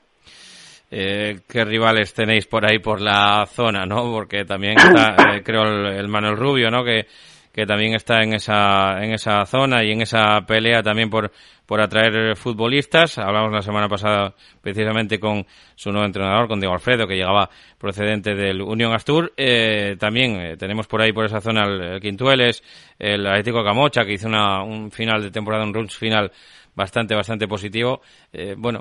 Eh, 0.94 1.40
¿Qué 1.48 1.64
rivales 1.64 2.12
tenéis 2.12 2.46
por 2.46 2.66
ahí 2.66 2.78
por 2.78 3.00
la 3.00 3.46
zona, 3.46 3.86
no? 3.86 4.12
Porque 4.12 4.44
también 4.44 4.76
está, 4.76 5.16
eh, 5.36 5.42
creo, 5.42 5.62
el, 5.62 5.86
el, 5.96 6.06
Manuel 6.06 6.36
Rubio, 6.36 6.70
¿no? 6.70 6.84
Que, 6.84 7.06
que 7.50 7.64
también 7.64 7.94
está 7.94 8.22
en 8.22 8.34
esa, 8.34 9.02
en 9.02 9.14
esa 9.14 9.46
zona 9.46 9.82
y 9.82 9.90
en 9.92 10.02
esa 10.02 10.42
pelea 10.46 10.82
también 10.82 11.08
por, 11.08 11.32
por 11.64 11.80
atraer 11.80 12.36
futbolistas. 12.36 13.16
Hablamos 13.16 13.52
la 13.52 13.62
semana 13.62 13.88
pasada 13.88 14.34
precisamente 14.60 15.18
con 15.18 15.46
su 15.74 15.90
nuevo 15.92 16.04
entrenador, 16.04 16.46
con 16.46 16.60
Diego 16.60 16.74
Alfredo, 16.74 17.06
que 17.06 17.16
llegaba 17.16 17.48
procedente 17.78 18.34
del 18.34 18.60
Unión 18.60 18.92
Astur. 18.92 19.32
Eh, 19.34 19.96
también 19.98 20.36
eh, 20.36 20.56
tenemos 20.58 20.86
por 20.86 21.00
ahí, 21.00 21.14
por 21.14 21.24
esa 21.24 21.40
zona, 21.40 21.64
el, 21.64 21.80
el 21.80 22.00
Quintueles, 22.02 22.62
el 22.98 23.26
Atlético 23.26 23.64
Camocha, 23.64 24.04
que 24.04 24.12
hizo 24.12 24.28
una, 24.28 24.62
un 24.62 24.90
final 24.90 25.22
de 25.22 25.30
temporada, 25.30 25.64
un 25.64 25.72
runs 25.72 25.96
final 25.96 26.30
bastante, 26.74 27.14
bastante 27.14 27.46
positivo. 27.46 28.00
Eh, 28.32 28.54
bueno, 28.56 28.80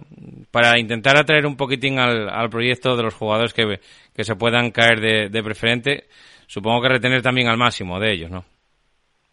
para 0.51 0.79
intentar 0.79 1.17
atraer 1.17 1.45
un 1.45 1.57
poquitín 1.57 1.99
al, 1.99 2.29
al 2.29 2.49
proyecto 2.49 2.95
de 2.95 3.03
los 3.03 3.15
jugadores 3.15 3.53
que, 3.53 3.79
que 4.15 4.23
se 4.23 4.35
puedan 4.35 4.71
caer 4.71 4.99
de, 5.29 5.43
preferente, 5.43 6.05
supongo 6.47 6.81
que 6.81 6.89
retener 6.89 7.21
también 7.21 7.47
al 7.47 7.57
máximo 7.57 7.99
de 7.99 8.11
ellos, 8.11 8.31
¿no? 8.31 8.43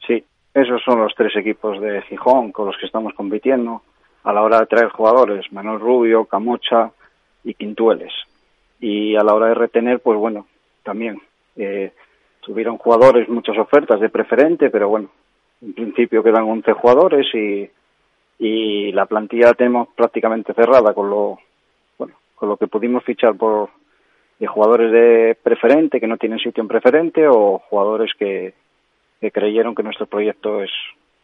Sí, 0.07 0.23
esos 0.55 0.83
son 0.85 1.01
los 1.01 1.15
tres 1.15 1.35
equipos 1.37 1.81
de 1.81 2.03
Gijón 2.03 2.53
con 2.53 2.67
los 2.67 2.77
que 2.79 2.87
estamos 2.87 3.15
compitiendo 3.15 3.83
a 4.25 4.33
la 4.33 4.43
hora 4.43 4.61
de 4.61 4.67
traer 4.67 4.89
jugadores, 4.89 5.51
Manuel 5.53 5.81
Rubio, 5.81 6.25
Camocha 6.25 6.91
y 7.45 7.55
Quintueles. 7.55 8.13
Y 8.81 9.17
a 9.17 9.25
la 9.25 9.35
hora 9.35 9.49
de 9.49 9.55
retener, 9.55 10.01
pues 10.01 10.19
bueno, 10.19 10.47
también 10.83 11.21
eh, 11.57 11.93
tuvieron 12.41 12.79
jugadores, 12.79 13.29
muchas 13.29 13.59
ofertas 13.59 14.01
de 14.01 14.09
preferente, 14.09 14.71
pero 14.71 14.89
bueno, 14.89 15.11
en 15.61 15.75
principio 15.75 16.23
quedan 16.23 16.45
11 16.45 16.73
jugadores 16.73 17.27
y 17.35 17.69
y 18.39 18.93
la 18.93 19.07
plantilla 19.07 19.47
la 19.47 19.55
tenemos 19.55 19.89
prácticamente 19.97 20.55
cerrada 20.55 20.95
con 20.95 21.11
lo 21.11 21.39
bueno 21.99 22.15
con 22.35 22.49
lo 22.49 22.57
que 22.57 22.69
pudimos 22.69 23.03
fichar 23.05 23.37
por 23.37 23.71
de 24.39 24.47
jugadores 24.47 24.93
de 24.93 25.37
preferente 25.43 26.01
que 26.01 26.07
no 26.07 26.17
tienen 26.17 26.39
sitio 26.39 26.63
en 26.63 26.69
preferente 26.69 27.27
o 27.27 27.59
jugadores 27.59 28.13
que, 28.19 28.55
que 29.21 29.31
creyeron 29.31 29.75
que 29.75 29.83
nuestro 29.83 30.07
proyecto 30.07 30.63
es 30.63 30.71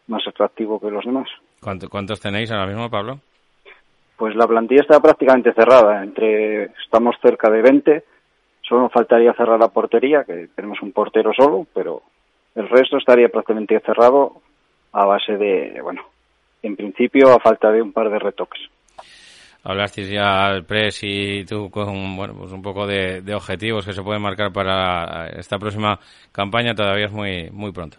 más 0.08 0.26
atractivo 0.26 0.80
que 0.80 0.90
los 0.90 1.04
demás. 1.04 1.28
¿Cuánto, 1.60 1.88
¿Cuántos 1.88 2.20
tenéis 2.20 2.50
ahora 2.50 2.66
mismo, 2.66 2.90
Pablo? 2.90 3.20
Pues 4.16 4.34
la 4.36 4.46
plantilla 4.46 4.82
está 4.82 5.00
prácticamente 5.00 5.52
cerrada. 5.52 6.02
Entre 6.02 6.64
estamos 6.84 7.16
cerca 7.22 7.50
de 7.50 7.62
20. 7.62 8.04
Solo 8.62 8.88
faltaría 8.88 9.32
cerrar 9.34 9.58
la 9.58 9.68
portería, 9.68 10.24
que 10.24 10.48
tenemos 10.54 10.80
un 10.82 10.92
portero 10.92 11.32
solo, 11.34 11.66
pero 11.74 12.02
el 12.54 12.68
resto 12.68 12.96
estaría 12.96 13.28
prácticamente 13.28 13.78
cerrado 13.80 14.40
a 14.92 15.04
base 15.04 15.36
de, 15.36 15.80
bueno, 15.82 16.02
en 16.64 16.76
principio 16.76 17.32
a 17.32 17.40
falta 17.40 17.70
de 17.70 17.82
un 17.82 17.92
par 17.92 18.10
de 18.10 18.18
retoques. 18.18 18.62
Hablasteis 19.62 20.10
ya 20.10 20.46
al 20.46 20.64
press 20.64 21.00
y 21.02 21.44
tú 21.44 21.70
con 21.70 22.16
bueno, 22.16 22.34
pues 22.38 22.52
un 22.52 22.60
poco 22.60 22.86
de, 22.86 23.22
de, 23.22 23.34
objetivos 23.34 23.86
que 23.86 23.94
se 23.94 24.02
pueden 24.02 24.20
marcar 24.20 24.52
para 24.52 25.28
esta 25.28 25.58
próxima 25.58 25.98
campaña, 26.32 26.74
todavía 26.74 27.06
es 27.06 27.12
muy, 27.12 27.50
muy 27.50 27.72
pronto. 27.72 27.96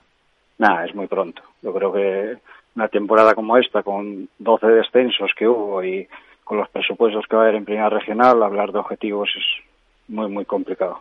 Nada, 0.60 0.86
es 0.86 0.94
muy 0.94 1.08
pronto. 1.08 1.42
Yo 1.64 1.74
creo 1.74 1.92
que 1.92 2.38
una 2.76 2.88
temporada 2.88 3.34
como 3.34 3.58
esta, 3.58 3.82
con 3.82 4.30
12 4.38 4.68
descensos 4.68 5.32
que 5.38 5.48
hubo 5.48 5.84
y 5.84 6.08
con 6.44 6.60
los 6.60 6.70
presupuestos 6.70 7.26
que 7.28 7.36
va 7.36 7.44
a 7.44 7.46
haber 7.46 7.56
en 7.56 7.66
primera 7.66 7.90
regional, 7.90 8.44
hablar 8.44 8.72
de 8.72 8.80
objetivos 8.80 9.30
es 9.36 9.44
muy, 10.08 10.30
muy 10.30 10.46
complicado. 10.46 11.00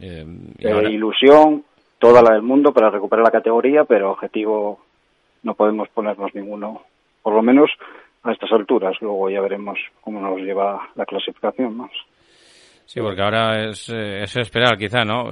Eh, 0.00 0.26
ahora... 0.64 0.90
ilusión, 0.90 1.64
toda 2.00 2.20
la 2.20 2.32
del 2.32 2.42
mundo 2.42 2.72
para 2.72 2.90
recuperar 2.90 3.24
la 3.24 3.30
categoría, 3.30 3.84
pero 3.84 4.10
objetivo 4.10 4.80
no 5.44 5.54
podemos 5.54 5.88
ponernos 5.90 6.34
ninguno 6.34 6.82
por 7.22 7.34
lo 7.34 7.42
menos 7.42 7.70
a 8.22 8.32
estas 8.32 8.52
alturas. 8.52 8.96
Luego 9.00 9.30
ya 9.30 9.40
veremos 9.40 9.78
cómo 10.00 10.20
nos 10.20 10.38
lleva 10.40 10.88
la 10.94 11.04
clasificación 11.04 11.76
más. 11.76 11.90
Sí, 12.84 13.00
porque 13.00 13.22
ahora 13.22 13.68
es, 13.68 13.88
eh, 13.88 14.22
es 14.22 14.36
esperar, 14.36 14.76
quizá, 14.76 15.04
¿no? 15.04 15.22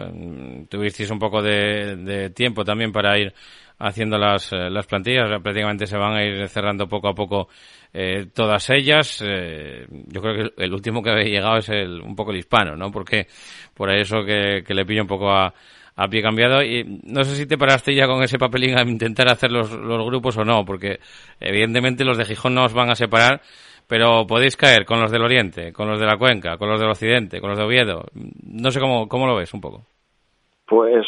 Tuvisteis 0.68 1.10
un 1.10 1.18
poco 1.18 1.42
de, 1.42 1.96
de 1.96 2.30
tiempo 2.30 2.62
también 2.64 2.92
para 2.92 3.18
ir 3.18 3.34
haciendo 3.78 4.18
las, 4.18 4.52
eh, 4.52 4.70
las 4.70 4.86
plantillas. 4.86 5.28
Prácticamente 5.42 5.86
se 5.86 5.96
van 5.96 6.14
a 6.14 6.24
ir 6.24 6.48
cerrando 6.48 6.88
poco 6.88 7.08
a 7.08 7.14
poco 7.14 7.48
eh, 7.92 8.26
todas 8.34 8.68
ellas. 8.70 9.22
Eh, 9.26 9.86
yo 9.90 10.20
creo 10.20 10.34
que 10.34 10.64
el 10.64 10.72
último 10.72 11.02
que 11.02 11.10
había 11.10 11.24
llegado 11.24 11.58
es 11.58 11.68
el, 11.68 12.00
un 12.00 12.14
poco 12.14 12.30
el 12.30 12.38
hispano, 12.38 12.76
¿no? 12.76 12.90
Porque 12.90 13.26
por 13.74 13.90
eso 13.90 14.24
que, 14.24 14.62
que 14.66 14.74
le 14.74 14.84
pillo 14.84 15.02
un 15.02 15.08
poco 15.08 15.30
a, 15.30 15.52
a 15.98 16.08
pie 16.08 16.22
cambiado. 16.22 16.62
Y 16.62 17.00
no 17.04 17.24
sé 17.24 17.34
si 17.34 17.46
te 17.46 17.58
paraste 17.58 17.94
ya 17.94 18.06
con 18.06 18.22
ese 18.22 18.38
papelín 18.38 18.78
a 18.78 18.82
intentar 18.82 19.28
hacer 19.28 19.50
los, 19.50 19.70
los 19.72 20.06
grupos 20.06 20.38
o 20.38 20.44
no, 20.44 20.64
porque 20.64 21.00
evidentemente 21.40 22.04
los 22.04 22.16
de 22.16 22.24
Gijón 22.24 22.54
no 22.54 22.64
os 22.64 22.72
van 22.72 22.88
a 22.88 22.94
separar, 22.94 23.40
pero 23.88 24.26
podéis 24.26 24.56
caer 24.56 24.84
con 24.84 25.00
los 25.00 25.10
del 25.10 25.24
Oriente, 25.24 25.72
con 25.72 25.88
los 25.88 25.98
de 25.98 26.06
la 26.06 26.16
Cuenca, 26.16 26.56
con 26.56 26.68
los 26.68 26.80
del 26.80 26.90
Occidente, 26.90 27.40
con 27.40 27.50
los 27.50 27.58
de 27.58 27.64
Oviedo. 27.64 28.04
No 28.46 28.70
sé 28.70 28.80
cómo, 28.80 29.08
cómo 29.08 29.26
lo 29.26 29.36
ves 29.36 29.52
un 29.52 29.60
poco. 29.60 29.82
Pues 30.66 31.04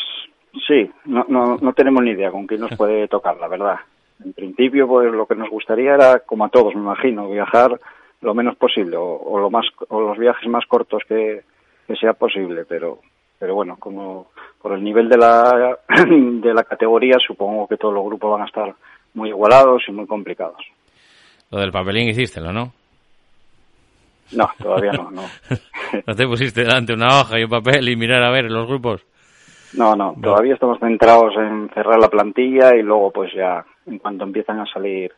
sí, 0.67 0.91
no, 1.05 1.25
no, 1.29 1.57
no 1.57 1.73
tenemos 1.73 2.03
ni 2.03 2.11
idea 2.11 2.33
con 2.33 2.47
quién 2.47 2.61
nos 2.61 2.77
puede 2.77 3.07
tocar, 3.09 3.37
la 3.39 3.47
verdad. 3.47 3.77
En 4.25 4.33
principio, 4.33 4.89
pues 4.89 5.11
lo 5.13 5.27
que 5.27 5.37
nos 5.37 5.49
gustaría 5.49 5.95
era, 5.95 6.19
como 6.21 6.45
a 6.45 6.49
todos, 6.49 6.75
me 6.75 6.81
imagino, 6.81 7.31
viajar 7.31 7.79
lo 8.23 8.35
menos 8.35 8.57
posible 8.57 8.97
o, 8.99 9.39
lo 9.39 9.51
más 9.51 9.67
o 9.89 10.01
los 10.01 10.19
viajes 10.19 10.47
más 10.49 10.67
cortos 10.67 11.03
que, 11.09 11.43
que 11.87 11.97
sea 11.97 12.13
posible, 12.13 12.65
pero 12.69 12.99
pero 13.41 13.55
bueno, 13.55 13.77
como 13.81 14.29
por 14.61 14.75
el 14.75 14.85
nivel 14.85 15.09
de 15.09 15.17
la 15.17 15.79
de 16.07 16.55
la 16.55 16.63
categoría, 16.63 17.17
supongo 17.27 17.67
que 17.67 17.79
todos 17.79 17.95
los 17.95 18.05
grupos 18.05 18.33
van 18.33 18.43
a 18.43 18.47
estar 18.47 18.75
muy 19.15 19.31
igualados 19.31 19.83
y 19.89 19.93
muy 19.93 20.07
complicados. 20.07 20.61
Lo 21.51 21.59
del 21.59 21.73
papelín 21.73 22.11
hiciste, 22.11 22.41
¿no? 22.41 22.73
No, 24.33 24.49
todavía 24.63 24.93
no, 24.93 25.11
no. 25.11 25.23
¿No 26.07 26.15
te 26.15 26.27
pusiste 26.27 26.61
delante 26.61 26.93
una 26.93 27.21
hoja 27.21 27.41
y 27.41 27.45
un 27.45 27.51
papel 27.51 27.89
y 27.89 27.97
mirar 27.97 28.23
a 28.23 28.31
ver 28.31 28.45
los 28.45 28.69
grupos? 28.69 29.05
No, 29.73 29.97
no, 29.97 30.15
todavía 30.21 30.55
estamos 30.55 30.79
centrados 30.79 31.33
en 31.37 31.71
cerrar 31.73 31.99
la 31.99 32.09
plantilla 32.09 32.77
y 32.77 32.83
luego 32.83 33.11
pues 33.11 33.33
ya 33.35 33.65
en 33.87 33.99
cuanto 33.99 34.25
empiezan 34.25 34.61
a 34.61 34.67
salir 34.67 35.13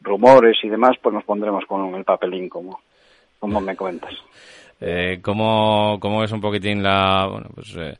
rumores 0.00 0.56
y 0.62 0.68
demás, 0.68 0.96
pues 1.02 1.14
nos 1.14 1.24
pondremos 1.24 1.64
con 1.66 1.94
el 1.94 2.04
papelín 2.04 2.48
como, 2.48 2.80
como 3.38 3.60
me 3.60 3.76
cuentas. 3.76 4.14
Eh, 4.80 5.20
¿cómo, 5.22 5.98
¿Cómo 6.00 6.24
es 6.24 6.32
un 6.32 6.40
poquitín 6.40 6.82
la, 6.82 7.26
bueno, 7.30 7.48
pues, 7.54 7.76
eh, 7.76 7.94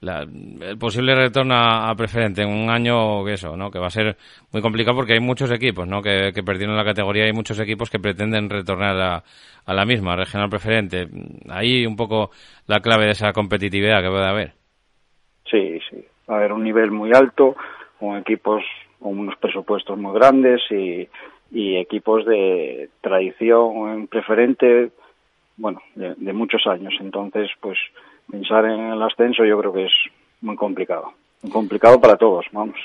el 0.00 0.78
posible 0.78 1.14
retorno 1.14 1.54
a, 1.56 1.94
preferente 1.96 2.42
en 2.42 2.48
un 2.48 2.70
año 2.70 3.24
que 3.24 3.32
eso, 3.32 3.56
¿no? 3.56 3.70
Que 3.70 3.78
va 3.78 3.88
a 3.88 3.90
ser 3.90 4.16
muy 4.52 4.62
complicado 4.62 4.96
porque 4.96 5.14
hay 5.14 5.20
muchos 5.20 5.50
equipos, 5.50 5.88
¿no? 5.88 6.00
Que, 6.02 6.32
perdieron 6.44 6.76
la 6.76 6.84
categoría 6.84 7.28
y 7.28 7.32
muchos 7.32 7.58
equipos 7.58 7.90
que 7.90 7.98
pretenden 7.98 8.48
retornar 8.48 8.96
a, 9.00 9.24
a 9.66 9.74
la 9.74 9.84
misma, 9.84 10.16
regional 10.16 10.48
preferente. 10.48 11.08
Ahí 11.48 11.84
un 11.84 11.96
poco 11.96 12.30
la 12.66 12.80
clave 12.80 13.06
de 13.06 13.12
esa 13.12 13.32
competitividad 13.32 14.02
que 14.02 14.10
puede 14.10 14.28
haber. 14.28 14.52
Sí, 15.50 15.80
sí. 15.90 16.04
Va 16.30 16.34
a 16.34 16.38
haber 16.38 16.52
un 16.52 16.62
nivel 16.62 16.90
muy 16.90 17.10
alto, 17.12 17.56
con 17.98 18.16
equipos 18.18 18.62
con 19.00 19.18
unos 19.18 19.36
presupuestos 19.36 19.98
muy 19.98 20.12
grandes 20.12 20.60
y, 20.70 21.08
y 21.50 21.76
equipos 21.76 22.24
de 22.26 22.90
tradición 23.00 23.90
en 23.90 24.06
preferente, 24.08 24.90
bueno, 25.58 25.82
de, 25.94 26.32
muchos 26.32 26.66
años. 26.66 26.94
Entonces, 27.00 27.50
pues 27.60 27.76
pensar 28.30 28.64
en 28.64 28.80
el 28.92 29.02
ascenso 29.02 29.44
yo 29.44 29.58
creo 29.58 29.72
que 29.72 29.86
es 29.86 29.92
muy 30.40 30.56
complicado. 30.56 31.12
Muy 31.42 31.52
complicado 31.52 32.00
para 32.00 32.16
todos, 32.16 32.46
vamos. 32.52 32.78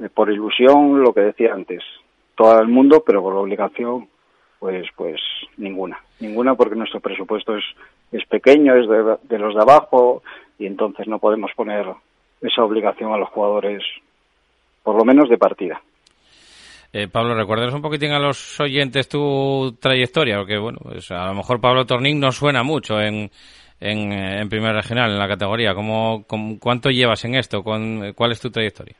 Eh, 0.00 0.08
por 0.12 0.30
ilusión, 0.30 1.02
lo 1.02 1.12
que 1.12 1.20
decía 1.20 1.54
antes, 1.54 1.82
todo 2.34 2.60
el 2.60 2.68
mundo, 2.68 3.02
pero 3.06 3.22
por 3.22 3.34
obligación, 3.34 4.08
pues, 4.58 4.88
pues 4.96 5.20
ninguna. 5.56 5.98
Ninguna 6.20 6.54
porque 6.54 6.74
nuestro 6.74 7.00
presupuesto 7.00 7.56
es, 7.56 7.64
es 8.10 8.26
pequeño, 8.26 8.74
es 8.74 8.88
de, 8.88 9.16
de 9.22 9.38
los 9.38 9.54
de 9.54 9.60
abajo 9.60 10.22
y 10.58 10.66
entonces 10.66 11.06
no 11.06 11.18
podemos 11.18 11.52
poner 11.54 11.86
esa 12.40 12.64
obligación 12.64 13.12
a 13.12 13.18
los 13.18 13.28
jugadores, 13.28 13.82
por 14.82 14.96
lo 14.96 15.04
menos 15.04 15.28
de 15.28 15.38
partida. 15.38 15.80
Eh, 16.96 17.08
Pablo, 17.08 17.34
¿recuerdas 17.34 17.74
un 17.74 17.82
poquitín 17.82 18.12
a 18.12 18.20
los 18.20 18.60
oyentes 18.60 19.08
tu 19.08 19.76
trayectoria? 19.80 20.38
Porque, 20.38 20.58
bueno, 20.58 20.78
pues 20.80 21.10
a 21.10 21.26
lo 21.26 21.34
mejor 21.34 21.60
Pablo 21.60 21.84
Tornín 21.84 22.20
no 22.20 22.30
suena 22.30 22.62
mucho 22.62 23.00
en, 23.00 23.32
en, 23.80 24.12
eh, 24.12 24.40
en 24.40 24.48
Primera 24.48 24.74
Regional, 24.74 25.10
en 25.10 25.18
la 25.18 25.26
categoría. 25.26 25.74
¿Cómo, 25.74 26.24
cuánto 26.60 26.90
llevas 26.90 27.24
en 27.24 27.34
esto? 27.34 27.64
¿Cuál 27.64 28.30
es 28.30 28.40
tu 28.40 28.48
trayectoria? 28.48 28.94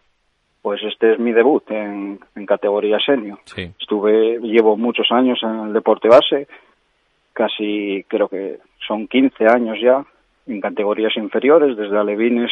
Pues 0.60 0.82
este 0.82 1.12
es 1.12 1.20
mi 1.20 1.30
debut 1.30 1.70
en, 1.70 2.18
en 2.34 2.46
categoría 2.46 2.98
senior. 2.98 3.38
Sí. 3.44 3.70
Estuve, 3.78 4.40
llevo 4.40 4.76
muchos 4.76 5.06
años 5.12 5.38
en 5.44 5.68
el 5.68 5.72
deporte 5.72 6.08
base, 6.08 6.48
casi 7.32 8.04
creo 8.08 8.26
que 8.26 8.58
son 8.88 9.06
15 9.06 9.46
años 9.46 9.78
ya 9.80 10.04
en 10.48 10.60
categorías 10.60 11.16
inferiores, 11.16 11.76
desde 11.76 11.96
alevines 11.96 12.50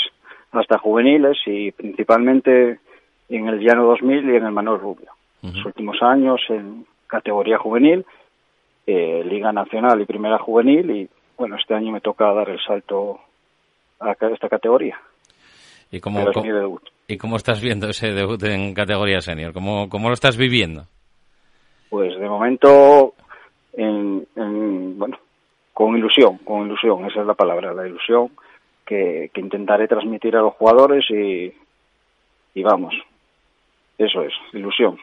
hasta 0.52 0.78
juveniles 0.78 1.36
y 1.46 1.72
principalmente 1.72 2.78
en 3.28 3.48
el 3.48 3.58
Llano 3.58 3.86
2000 3.86 4.30
y 4.30 4.36
en 4.36 4.46
el 4.46 4.52
Manuel 4.52 4.78
Rubio 4.78 5.10
los 5.42 5.64
últimos 5.66 6.00
años 6.02 6.40
en 6.48 6.86
categoría 7.06 7.58
juvenil, 7.58 8.06
eh, 8.86 9.22
Liga 9.24 9.52
Nacional 9.52 10.00
y 10.00 10.06
Primera 10.06 10.38
Juvenil 10.38 10.90
y 10.90 11.08
bueno, 11.36 11.56
este 11.56 11.74
año 11.74 11.92
me 11.92 12.00
toca 12.00 12.32
dar 12.32 12.48
el 12.48 12.60
salto 12.60 13.18
a 14.00 14.12
esta 14.12 14.48
categoría. 14.48 14.98
¿Y 15.90 16.00
cómo, 16.00 16.24
¿Y 17.06 17.18
cómo 17.18 17.36
estás 17.36 17.60
viendo 17.60 17.88
ese 17.88 18.12
debut 18.12 18.42
en 18.44 18.72
categoría 18.74 19.20
senior? 19.20 19.52
¿Cómo, 19.52 19.88
cómo 19.88 20.08
lo 20.08 20.14
estás 20.14 20.36
viviendo? 20.36 20.84
Pues 21.90 22.18
de 22.18 22.28
momento, 22.28 23.14
en, 23.74 24.26
bueno, 24.98 25.18
con 25.74 25.96
ilusión, 25.96 26.38
con 26.38 26.66
ilusión, 26.66 27.04
esa 27.04 27.20
es 27.20 27.26
la 27.26 27.34
palabra, 27.34 27.74
la 27.74 27.86
ilusión 27.86 28.30
que, 28.86 29.30
que 29.34 29.40
intentaré 29.40 29.86
transmitir 29.88 30.34
a 30.36 30.40
los 30.40 30.54
jugadores 30.54 31.04
y, 31.10 31.52
y 32.54 32.62
vamos, 32.62 32.94
eso 33.98 34.22
es, 34.22 34.32
ilusión. 34.54 34.98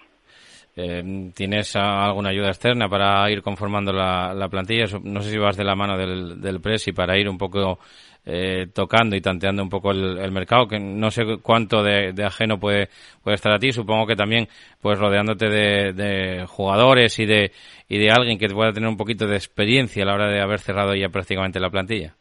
Eh, 0.81 1.31
¿Tienes 1.35 1.75
alguna 1.75 2.29
ayuda 2.29 2.47
externa 2.47 2.87
para 2.87 3.29
ir 3.29 3.41
conformando 3.41 3.91
la, 3.91 4.47
plantilla? 4.49 4.85
No 5.03 5.19
sé 5.19 5.31
si 5.31 5.37
vas 5.37 5.57
de 5.57 5.65
la 5.65 5.75
mano 5.75 5.97
del, 5.97 6.39
del 6.39 6.61
y 6.85 6.91
para 6.93 7.17
ir 7.17 7.27
un 7.27 7.37
poco 7.37 7.79
eh, 8.25 8.67
tocando 8.73 9.15
y 9.17 9.21
tanteando 9.21 9.61
un 9.61 9.69
poco 9.69 9.91
el, 9.91 10.31
mercado, 10.31 10.67
que 10.67 10.79
no 10.79 11.11
sé 11.11 11.23
cuánto 11.41 11.83
de, 11.83 12.13
ajeno 12.23 12.59
puede, 12.59 12.87
puede 13.21 13.35
estar 13.35 13.51
a 13.51 13.59
ti. 13.59 13.73
Supongo 13.73 14.07
que 14.07 14.15
también, 14.15 14.47
pues 14.81 14.97
rodeándote 14.97 15.49
de, 15.49 16.45
jugadores 16.47 17.19
y 17.19 17.25
de, 17.25 17.51
y 17.89 17.97
de 17.97 18.11
alguien 18.11 18.37
que 18.37 18.47
pueda 18.47 18.71
tener 18.71 18.87
un 18.87 18.97
poquito 18.97 19.27
de 19.27 19.35
experiencia 19.35 20.03
a 20.03 20.05
la 20.05 20.13
hora 20.13 20.31
de 20.31 20.41
haber 20.41 20.59
cerrado 20.59 20.95
ya 20.95 21.09
prácticamente 21.09 21.59
la 21.59 21.69
plantilla. 21.69 22.13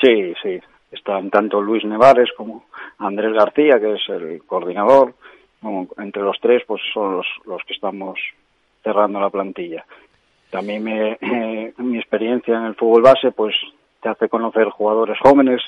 Sí, 0.00 0.32
sí. 0.42 0.58
Están 0.90 1.28
tanto 1.28 1.60
Luis 1.60 1.84
Nevares 1.84 2.30
como 2.36 2.64
Andrés 2.98 3.32
García, 3.34 3.78
que 3.80 3.94
es 3.94 4.08
el 4.08 4.42
coordinador, 4.46 5.14
entre 5.98 6.22
los 6.22 6.38
tres 6.40 6.62
pues 6.66 6.82
son 6.92 7.16
los, 7.16 7.26
los 7.46 7.62
que 7.64 7.74
estamos 7.74 8.18
cerrando 8.82 9.20
la 9.20 9.30
plantilla. 9.30 9.84
También 10.50 10.84
me, 10.84 11.18
mi 11.78 11.98
experiencia 11.98 12.56
en 12.56 12.64
el 12.64 12.74
fútbol 12.74 13.02
base 13.02 13.32
pues 13.32 13.54
te 14.00 14.08
hace 14.08 14.28
conocer 14.28 14.68
jugadores 14.68 15.16
jóvenes, 15.20 15.62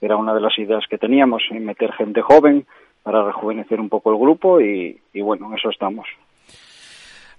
era 0.00 0.16
una 0.16 0.32
de 0.32 0.40
las 0.40 0.56
ideas 0.58 0.84
que 0.88 0.96
teníamos, 0.96 1.42
meter 1.50 1.92
gente 1.92 2.22
joven 2.22 2.64
para 3.02 3.24
rejuvenecer 3.24 3.80
un 3.80 3.88
poco 3.88 4.12
el 4.12 4.18
grupo 4.18 4.60
y, 4.60 5.00
y 5.12 5.20
bueno, 5.20 5.48
en 5.48 5.58
eso 5.58 5.70
estamos. 5.70 6.06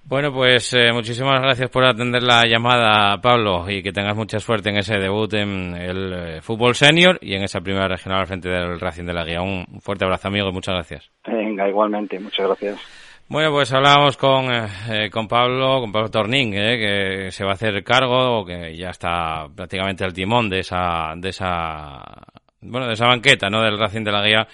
Bueno, 0.03 0.33
pues 0.33 0.73
eh, 0.73 0.91
muchísimas 0.91 1.41
gracias 1.41 1.69
por 1.69 1.85
atender 1.85 2.23
la 2.23 2.45
llamada, 2.45 3.21
Pablo, 3.21 3.69
y 3.69 3.81
que 3.81 3.93
tengas 3.93 4.15
mucha 4.15 4.39
suerte 4.39 4.69
en 4.69 4.77
ese 4.77 4.97
debut 4.97 5.33
en 5.33 5.75
el 5.75 6.13
eh, 6.13 6.41
fútbol 6.41 6.75
senior 6.75 7.17
y 7.21 7.35
en 7.35 7.43
esa 7.43 7.61
primera 7.61 7.87
regional 7.87 8.21
al 8.21 8.27
frente 8.27 8.49
del 8.49 8.79
Racing 8.79 9.05
de 9.05 9.13
la 9.13 9.23
Guía. 9.23 9.41
Un 9.41 9.79
fuerte 9.79 10.03
abrazo, 10.03 10.27
amigo, 10.27 10.49
y 10.49 10.51
muchas 10.51 10.73
gracias. 10.73 11.11
Venga, 11.25 11.69
igualmente, 11.69 12.19
muchas 12.19 12.47
gracias. 12.47 12.79
Bueno, 13.29 13.51
pues 13.51 13.71
hablábamos 13.71 14.17
con, 14.17 14.51
eh, 14.51 15.09
con 15.09 15.27
Pablo, 15.29 15.79
con 15.79 15.91
Pablo 15.91 16.09
Tornín, 16.09 16.51
que 16.51 17.29
se 17.31 17.45
va 17.45 17.51
a 17.51 17.53
hacer 17.53 17.81
cargo, 17.81 18.43
que 18.43 18.75
ya 18.75 18.89
está 18.89 19.47
prácticamente 19.55 20.03
al 20.03 20.13
timón 20.13 20.49
de 20.49 20.59
esa, 20.59 21.13
de 21.15 21.29
esa, 21.29 22.01
bueno, 22.59 22.87
de 22.87 22.93
esa 22.93 23.07
banqueta, 23.07 23.49
¿no? 23.49 23.61
Del 23.61 23.79
Racing 23.79 24.03
de 24.03 24.11
la 24.11 24.25
Guía 24.25 24.47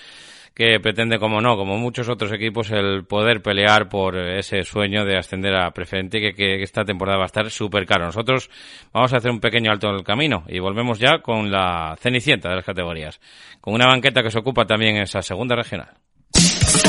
que 0.57 0.79
pretende, 0.79 1.19
como 1.19 1.39
no, 1.39 1.55
como 1.55 1.77
muchos 1.77 2.09
otros 2.09 2.31
equipos, 2.31 2.71
el 2.71 3.05
poder 3.05 3.43
pelear 3.43 3.87
por 3.87 4.17
ese 4.17 4.63
sueño 4.63 5.05
de 5.05 5.15
ascender 5.15 5.55
a 5.55 5.69
preferente 5.69 6.19
que, 6.19 6.33
que 6.33 6.63
esta 6.63 6.83
temporada 6.83 7.19
va 7.19 7.25
a 7.25 7.27
estar 7.27 7.47
súper 7.51 7.85
caro. 7.85 8.05
Nosotros 8.05 8.49
vamos 8.91 9.13
a 9.13 9.17
hacer 9.17 9.29
un 9.29 9.39
pequeño 9.39 9.69
alto 9.69 9.87
en 9.87 9.97
el 9.97 10.03
camino 10.03 10.45
y 10.47 10.57
volvemos 10.57 10.97
ya 10.97 11.19
con 11.19 11.51
la 11.51 11.95
cenicienta 11.99 12.49
de 12.49 12.55
las 12.55 12.65
categorías, 12.65 13.19
con 13.61 13.75
una 13.75 13.85
banqueta 13.85 14.23
que 14.23 14.31
se 14.31 14.39
ocupa 14.39 14.65
también 14.65 14.95
en 14.95 15.03
esa 15.03 15.21
segunda 15.21 15.55
regional. 15.55 15.89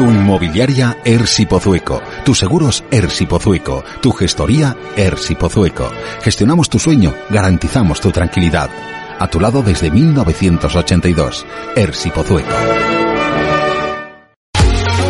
Tu 0.00 0.06
inmobiliaria 0.06 0.96
Ersi 1.04 1.44
Pozueco. 1.44 2.00
Tus 2.24 2.38
seguros 2.38 2.82
Ersi 2.90 3.26
Pozueco. 3.26 3.84
Tu 4.00 4.10
gestoría 4.12 4.74
Ersi 4.96 5.34
Pozueco. 5.34 5.92
Gestionamos 6.22 6.70
tu 6.70 6.78
sueño, 6.78 7.12
garantizamos 7.28 8.00
tu 8.00 8.10
tranquilidad. 8.10 8.70
A 9.18 9.28
tu 9.28 9.38
lado 9.38 9.62
desde 9.62 9.90
1982. 9.90 11.44
Ersi 11.76 12.08
Pozueco. 12.08 12.99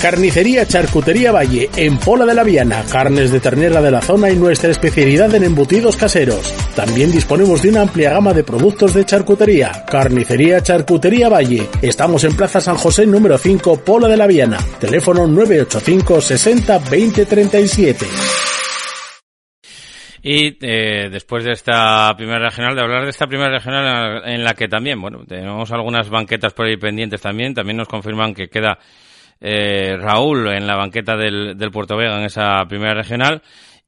Carnicería 0.00 0.66
Charcutería 0.66 1.30
Valle, 1.30 1.68
en 1.76 1.98
Pola 1.98 2.24
de 2.24 2.32
la 2.32 2.42
Viana, 2.42 2.82
carnes 2.90 3.30
de 3.30 3.38
ternera 3.38 3.82
de 3.82 3.90
la 3.90 4.00
zona 4.00 4.30
y 4.30 4.36
nuestra 4.36 4.70
especialidad 4.70 5.34
en 5.34 5.44
embutidos 5.44 5.94
caseros. 5.98 6.54
También 6.74 7.12
disponemos 7.12 7.60
de 7.60 7.68
una 7.68 7.82
amplia 7.82 8.10
gama 8.10 8.32
de 8.32 8.42
productos 8.42 8.94
de 8.94 9.04
charcutería. 9.04 9.84
Carnicería 9.86 10.62
Charcutería 10.62 11.28
Valle. 11.28 11.68
Estamos 11.82 12.24
en 12.24 12.34
Plaza 12.34 12.62
San 12.62 12.76
José 12.76 13.04
número 13.04 13.36
5, 13.36 13.84
Pola 13.84 14.08
de 14.08 14.16
la 14.16 14.26
Viana. 14.26 14.56
Teléfono 14.80 15.26
985 15.26 16.20
60 16.22 16.78
20 16.90 17.26
37. 17.26 18.06
Y 20.22 20.56
eh, 20.62 21.10
después 21.10 21.44
de 21.44 21.52
esta 21.52 22.14
primera 22.16 22.48
regional, 22.48 22.74
de 22.74 22.80
hablar 22.80 23.04
de 23.04 23.10
esta 23.10 23.26
primera 23.26 23.50
regional 23.50 24.22
en 24.24 24.44
la 24.44 24.54
que 24.54 24.66
también, 24.66 24.98
bueno, 24.98 25.24
tenemos 25.28 25.70
algunas 25.72 26.08
banquetas 26.08 26.54
por 26.54 26.64
ahí 26.64 26.78
pendientes 26.78 27.20
también, 27.20 27.52
también 27.52 27.76
nos 27.76 27.88
confirman 27.88 28.32
que 28.32 28.48
queda 28.48 28.78
eh, 29.40 29.96
Raúl 29.98 30.48
en 30.48 30.66
la 30.66 30.76
banqueta 30.76 31.16
del, 31.16 31.56
del 31.56 31.70
Puerto 31.70 31.96
Vega 31.96 32.18
en 32.18 32.24
esa 32.24 32.64
primera 32.68 32.94
regional 32.94 33.42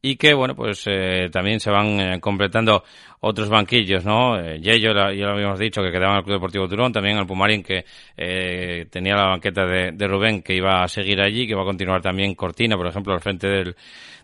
y 0.05 0.17
que 0.17 0.35
bueno 0.35 0.57
pues 0.57 0.83
eh, 0.87 1.29
también 1.31 1.61
se 1.61 1.71
van 1.71 2.01
eh, 2.01 2.21
completando 2.21 2.83
otros 3.21 3.49
banquillos 3.49 4.05
no 4.05 4.37
eh, 4.37 4.59
Yello 4.61 4.93
ya 4.93 5.27
lo 5.27 5.35
habíamos 5.35 5.61
dicho 5.61 5.81
que 5.81 5.93
quedaba 5.93 6.15
en 6.15 6.19
el 6.19 6.25
Club 6.25 6.35
Deportivo 6.35 6.69
Turón 6.69 6.93
también 6.93 7.19
el 7.19 7.27
Pumarín 7.27 7.63
que 7.63 7.85
eh, 8.17 8.87
tenía 8.91 9.15
la 9.15 9.29
banqueta 9.29 9.65
de, 9.65 9.93
de, 9.93 10.09
Rubén 10.09 10.43
que 10.43 10.57
iba 10.57 10.83
a 10.83 10.89
seguir 10.89 11.21
allí 11.21 11.47
que 11.47 11.55
va 11.55 11.63
a 11.63 11.67
continuar 11.67 12.03
también 12.03 12.35
Cortina 12.35 12.77
por 12.77 12.89
ejemplo 12.89 13.15
al 13.15 13.21
frente 13.21 13.47
del 13.47 13.77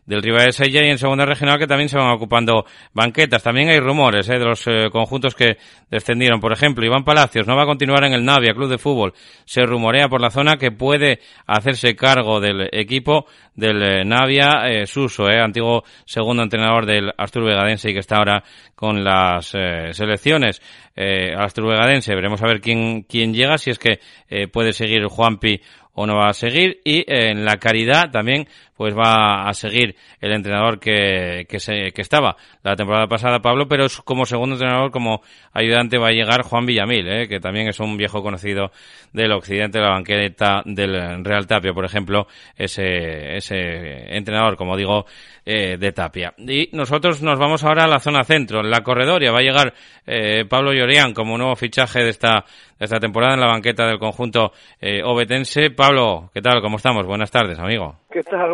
del 0.09 0.23
Riva 0.23 0.43
de 0.43 0.53
Sella 0.53 0.87
y 0.87 0.89
en 0.89 0.97
segunda 0.97 1.27
regional 1.27 1.59
que 1.59 1.67
también 1.67 1.91
se 1.91 1.99
van 1.99 2.11
ocupando 2.11 2.65
banquetas. 2.95 3.43
También 3.43 3.69
hay 3.69 3.79
rumores 3.79 4.27
¿eh? 4.31 4.39
de 4.39 4.45
los 4.45 4.67
eh, 4.67 4.89
conjuntos 4.91 5.35
que 5.35 5.59
descendieron. 5.91 6.41
Por 6.41 6.51
ejemplo, 6.51 6.85
Iván 6.85 7.05
Palacios 7.05 7.47
no 7.47 7.55
va 7.55 7.65
a 7.65 7.67
continuar 7.67 8.05
en 8.05 8.15
el 8.15 8.25
Navia, 8.25 8.55
Club 8.55 8.71
de 8.71 8.79
Fútbol. 8.79 9.13
Se 9.45 9.61
rumorea 9.67 10.09
por 10.09 10.23
la 10.23 10.31
zona 10.31 10.57
que 10.57 10.73
puede 10.73 11.21
hacerse 11.47 11.95
cargo 11.95 12.41
del 12.41 12.71
equipo 12.73 13.27
del 13.55 13.83
eh, 13.83 14.05
Navia 14.05 14.87
Suso, 14.87 15.29
eh, 15.29 15.41
antiguo 15.41 15.68
segundo 16.05 16.43
entrenador 16.43 16.87
del 16.87 17.13
Astur 17.17 17.45
Vegadense 17.45 17.91
y 17.91 17.95
que 17.95 18.01
está 18.01 18.17
ahora 18.17 18.43
con 18.75 19.05
las 19.05 19.55
eh, 19.55 19.91
selecciones. 19.93 20.61
Eh, 20.97 21.35
Astur 21.37 21.69
Vegadense, 21.69 22.15
veremos 22.15 22.43
a 22.43 22.47
ver 22.47 22.61
quién, 22.61 23.03
quién 23.03 23.33
llega, 23.33 23.59
si 23.59 23.71
es 23.71 23.79
que 23.79 24.01
eh, 24.29 24.49
puede 24.49 24.73
seguir 24.73 25.05
Juanpi 25.07 25.61
o 25.99 26.07
no 26.07 26.17
va 26.17 26.29
a 26.29 26.33
seguir 26.33 26.81
y 26.85 27.01
eh, 27.01 27.31
en 27.31 27.45
la 27.45 27.57
caridad 27.57 28.11
también 28.13 28.47
pues 28.79 28.97
va 28.97 29.49
a 29.49 29.55
seguir 29.55 29.97
el 30.21 30.33
entrenador 30.33 30.79
que, 30.79 31.47
que, 31.49 31.59
se, 31.59 31.91
que 31.91 32.01
estaba 32.01 32.37
la 32.63 32.77
temporada 32.77 33.09
pasada 33.09 33.41
Pablo 33.41 33.67
pero 33.67 33.87
como 34.05 34.25
segundo 34.25 34.55
entrenador 34.55 34.93
como 34.93 35.21
ayudante 35.53 35.99
va 35.99 36.09
a 36.09 36.13
llegar 36.13 36.43
Juan 36.43 36.65
Villamil 36.65 37.09
eh, 37.09 37.29
que 37.29 37.41
también 37.41 37.67
es 37.69 37.81
un 37.81 37.97
viejo 37.97 38.23
conocido 38.23 38.71
del 39.13 39.33
occidente 39.33 39.79
de 39.79 39.85
la 39.85 39.91
banqueta 39.91 40.63
del 40.65 41.25
Real 41.25 41.49
Tapia 41.49 41.73
por 41.73 41.85
ejemplo 41.85 42.29
ese, 42.57 43.37
ese 43.37 44.17
entrenador 44.17 44.57
como 44.57 44.77
digo 44.77 45.07
eh, 45.45 45.77
de 45.77 45.91
Tapia 45.91 46.33
y 46.39 46.69
nosotros 46.73 47.21
nos 47.21 47.37
vamos 47.37 47.65
ahora 47.65 47.85
a 47.85 47.89
la 47.89 47.99
zona 47.99 48.23
centro 48.23 48.61
en 48.61 48.71
la 48.71 48.83
corredoria 48.83 49.33
va 49.33 49.41
a 49.41 49.43
llegar 49.43 49.75
eh, 50.07 50.45
Pablo 50.49 50.73
Llorián 50.73 51.15
como 51.15 51.37
nuevo 51.37 51.57
fichaje 51.57 52.05
de 52.05 52.11
esta 52.11 52.45
de 52.79 52.85
esta 52.85 53.01
temporada 53.01 53.35
en 53.35 53.41
la 53.41 53.49
banqueta 53.49 53.87
del 53.87 53.99
conjunto 53.99 54.53
eh, 54.81 55.03
obetense. 55.05 55.71
Pablo, 55.71 56.31
¿qué 56.33 56.41
tal? 56.41 56.61
¿Cómo 56.63 56.77
estamos? 56.77 57.07
Buenas 57.07 57.31
tardes, 57.31 57.59
amigo. 57.59 57.97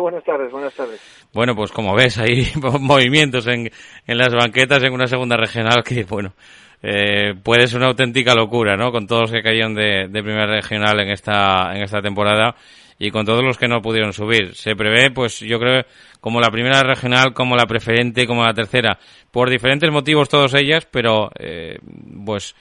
Buenas 0.01 0.23
tardes, 0.23 0.51
buenas 0.51 0.73
tardes. 0.73 1.01
Bueno, 1.33 1.55
pues 1.55 1.71
como 1.71 1.95
ves, 1.95 2.17
hay 2.17 2.47
movimientos 2.79 3.47
en, 3.47 3.69
en 4.07 4.17
las 4.17 4.33
banquetas 4.33 4.83
en 4.83 4.93
una 4.93 5.07
segunda 5.07 5.37
regional 5.37 5.83
que, 5.83 6.03
bueno, 6.03 6.33
eh, 6.81 7.33
puede 7.41 7.67
ser 7.67 7.77
una 7.77 7.87
auténtica 7.87 8.35
locura, 8.35 8.75
¿no? 8.75 8.91
Con 8.91 9.07
todos 9.07 9.23
los 9.23 9.31
que 9.31 9.41
cayeron 9.41 9.73
de, 9.73 10.07
de 10.09 10.23
primera 10.23 10.47
regional 10.47 10.99
en 10.99 11.09
esta, 11.09 11.75
en 11.75 11.83
esta 11.83 12.01
temporada 12.01 12.55
y 12.97 13.11
con 13.11 13.25
todos 13.25 13.43
los 13.43 13.57
que 13.57 13.67
no 13.67 13.81
pudieron 13.81 14.13
subir. 14.13 14.55
Se 14.55 14.75
prevé, 14.75 15.11
pues 15.11 15.39
yo 15.39 15.59
creo, 15.59 15.83
como 16.21 16.39
la 16.39 16.49
primera 16.49 16.81
regional, 16.83 17.33
como 17.33 17.55
la 17.55 17.65
preferente, 17.65 18.25
como 18.25 18.43
la 18.43 18.53
tercera, 18.53 18.97
por 19.31 19.49
diferentes 19.49 19.91
motivos 19.91 20.29
todas 20.29 20.53
ellas, 20.53 20.87
pero 20.89 21.29
eh, 21.37 21.77
pues 22.25 22.55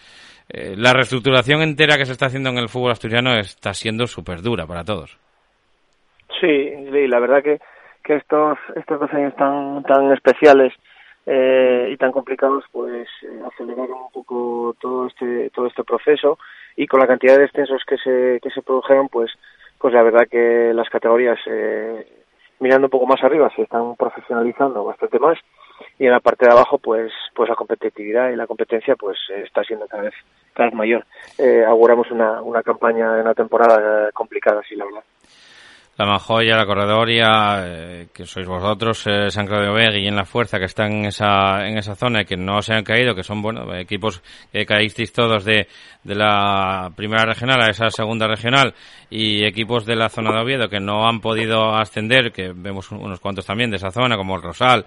eh, 0.49 0.75
la 0.77 0.93
reestructuración 0.93 1.63
entera 1.63 1.97
que 1.97 2.07
se 2.07 2.13
está 2.13 2.27
haciendo 2.27 2.51
en 2.51 2.59
el 2.59 2.69
fútbol 2.69 2.93
asturiano 2.93 3.39
está 3.39 3.75
siendo 3.75 4.07
súper 4.07 4.43
dura 4.43 4.67
para 4.67 4.85
todos. 4.85 5.19
Sí, 6.41 6.71
la 7.09 7.19
verdad 7.21 7.43
que, 7.43 7.61
que 8.03 8.17
estos, 8.17 8.59
estos 8.77 9.01
dos 9.01 9.13
años 9.13 9.35
tan, 9.37 9.83
tan 9.85 10.13
especiales 10.13 10.73
eh, 11.27 11.89
y 11.91 11.97
tan 11.97 12.13
complicados, 12.13 12.65
pues 12.71 13.09
eh, 13.23 13.41
aceleraron 13.51 13.99
un 13.99 14.13
poco 14.13 14.77
todo 14.81 15.07
este, 15.07 15.51
todo 15.51 15.67
este 15.67 15.85
proceso 15.85 16.39
y 16.77 16.87
con 16.87 17.01
la 17.01 17.07
cantidad 17.07 17.35
de 17.37 17.43
descensos 17.43 17.83
que 17.87 17.97
se, 17.97 18.41
que 18.43 18.51
se 18.51 18.63
produjeron, 18.63 19.09
pues, 19.09 19.31
pues 19.79 19.95
la 19.95 20.03
verdad 20.03 20.27
que 20.31 20.73
las 20.75 20.89
categorías, 20.91 21.39
eh, 21.47 22.07
mirando 22.61 22.89
un 22.89 22.91
poco 22.91 23.07
más 23.07 23.23
arriba, 23.23 23.51
se 23.57 23.63
están 23.63 23.97
profesionalizando 23.97 24.85
bastante 24.85 25.19
más 25.19 25.39
y 25.99 26.07
en 26.07 26.13
la 26.13 26.21
parte 26.21 26.47
de 26.47 26.53
abajo 26.53 26.79
pues 26.79 27.13
pues 27.35 27.49
la 27.49 27.57
competitividad 27.57 28.31
y 28.31 28.37
la 28.37 28.47
competencia 28.47 28.95
pues 28.95 29.19
está 29.43 29.65
siendo 29.65 29.87
cada 29.89 30.05
vez 30.05 30.15
cada 30.53 30.69
vez 30.69 30.75
mayor. 30.77 31.05
Eh, 31.39 31.65
auguramos 31.67 32.11
una, 32.11 32.43
una 32.43 32.63
campaña 32.63 33.21
una 33.21 33.35
temporada 33.35 34.11
complicada 34.13 34.63
sí 34.69 34.77
la 34.77 34.85
verdad 34.85 35.03
la 35.97 36.07
Manjoya, 36.07 36.57
la 36.57 36.67
Corredoria, 36.67 37.57
eh, 37.59 38.09
que 38.13 38.27
sois 38.27 38.47
vosotros, 38.47 39.07
eh, 39.07 39.31
San 39.31 39.47
Claudio 39.47 39.99
y 39.99 40.09
en 40.09 40.17
la 40.17 40.25
Fuerza, 40.25 40.59
que 40.59 40.65
están 40.65 40.93
en 40.93 41.05
esa, 41.07 41.67
en 41.67 41.79
esa 41.79 41.95
zona 41.95 42.23
y 42.23 42.25
que 42.25 42.37
no 42.37 42.61
se 42.63 42.75
han 42.75 42.83
caído, 42.83 43.15
que 43.15 43.23
son, 43.23 43.41
bueno, 43.41 43.73
equipos 43.77 44.21
que 44.53 44.67
caísteis 44.67 45.13
todos 45.13 45.45
de, 45.45 45.69
de 46.03 46.15
la 46.15 46.91
primera 46.97 47.25
regional 47.25 47.63
a 47.63 47.71
esa 47.71 47.91
segunda 47.91 48.27
regional 48.27 48.75
y 49.09 49.45
equipos 49.45 49.87
de 49.87 49.95
la 49.95 50.09
zona 50.09 50.33
de 50.33 50.43
Oviedo 50.43 50.69
que 50.69 50.81
no 50.81 51.09
han 51.09 51.21
podido 51.21 51.75
ascender, 51.77 52.33
que 52.33 52.53
vemos 52.53 52.91
unos 52.91 53.21
cuantos 53.21 53.47
también 53.47 53.71
de 53.71 53.77
esa 53.77 53.91
zona, 53.91 54.17
como 54.17 54.35
el 54.35 54.43
Rosal, 54.43 54.87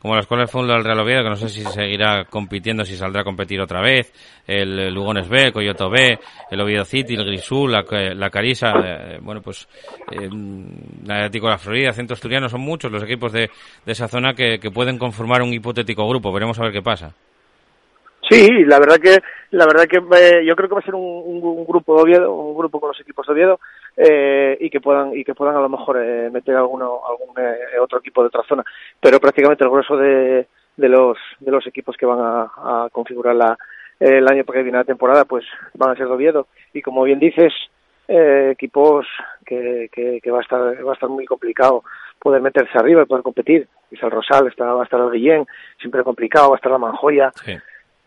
como 0.00 0.14
la 0.14 0.20
Escuela 0.20 0.44
de 0.44 0.48
Fútbol 0.48 0.68
del 0.68 0.84
Real 0.84 1.00
Oviedo, 1.00 1.22
que 1.22 1.28
no 1.28 1.36
sé 1.36 1.48
si 1.48 1.62
seguirá 1.62 2.24
compitiendo, 2.24 2.84
si 2.84 2.96
saldrá 2.96 3.22
a 3.22 3.24
competir 3.24 3.60
otra 3.60 3.80
vez, 3.80 4.12
el 4.46 4.94
Lugones 4.94 5.28
B, 5.28 5.46
el 5.46 5.52
Coyoto 5.52 5.90
B, 5.90 6.18
el 6.50 6.60
Oviedo 6.60 6.84
City, 6.84 7.14
el 7.14 7.24
Grisú, 7.24 7.66
la, 7.66 7.84
la 8.14 8.30
Carisa, 8.30 8.72
eh, 8.84 9.18
bueno, 9.20 9.40
pues 9.42 9.68
eh, 10.12 10.28
el 10.28 11.10
Atlético 11.10 11.46
de 11.46 11.52
la 11.52 11.58
Florida, 11.58 11.92
Centro 11.92 12.14
Asturiano, 12.14 12.48
son 12.48 12.60
muchos 12.60 12.92
los 12.92 13.02
equipos 13.02 13.32
de, 13.32 13.50
de 13.84 13.92
esa 13.92 14.08
zona 14.08 14.34
que, 14.34 14.58
que 14.58 14.70
pueden 14.70 14.98
conformar 14.98 15.42
un 15.42 15.52
hipotético 15.52 16.08
grupo. 16.08 16.32
Veremos 16.32 16.58
a 16.58 16.62
ver 16.62 16.72
qué 16.72 16.82
pasa. 16.82 17.12
Sí, 18.28 18.46
la 18.66 18.78
verdad 18.78 18.96
que 19.00 19.16
la 19.50 19.64
verdad 19.64 19.84
que 19.86 19.96
eh, 19.96 20.44
yo 20.46 20.54
creo 20.54 20.68
que 20.68 20.74
va 20.74 20.80
a 20.80 20.84
ser 20.84 20.94
un, 20.94 21.02
un, 21.02 21.42
un, 21.42 21.66
grupo 21.66 21.96
de 21.96 22.02
Oviedo, 22.02 22.32
un 22.32 22.58
grupo 22.58 22.78
con 22.78 22.88
los 22.88 23.00
equipos 23.00 23.26
de 23.26 23.32
Oviedo 23.32 23.60
eh, 24.00 24.56
y 24.60 24.70
que 24.70 24.80
puedan 24.80 25.16
y 25.16 25.24
que 25.24 25.34
puedan 25.34 25.56
a 25.56 25.60
lo 25.60 25.68
mejor 25.68 26.00
eh, 26.00 26.30
meter 26.30 26.54
alguno 26.54 27.00
algún 27.08 27.34
eh, 27.36 27.78
otro 27.80 27.98
equipo 27.98 28.22
de 28.22 28.28
otra 28.28 28.44
zona, 28.48 28.64
pero 29.00 29.18
prácticamente 29.18 29.64
el 29.64 29.70
grueso 29.70 29.96
de, 29.96 30.46
de 30.76 30.88
los 30.88 31.18
de 31.40 31.50
los 31.50 31.66
equipos 31.66 31.96
que 31.96 32.06
van 32.06 32.20
a, 32.20 32.42
a 32.84 32.88
configurar 32.92 33.34
la, 33.34 33.58
el 33.98 34.26
año 34.28 34.44
que 34.44 34.62
viene 34.62 34.78
la 34.78 34.84
temporada 34.84 35.24
pues 35.24 35.44
van 35.74 35.90
a 35.90 35.96
ser 35.96 36.06
de 36.06 36.12
Oviedo 36.12 36.46
y 36.72 36.80
como 36.80 37.02
bien 37.02 37.18
dices 37.18 37.52
eh, 38.06 38.50
equipos 38.52 39.04
que, 39.44 39.90
que, 39.92 40.20
que 40.22 40.30
va 40.30 40.38
a 40.38 40.42
estar 40.42 40.60
va 40.60 40.92
a 40.92 40.94
estar 40.94 41.08
muy 41.08 41.26
complicado 41.26 41.82
poder 42.20 42.40
meterse 42.40 42.78
arriba 42.78 43.02
y 43.02 43.06
poder 43.06 43.22
competir. 43.22 43.68
Es 43.90 44.02
el 44.02 44.10
Rosal, 44.10 44.46
está, 44.48 44.72
va 44.72 44.82
a 44.82 44.84
estar 44.84 45.00
el 45.00 45.10
Guillén, 45.10 45.46
siempre 45.80 46.04
complicado, 46.04 46.50
va 46.50 46.56
a 46.56 46.58
estar 46.58 46.70
la 46.70 46.78
Manjoya. 46.78 47.32
Sí 47.44 47.56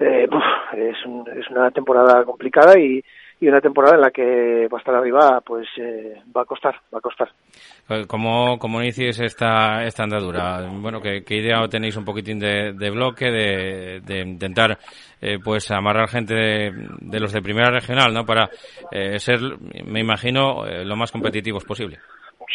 eh, 0.02 0.28
es, 0.74 0.98
es 1.38 1.50
una 1.50 1.72
temporada 1.72 2.24
complicada 2.26 2.78
y, 2.80 3.04
y 3.42 3.48
una 3.48 3.60
temporada 3.60 3.96
en 3.96 4.02
la 4.02 4.12
que 4.12 4.68
va 4.72 4.78
a 4.78 4.80
estar 4.80 4.94
arriba, 4.94 5.42
pues 5.44 5.68
eh, 5.78 6.22
va 6.36 6.44
a 6.44 6.46
costar, 6.46 6.76
va 6.94 7.00
a 7.00 7.02
costar. 7.02 7.28
Eh, 7.90 8.06
¿Cómo, 8.08 8.60
cómo 8.60 8.80
inicies 8.82 9.20
esta, 9.20 9.84
esta 9.84 10.04
andadura? 10.04 10.70
Bueno, 10.72 11.02
¿qué, 11.02 11.24
qué 11.24 11.38
idea 11.38 11.68
tenéis 11.68 11.98
un 11.98 12.06
poquitín 12.06 12.38
de, 12.38 12.74
de 12.74 12.90
bloque, 12.92 13.32
de, 13.32 14.02
de 14.06 14.20
intentar 14.20 14.78
eh, 15.20 15.40
pues 15.44 15.72
amarrar 15.72 16.08
gente 16.08 16.36
de, 16.36 16.88
de, 17.00 17.20
los 17.20 17.34
de 17.34 17.42
primera 17.42 17.72
regional, 17.72 18.14
¿no? 18.14 18.24
Para 18.26 18.48
eh, 18.92 19.18
ser, 19.18 19.40
me 19.86 20.02
imagino, 20.02 20.68
eh, 20.68 20.86
lo 20.86 20.96
más 20.96 21.12
competitivos 21.12 21.66
posible. 21.66 21.98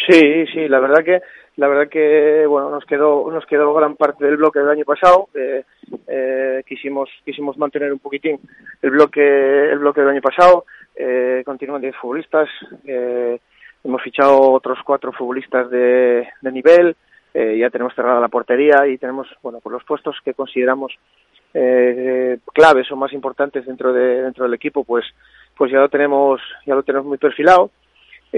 Sí, 0.04 0.46
sí, 0.52 0.68
la 0.68 0.80
verdad 0.80 1.04
que 1.04 1.20
la 1.56 1.68
verdad 1.68 1.88
que 1.88 2.44
bueno 2.46 2.70
nos 2.70 2.84
quedó 2.84 3.30
nos 3.30 3.46
quedó 3.46 3.72
gran 3.72 3.96
parte 3.96 4.24
del 4.24 4.36
bloque 4.36 4.58
del 4.58 4.68
año 4.68 4.84
pasado. 4.84 5.28
Eh, 5.34 5.64
eh, 6.06 6.62
quisimos 6.66 7.08
quisimos 7.24 7.56
mantener 7.56 7.92
un 7.92 7.98
poquitín 7.98 8.38
el 8.82 8.90
bloque 8.90 9.70
el 9.70 9.78
bloque 9.78 10.02
del 10.02 10.10
año 10.10 10.20
pasado. 10.20 10.66
Eh, 10.94 11.42
continúan 11.46 11.80
10 11.80 11.96
futbolistas. 11.96 12.48
Eh, 12.84 13.38
hemos 13.84 14.02
fichado 14.02 14.52
otros 14.52 14.78
cuatro 14.84 15.12
futbolistas 15.12 15.70
de, 15.70 16.28
de 16.42 16.52
nivel. 16.52 16.94
Eh, 17.32 17.58
ya 17.58 17.70
tenemos 17.70 17.94
cerrada 17.94 18.20
la 18.20 18.28
portería 18.28 18.86
y 18.86 18.98
tenemos 18.98 19.26
bueno 19.42 19.60
pues 19.62 19.72
los 19.72 19.84
puestos 19.84 20.16
que 20.24 20.34
consideramos 20.34 20.92
eh, 21.54 22.38
claves 22.52 22.90
o 22.92 22.96
más 22.96 23.12
importantes 23.12 23.64
dentro 23.64 23.92
de 23.92 24.22
dentro 24.22 24.44
del 24.44 24.54
equipo 24.54 24.84
pues 24.84 25.04
pues 25.56 25.70
ya 25.70 25.78
lo 25.78 25.88
tenemos 25.88 26.40
ya 26.66 26.74
lo 26.74 26.82
tenemos 26.82 27.06
muy 27.06 27.18
perfilado 27.18 27.70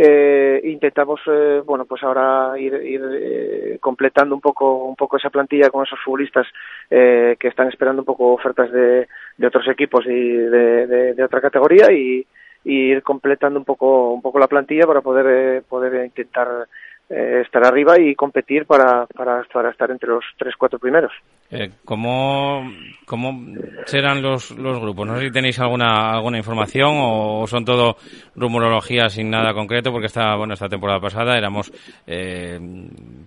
eh, 0.00 0.60
intentamos 0.64 1.20
eh, 1.26 1.60
bueno 1.64 1.84
pues 1.84 2.02
ahora 2.04 2.52
ir, 2.56 2.72
eh, 2.74 3.78
completando 3.80 4.34
un 4.34 4.40
poco 4.40 4.84
un 4.84 4.94
poco 4.94 5.16
esa 5.16 5.30
plantilla 5.30 5.70
con 5.70 5.84
esos 5.84 5.98
futbolistas 6.04 6.46
eh, 6.88 7.36
que 7.38 7.48
están 7.48 7.68
esperando 7.68 8.02
un 8.02 8.06
poco 8.06 8.32
ofertas 8.32 8.70
de, 8.70 9.08
otros 9.44 9.66
equipos 9.68 10.06
y 10.06 10.32
de 10.32 11.22
otra 11.24 11.40
categoría 11.40 11.90
y, 11.90 12.24
y, 12.64 12.90
ir 12.92 13.02
completando 13.02 13.58
un 13.58 13.64
poco 13.64 14.10
un 14.12 14.22
poco 14.22 14.38
la 14.38 14.46
plantilla 14.46 14.86
para 14.86 15.00
poder 15.00 15.26
eh, 15.28 15.62
poder 15.68 16.04
intentar 16.04 16.68
eh, 17.10 17.42
estar 17.44 17.64
arriba 17.64 17.98
y 17.98 18.14
competir 18.14 18.66
para, 18.66 19.06
para, 19.06 19.42
para 19.52 19.70
estar 19.70 19.90
entre 19.90 20.10
los 20.10 20.24
tres 20.36 20.54
cuatro 20.56 20.78
primeros 20.78 21.12
eh, 21.50 21.70
¿cómo, 21.84 22.70
¿Cómo 23.06 23.54
serán 23.86 24.20
los, 24.20 24.50
los 24.50 24.78
grupos? 24.78 25.06
No 25.06 25.16
sé 25.16 25.26
si 25.26 25.32
tenéis 25.32 25.58
alguna 25.60 26.12
alguna 26.12 26.36
información 26.36 26.90
o 27.00 27.46
son 27.46 27.64
todo 27.64 27.96
rumorología 28.36 29.08
sin 29.08 29.30
nada 29.30 29.54
concreto, 29.54 29.90
porque 29.90 30.08
esta, 30.08 30.36
bueno, 30.36 30.52
esta 30.52 30.68
temporada 30.68 31.00
pasada 31.00 31.38
éramos 31.38 31.72
eh, 32.06 32.60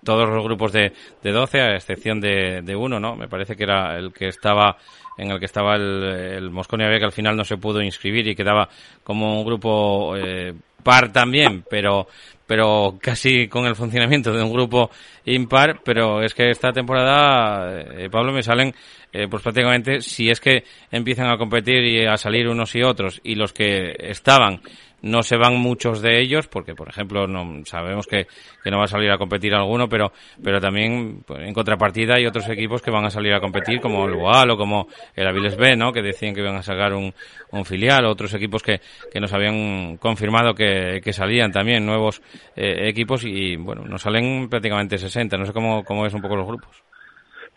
todos 0.03 0.29
los 0.29 0.43
grupos 0.43 0.71
de, 0.71 0.93
de 1.23 1.31
12, 1.31 1.61
a 1.61 1.75
excepción 1.75 2.21
de, 2.21 2.61
de 2.61 2.75
uno, 2.75 2.99
¿no? 2.99 3.15
Me 3.15 3.27
parece 3.27 3.55
que 3.55 3.63
era 3.63 3.97
el 3.97 4.13
que 4.13 4.27
estaba 4.27 4.77
en 5.17 5.31
el 5.31 5.39
que 5.39 5.45
estaba 5.45 5.75
el, 5.75 6.03
el 6.03 6.51
Mosconia 6.51 6.87
B, 6.87 6.99
que 6.99 7.05
al 7.05 7.11
final 7.11 7.35
no 7.35 7.43
se 7.43 7.57
pudo 7.57 7.81
inscribir 7.81 8.27
y 8.27 8.35
quedaba 8.35 8.69
como 9.03 9.39
un 9.39 9.45
grupo 9.45 10.15
eh, 10.15 10.53
par 10.81 11.11
también, 11.11 11.63
pero 11.69 12.07
pero 12.51 12.97
casi 13.01 13.47
con 13.47 13.65
el 13.65 13.77
funcionamiento 13.77 14.33
de 14.33 14.43
un 14.43 14.51
grupo 14.51 14.91
impar, 15.23 15.79
pero 15.85 16.21
es 16.21 16.33
que 16.33 16.49
esta 16.49 16.73
temporada, 16.73 17.79
eh, 17.79 18.09
Pablo, 18.11 18.33
me 18.33 18.43
salen 18.43 18.75
eh, 19.13 19.27
pues 19.29 19.41
prácticamente, 19.41 20.01
si 20.01 20.29
es 20.29 20.41
que 20.41 20.65
empiezan 20.91 21.29
a 21.29 21.37
competir 21.37 21.81
y 21.83 22.05
a 22.05 22.17
salir 22.17 22.49
unos 22.49 22.75
y 22.75 22.83
otros, 22.83 23.21
y 23.23 23.35
los 23.35 23.53
que 23.53 23.95
estaban 23.99 24.59
no 25.01 25.23
se 25.23 25.37
van 25.37 25.55
muchos 25.55 26.01
de 26.01 26.19
ellos, 26.19 26.47
porque 26.47 26.75
por 26.75 26.89
ejemplo 26.89 27.27
no 27.27 27.65
sabemos 27.65 28.07
que, 28.07 28.27
que 28.63 28.71
no 28.71 28.77
va 28.77 28.85
a 28.85 28.87
salir 28.87 29.11
a 29.11 29.17
competir 29.17 29.53
alguno, 29.53 29.87
pero, 29.87 30.11
pero 30.43 30.59
también 30.59 31.23
pues, 31.25 31.41
en 31.41 31.53
contrapartida 31.53 32.15
hay 32.15 32.25
otros 32.25 32.47
equipos 32.49 32.81
que 32.81 32.91
van 32.91 33.05
a 33.05 33.09
salir 33.09 33.33
a 33.33 33.39
competir, 33.39 33.79
como 33.81 34.05
el 34.05 34.15
Boal 34.15 34.51
o 34.51 34.57
como 34.57 34.87
el 35.15 35.27
Aviles 35.27 35.57
B, 35.57 35.75
¿no? 35.75 35.91
que 35.91 36.01
decían 36.01 36.33
que 36.33 36.41
iban 36.41 36.55
a 36.55 36.63
sacar 36.63 36.93
un, 36.93 37.13
un 37.51 37.65
filial, 37.65 38.05
otros 38.05 38.33
equipos 38.33 38.61
que, 38.63 38.79
que 39.11 39.19
nos 39.19 39.33
habían 39.33 39.97
confirmado 39.97 40.53
que, 40.53 41.01
que 41.03 41.13
salían 41.13 41.51
también, 41.51 41.85
nuevos 41.85 42.21
eh, 42.55 42.89
equipos, 42.89 43.25
y 43.25 43.55
bueno, 43.55 43.83
nos 43.85 44.01
salen 44.01 44.49
prácticamente 44.49 44.97
60, 44.97 45.37
no 45.37 45.45
sé 45.45 45.53
cómo, 45.53 45.83
cómo 45.83 46.05
es 46.05 46.13
un 46.13 46.21
poco 46.21 46.35
los 46.35 46.47
grupos. 46.47 46.83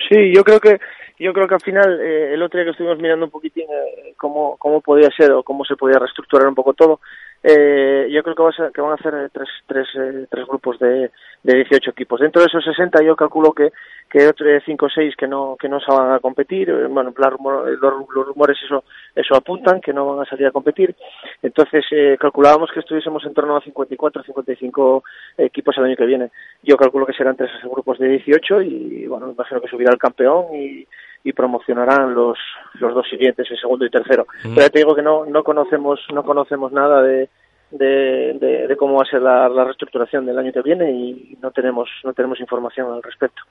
Sí, 0.09 0.33
yo 0.35 0.43
creo 0.43 0.61
que 0.61 0.79
yo 1.19 1.33
creo 1.33 1.47
que 1.47 1.55
al 1.55 1.61
final 1.61 2.01
eh, 2.01 2.35
el 2.35 2.43
otro 2.43 2.59
día 2.59 2.65
que 2.65 2.71
estuvimos 2.73 2.99
mirando 2.99 3.27
un 3.27 3.31
poquitín 3.31 3.65
eh, 3.65 4.15
cómo 4.17 4.57
cómo 4.59 4.81
podía 4.81 5.09
ser 5.17 5.33
o 5.33 5.43
cómo 5.43 5.65
se 5.65 5.77
podía 5.77 5.99
reestructurar 5.99 6.49
un 6.49 6.55
poco 6.55 6.75
todo 6.75 7.01
eh, 7.47 8.09
yo 8.11 8.23
creo 8.23 8.35
que, 8.35 8.43
va 8.43 8.49
a 8.49 8.71
que 8.71 8.81
van 8.81 8.93
a 8.93 8.95
hacer 8.95 9.31
tres, 9.31 9.49
tres, 9.67 9.87
eh, 9.97 10.27
tres 10.31 10.47
grupos 10.47 10.79
de, 10.79 11.11
de 11.43 11.57
18 11.57 11.91
equipos. 11.91 12.19
Dentro 12.19 12.41
de 12.41 12.47
esos 12.47 12.65
60 12.65 13.03
yo 13.05 13.15
calculo 13.15 13.53
que, 13.53 13.71
que 14.09 14.27
otros 14.27 14.63
5 14.65 14.87
o 14.87 14.89
6 14.89 15.15
que 15.15 15.29
no, 15.29 15.55
que 15.61 15.69
no 15.69 15.79
se 15.79 15.93
van 15.93 16.13
a 16.13 16.21
competir, 16.21 16.71
eh, 16.71 16.87
bueno, 16.87 17.13
rumor, 17.15 17.69
los, 17.69 18.09
los, 18.15 18.27
rumores 18.29 18.57
eso, 18.65 18.85
eso 19.15 19.37
apuntan, 19.37 19.83
que 19.83 19.93
no 19.93 20.07
van 20.07 20.27
a 20.27 20.31
salir 20.31 20.47
a 20.47 20.53
competir. 20.53 20.95
Entonces 21.43 21.85
eh, 21.91 22.17
calculábamos 22.19 22.71
que 22.73 22.81
estuviésemos 22.81 23.23
en 23.27 23.35
torno 23.35 23.57
a 23.57 23.61
54 23.61 24.23
o 24.23 24.25
55 24.25 25.05
equipos 25.37 25.77
el 25.77 25.85
año 25.85 25.97
que 25.97 26.07
viene. 26.07 26.31
Yo 26.63 26.79
calculo 26.79 27.05
que 27.05 27.13
serán 27.13 27.37
tres 27.37 27.51
grupos 27.65 27.99
de 27.99 28.09
18 28.09 28.63
y 28.63 29.07
bueno, 29.07 29.31
imagino 29.31 29.61
que 29.61 29.69
subirá 29.69 29.93
el 29.93 29.99
campeón 29.99 30.47
y, 30.55 30.87
y 31.25 31.33
promocionarán 31.33 32.15
los, 32.15 32.39
los 32.75 32.95
dos 32.95 33.09
siguientes, 33.09 33.51
el 33.51 33.59
segundo 33.59 33.87
y 33.87 33.91
tercero. 33.91 34.27
Mm. 34.45 34.55
Pero 34.55 34.61
ya 34.61 34.71
te 34.71 34.79
digo 34.79 34.95
que 34.95 35.03
no, 35.03 35.25
no 35.25 35.43
conocemos, 35.43 35.99
no 36.13 36.23
conocemos 36.23 36.71
nada 36.71 37.03
de, 37.03 37.31
de, 37.71 38.37
de, 38.39 38.67
de, 38.69 38.77
cómo 38.77 38.97
va 38.97 39.03
a 39.03 39.11
ser 39.11 39.23
la, 39.23 39.49
la, 39.49 39.65
reestructuración 39.65 40.27
del 40.27 40.39
año 40.39 40.53
que 40.53 40.61
viene 40.61 40.93
y 40.93 41.39
no 41.41 41.51
tenemos 41.51 41.89
no 42.05 42.13
tenemos 42.13 42.39
información 42.41 42.93
al 42.93 43.03
respecto. 43.03 43.43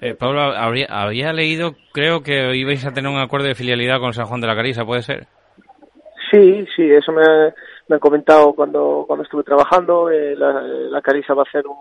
Eh, 0.00 0.14
Pablo, 0.14 0.40
habría, 0.40 0.86
había 0.88 1.32
leído, 1.34 1.74
creo 1.92 2.22
que 2.22 2.56
ibais 2.56 2.84
a 2.86 2.92
tener 2.92 3.10
un 3.10 3.20
acuerdo 3.20 3.48
de 3.48 3.54
filialidad 3.54 4.00
con 4.00 4.14
San 4.14 4.26
Juan 4.26 4.40
de 4.40 4.46
la 4.46 4.56
Carisa, 4.56 4.86
¿puede 4.86 5.02
ser? 5.02 5.26
Sí, 6.30 6.64
sí, 6.74 6.90
eso 6.90 7.12
me, 7.12 7.22
me 7.88 7.96
han 7.96 8.00
comentado 8.00 8.54
cuando 8.54 9.04
cuando 9.06 9.24
estuve 9.24 9.42
trabajando. 9.42 10.10
Eh, 10.10 10.34
la, 10.36 10.62
la 10.62 11.02
Carisa 11.02 11.34
va 11.34 11.42
a 11.42 11.48
hacer 11.48 11.66
un, 11.66 11.76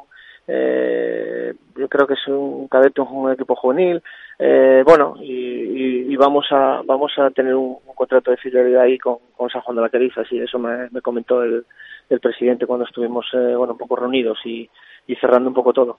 eh, 0.51 1.53
yo 1.75 1.87
creo 1.87 2.07
que 2.07 2.15
es 2.15 2.27
un 2.27 2.67
cadete, 2.67 3.01
un 3.01 3.31
equipo 3.31 3.55
juvenil, 3.55 4.01
eh, 4.39 4.83
bueno, 4.85 5.15
y, 5.19 5.33
y, 5.33 6.13
y, 6.13 6.15
vamos 6.15 6.45
a 6.51 6.81
vamos 6.85 7.11
a 7.17 7.29
tener 7.29 7.53
un, 7.55 7.77
contrato 7.93 8.31
de 8.31 8.37
fidelidad 8.37 8.83
ahí 8.83 8.97
con, 8.97 9.17
con, 9.35 9.49
San 9.49 9.61
Juan 9.61 9.75
de 9.75 9.81
la 9.81 9.89
Queriza, 9.89 10.23
sí, 10.23 10.39
eso 10.39 10.57
me, 10.57 10.89
me 10.91 11.01
comentó 11.01 11.43
el, 11.43 11.65
el, 12.09 12.19
presidente 12.21 12.65
cuando 12.65 12.85
estuvimos, 12.85 13.25
eh, 13.33 13.55
bueno, 13.55 13.73
un 13.73 13.77
poco 13.77 13.97
reunidos 13.97 14.39
y 14.45 14.69
cerrando 15.19 15.49
un 15.49 15.55
poco 15.55 15.73
todo. 15.73 15.97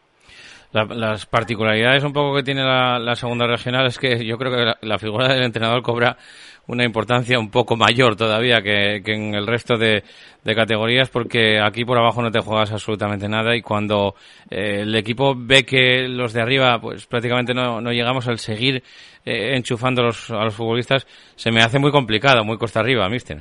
La, 0.73 0.85
las 0.85 1.27
particularidades 1.27 2.05
un 2.05 2.13
poco 2.13 2.37
que 2.37 2.45
tiene 2.45 2.63
la, 2.63 2.99
la, 2.99 3.17
segunda 3.17 3.47
regional 3.47 3.87
es 3.87 3.99
que 3.99 4.25
yo 4.25 4.39
creo 4.39 4.53
que 4.53 4.87
la, 4.87 4.99
figura 4.99 5.27
del 5.29 5.43
entrenador 5.43 5.83
cobra 5.83 6.17
una 6.69 6.85
importancia 6.85 7.41
un 7.41 7.51
poco 7.51 7.77
mayor 7.77 8.15
todavía 8.15 8.63
que, 8.63 9.03
que 9.05 9.13
en 9.15 9.35
el 9.35 9.49
resto 9.49 9.77
de, 9.77 10.05
de, 10.45 10.55
categorías 10.55 11.11
porque 11.11 11.59
aquí 11.61 11.85
por 11.85 11.99
abajo 11.99 12.23
no 12.23 12.31
te 12.31 12.39
juegas 12.39 12.71
absolutamente 12.71 13.29
nada 13.29 13.57
y 13.57 13.63
cuando 13.63 14.15
eh, 14.49 14.83
el 14.83 14.95
equipo 14.95 15.35
ve 15.37 15.65
que 15.65 16.07
los 16.07 16.33
de 16.33 16.43
arriba 16.43 16.81
pues 16.81 17.05
prácticamente 17.07 17.53
no, 17.53 17.81
no 17.81 17.91
llegamos 17.91 18.29
al 18.29 18.39
seguir 18.39 18.85
eh, 19.25 19.57
enchufando 19.57 20.03
a 20.03 20.07
los, 20.07 20.31
a 20.31 20.45
los 20.45 20.55
futbolistas 20.55 21.05
se 21.35 21.51
me 21.51 21.63
hace 21.63 21.81
muy 21.81 21.91
complicado, 21.91 22.45
muy 22.45 22.59
costa 22.59 22.79
arriba, 22.79 23.09
mister. 23.09 23.39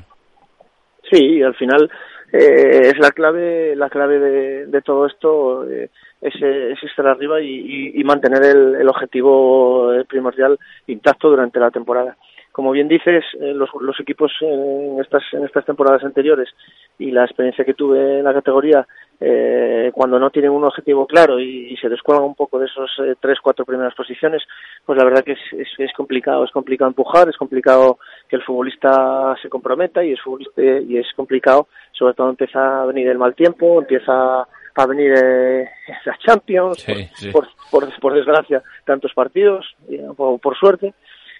Sí, 1.11 1.41
al 1.41 1.55
final 1.55 1.89
eh, 2.31 2.89
es 2.89 2.99
la 2.99 3.11
clave, 3.11 3.75
la 3.75 3.89
clave 3.89 4.19
de, 4.19 4.65
de 4.67 4.81
todo 4.81 5.07
esto. 5.07 5.69
Eh, 5.69 5.89
es, 6.29 6.41
es 6.41 6.83
estar 6.83 7.07
arriba 7.07 7.41
y, 7.41 7.91
y, 7.93 8.03
mantener 8.03 8.43
el, 8.43 8.75
el, 8.75 8.87
objetivo 8.87 9.91
primordial 10.07 10.57
intacto 10.87 11.29
durante 11.29 11.59
la 11.59 11.71
temporada. 11.71 12.15
Como 12.51 12.71
bien 12.71 12.87
dices, 12.87 13.23
eh, 13.39 13.53
los, 13.53 13.69
los, 13.79 13.99
equipos 13.99 14.31
en 14.41 14.99
estas, 14.99 15.23
en 15.33 15.45
estas 15.45 15.65
temporadas 15.65 16.03
anteriores 16.03 16.49
y 16.97 17.11
la 17.11 17.23
experiencia 17.23 17.63
que 17.63 17.75
tuve 17.75 18.19
en 18.19 18.25
la 18.25 18.33
categoría, 18.33 18.85
eh, 19.19 19.91
cuando 19.93 20.19
no 20.19 20.29
tienen 20.29 20.51
un 20.51 20.63
objetivo 20.63 21.05
claro 21.05 21.39
y, 21.39 21.67
y 21.71 21.77
se 21.77 21.89
descuelgan 21.89 22.25
un 22.25 22.35
poco 22.35 22.57
de 22.59 22.65
esos 22.65 22.91
eh, 22.99 23.15
tres, 23.19 23.39
cuatro 23.41 23.65
primeras 23.65 23.93
posiciones, 23.93 24.43
pues 24.85 24.97
la 24.97 25.05
verdad 25.05 25.23
que 25.23 25.33
es, 25.33 25.53
es, 25.53 25.67
es, 25.77 25.93
complicado, 25.93 26.43
es 26.43 26.51
complicado 26.51 26.89
empujar, 26.89 27.29
es 27.29 27.37
complicado 27.37 27.99
que 28.27 28.35
el 28.35 28.43
futbolista 28.43 29.35
se 29.41 29.49
comprometa 29.49 30.03
y 30.03 30.13
es, 30.13 30.21
futbolista, 30.21 30.61
y 30.61 30.97
es 30.97 31.07
complicado, 31.15 31.67
sobre 31.91 32.13
todo 32.13 32.29
empieza 32.29 32.81
a 32.81 32.85
venir 32.87 33.07
el 33.07 33.17
mal 33.17 33.35
tiempo, 33.35 33.79
empieza 33.79 34.47
a 34.75 34.85
venir 34.85 35.13
eh, 35.15 35.69
la 36.05 36.17
Champions, 36.17 36.79
sí, 36.79 37.09
sí. 37.13 37.31
Por, 37.31 37.47
por, 37.71 37.99
por, 37.99 38.13
desgracia, 38.13 38.63
tantos 38.85 39.13
partidos, 39.13 39.75
por, 40.15 40.39
por 40.39 40.57
suerte, 40.57 40.93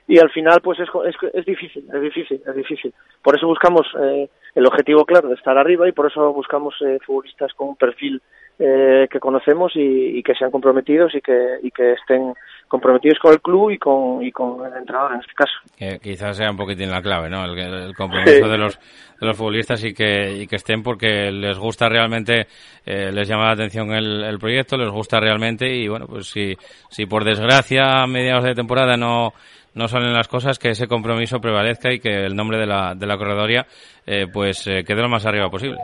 y 0.10 0.18
al 0.18 0.32
final 0.32 0.60
pues 0.62 0.80
es, 0.80 0.90
es, 1.06 1.16
es, 1.34 1.46
difícil, 1.46 1.86
es 1.94 2.02
difícil, 2.02 2.42
es 2.46 2.56
difícil. 2.56 2.94
Por 3.22 3.36
eso 3.36 3.46
buscamos 3.46 3.86
eh, 4.02 4.28
el 4.56 4.66
objetivo 4.66 5.06
claro 5.06 5.30
de 5.30 5.36
estar 5.36 5.56
arriba 5.56 5.88
y 5.88 5.92
por 5.92 6.08
eso 6.08 6.34
buscamos 6.34 6.74
eh, 6.82 6.98
futbolistas 7.06 7.54
con 7.54 7.70
un 7.70 7.76
perfil 7.76 8.20
eh, 8.60 9.08
que 9.10 9.20
conocemos 9.20 9.72
y, 9.76 10.20
y, 10.20 10.22
que 10.22 10.36
sean 10.36 10.52
comprometidos 10.52 11.16
y 11.16 11.22
que, 11.22 11.60
y 11.64 11.72
que 11.72 11.94
estén 11.94 12.34
comprometidos 12.68 13.18
con 13.20 13.32
el 13.32 13.42
club 13.42 13.72
y 13.72 13.78
con, 13.78 14.22
y 14.22 14.32
con 14.32 14.66
el 14.66 14.78
entrenador 14.78 15.14
en 15.14 15.22
este 15.22 15.34
caso. 15.34 15.54
Que 15.78 15.98
quizás 16.00 16.36
sea 16.36 16.52
un 16.52 16.58
poquitín 16.58 16.92
la 16.92 17.02
clave, 17.02 17.30
¿no? 17.30 17.46
El, 17.46 17.58
el 17.58 17.96
compromiso 17.96 18.46
sí. 18.46 18.52
de 18.52 18.58
los 18.58 18.80
de 19.20 19.28
los 19.28 19.38
futbolistas 19.38 19.84
y 19.84 19.94
que, 19.94 20.32
y 20.32 20.48
que 20.48 20.56
estén 20.56 20.82
porque 20.82 21.32
les 21.32 21.58
gusta 21.58 21.90
realmente, 21.90 22.48
eh, 22.86 23.12
les 23.12 23.28
llama 23.28 23.46
la 23.46 23.54
atención 23.54 23.92
el, 23.92 24.24
el, 24.24 24.40
proyecto, 24.40 24.78
les 24.78 24.90
gusta 24.90 25.20
realmente 25.20 25.68
y 25.74 25.88
bueno, 25.88 26.06
pues 26.08 26.28
si, 26.28 26.56
si 26.90 27.06
por 27.06 27.26
desgracia 27.26 28.02
a 28.02 28.08
mediados 28.08 28.46
de 28.46 28.56
temporada 28.56 28.96
no 28.96 29.34
no 29.76 29.88
salen 29.88 30.14
las 30.14 30.28
cosas, 30.28 30.58
que 30.58 30.70
ese 30.70 30.88
compromiso 30.88 31.40
prevalezca 31.40 31.94
y 31.94 32.00
que 32.00 32.26
el 32.26 32.36
nombre 32.36 32.58
de 32.58 32.66
la, 32.66 32.96
de 32.96 33.06
la 33.06 33.18
corredoria 33.18 33.66
eh, 34.06 34.26
pues 34.32 34.68
eh, 34.68 34.84
quede 34.84 35.02
lo 35.02 35.10
más 35.10 35.26
arriba 35.26 35.50
posible. 35.50 35.78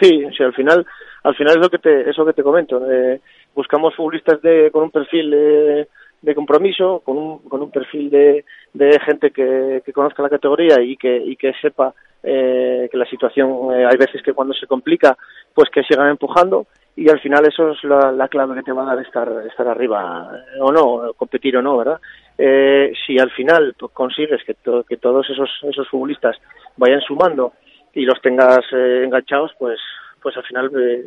Sí, 0.00 0.24
sí, 0.36 0.42
al 0.42 0.54
final, 0.54 0.84
al 1.24 1.34
final 1.34 1.56
es 1.56 1.62
lo 1.62 1.70
que 1.70 1.78
te, 1.78 2.08
eso 2.08 2.24
que 2.24 2.32
te 2.32 2.42
comento. 2.42 2.80
Eh, 2.90 3.20
buscamos 3.54 3.94
futbolistas 3.94 4.40
de, 4.42 4.70
con 4.70 4.84
un 4.84 4.90
perfil 4.90 5.30
de, 5.30 5.88
de 6.22 6.34
compromiso, 6.34 7.00
con 7.04 7.16
un, 7.16 7.38
con 7.40 7.62
un 7.62 7.70
perfil 7.70 8.10
de, 8.10 8.44
de 8.72 9.00
gente 9.00 9.30
que, 9.30 9.82
que 9.84 9.92
conozca 9.92 10.22
la 10.22 10.30
categoría 10.30 10.80
y 10.80 10.96
que, 10.96 11.16
y 11.16 11.36
que 11.36 11.52
sepa 11.60 11.94
eh, 12.22 12.88
que 12.90 12.96
la 12.96 13.06
situación 13.06 13.74
eh, 13.74 13.86
hay 13.86 13.96
veces 13.96 14.22
que 14.22 14.32
cuando 14.32 14.54
se 14.54 14.66
complica, 14.66 15.16
pues 15.52 15.68
que 15.70 15.82
sigan 15.82 16.08
empujando 16.08 16.66
y 16.96 17.08
al 17.10 17.20
final 17.20 17.44
eso 17.46 17.72
es 17.72 17.82
la, 17.84 18.12
la 18.12 18.28
clave 18.28 18.54
que 18.54 18.62
te 18.62 18.72
va 18.72 18.82
a 18.82 18.94
dar 18.94 19.04
estar, 19.04 19.28
estar 19.46 19.66
arriba 19.66 20.30
eh, 20.32 20.60
o 20.60 20.72
no, 20.72 21.12
competir 21.14 21.56
o 21.56 21.62
no, 21.62 21.76
¿verdad? 21.76 22.00
Eh, 22.38 22.92
si 23.06 23.18
al 23.18 23.30
final 23.30 23.74
pues, 23.78 23.92
consigues 23.92 24.42
que, 24.44 24.54
to, 24.54 24.84
que 24.84 24.96
todos 24.96 25.28
esos, 25.28 25.50
esos 25.62 25.88
futbolistas 25.88 26.36
vayan 26.76 27.00
sumando 27.00 27.52
y 27.92 28.04
los 28.04 28.20
tengas 28.20 28.60
eh, 28.72 29.02
enganchados, 29.04 29.52
pues 29.58 29.78
pues 30.24 30.36
al 30.36 30.42
final 30.44 30.70
eh, 30.76 31.06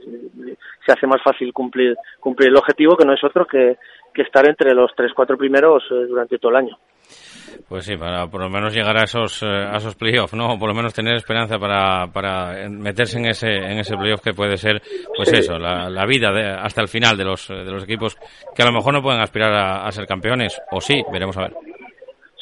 se 0.86 0.92
hace 0.94 1.08
más 1.08 1.22
fácil 1.24 1.52
cumplir 1.52 1.96
cumplir 2.22 2.50
el 2.50 2.56
objetivo 2.58 2.96
que 2.96 3.06
no 3.06 3.14
es 3.14 3.24
otro 3.24 3.46
que, 3.46 3.76
que 4.14 4.22
estar 4.22 4.48
entre 4.48 4.74
los 4.74 4.92
tres 4.96 5.12
cuatro 5.14 5.36
primeros 5.38 5.84
eh, 5.92 6.06
durante 6.08 6.38
todo 6.38 6.52
el 6.52 6.58
año. 6.58 6.78
Pues 7.68 7.86
sí, 7.86 7.96
para 7.98 8.28
por 8.28 8.42
lo 8.42 8.50
menos 8.50 8.74
llegar 8.76 8.96
a 8.98 9.04
esos 9.06 9.42
eh, 9.42 9.48
a 9.48 9.78
esos 9.78 9.96
playoffs, 9.96 10.34
¿no? 10.34 10.58
Por 10.60 10.70
lo 10.70 10.76
menos 10.76 10.94
tener 10.94 11.16
esperanza 11.16 11.58
para, 11.58 12.08
para 12.14 12.70
meterse 12.70 13.18
en 13.18 13.26
ese 13.26 13.48
en 13.48 13.80
ese 13.80 13.96
playoff 13.98 14.22
que 14.22 14.34
puede 14.34 14.58
ser, 14.58 14.82
pues 15.16 15.30
Sí. 15.30 15.38
eso, 15.38 15.58
la, 15.58 15.90
la 15.90 16.06
vida 16.06 16.32
de, 16.32 16.46
hasta 16.50 16.82
el 16.82 16.88
final 16.88 17.18
de 17.18 17.26
los 17.26 17.48
de 17.48 17.72
los 17.72 17.84
equipos 17.84 18.16
que 18.56 18.62
a 18.62 18.66
lo 18.68 18.74
mejor 18.74 18.94
no 18.94 19.02
pueden 19.02 19.22
aspirar 19.22 19.54
a, 19.54 19.86
a 19.88 19.92
ser 19.92 20.06
campeones, 20.06 20.62
o 20.72 20.80
sí, 20.80 21.02
veremos 21.12 21.36
a 21.38 21.42
ver. 21.42 21.54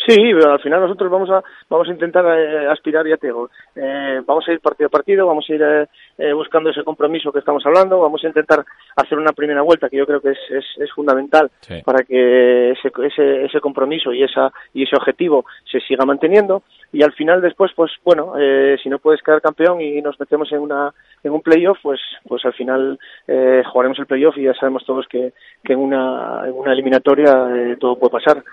Sí, 0.07 0.15
pero 0.33 0.51
al 0.53 0.59
final 0.59 0.81
nosotros 0.81 1.09
vamos 1.11 1.29
a 1.31 1.43
vamos 1.69 1.87
a 1.87 1.91
intentar 1.91 2.25
eh, 2.37 2.67
aspirar, 2.67 3.07
ya 3.07 3.17
te 3.17 3.27
digo, 3.27 3.49
eh, 3.75 4.21
vamos 4.25 4.47
a 4.47 4.51
ir 4.51 4.59
partido 4.59 4.87
a 4.87 4.91
partido, 4.91 5.25
vamos 5.25 5.45
a 5.49 5.53
ir 5.53 5.61
eh, 5.63 5.87
eh, 6.17 6.33
buscando 6.33 6.69
ese 6.69 6.83
compromiso 6.83 7.31
que 7.31 7.39
estamos 7.39 7.65
hablando, 7.65 7.99
vamos 7.99 8.23
a 8.23 8.27
intentar 8.27 8.63
hacer 8.95 9.17
una 9.17 9.33
primera 9.33 9.61
vuelta 9.61 9.89
que 9.89 9.97
yo 9.97 10.05
creo 10.05 10.21
que 10.21 10.31
es, 10.31 10.37
es, 10.51 10.65
es 10.77 10.91
fundamental 10.91 11.49
Sí. 11.61 11.81
para 11.83 12.03
que 12.03 12.71
ese, 12.71 12.91
ese, 13.03 13.45
ese 13.45 13.59
compromiso 13.59 14.13
y 14.13 14.23
esa 14.23 14.51
y 14.73 14.83
ese 14.83 14.95
objetivo 14.95 15.45
se 15.69 15.79
siga 15.79 16.05
manteniendo 16.05 16.61
y 16.93 17.01
al 17.03 17.13
final 17.13 17.41
después 17.41 17.71
pues 17.75 17.91
bueno 18.03 18.33
eh, 18.39 18.77
si 18.83 18.89
no 18.89 18.99
puedes 18.99 19.21
quedar 19.23 19.41
campeón 19.41 19.81
y 19.81 20.01
nos 20.01 20.19
metemos 20.19 20.51
en 20.51 20.59
una 20.59 20.93
en 21.23 21.31
un 21.31 21.41
playoff 21.41 21.79
pues 21.81 21.99
pues 22.27 22.45
al 22.45 22.53
final 22.53 22.99
eh, 23.27 23.63
jugaremos 23.71 23.97
el 23.99 24.05
playoff 24.05 24.37
y 24.37 24.43
ya 24.43 24.53
sabemos 24.53 24.85
todos 24.85 25.07
que, 25.07 25.33
que 25.63 25.73
en 25.73 25.79
una 25.79 26.43
en 26.45 26.53
una 26.53 26.73
eliminatoria 26.73 27.47
eh, 27.55 27.77
todo 27.79 27.97
puede 27.97 28.11
pasar 28.11 28.43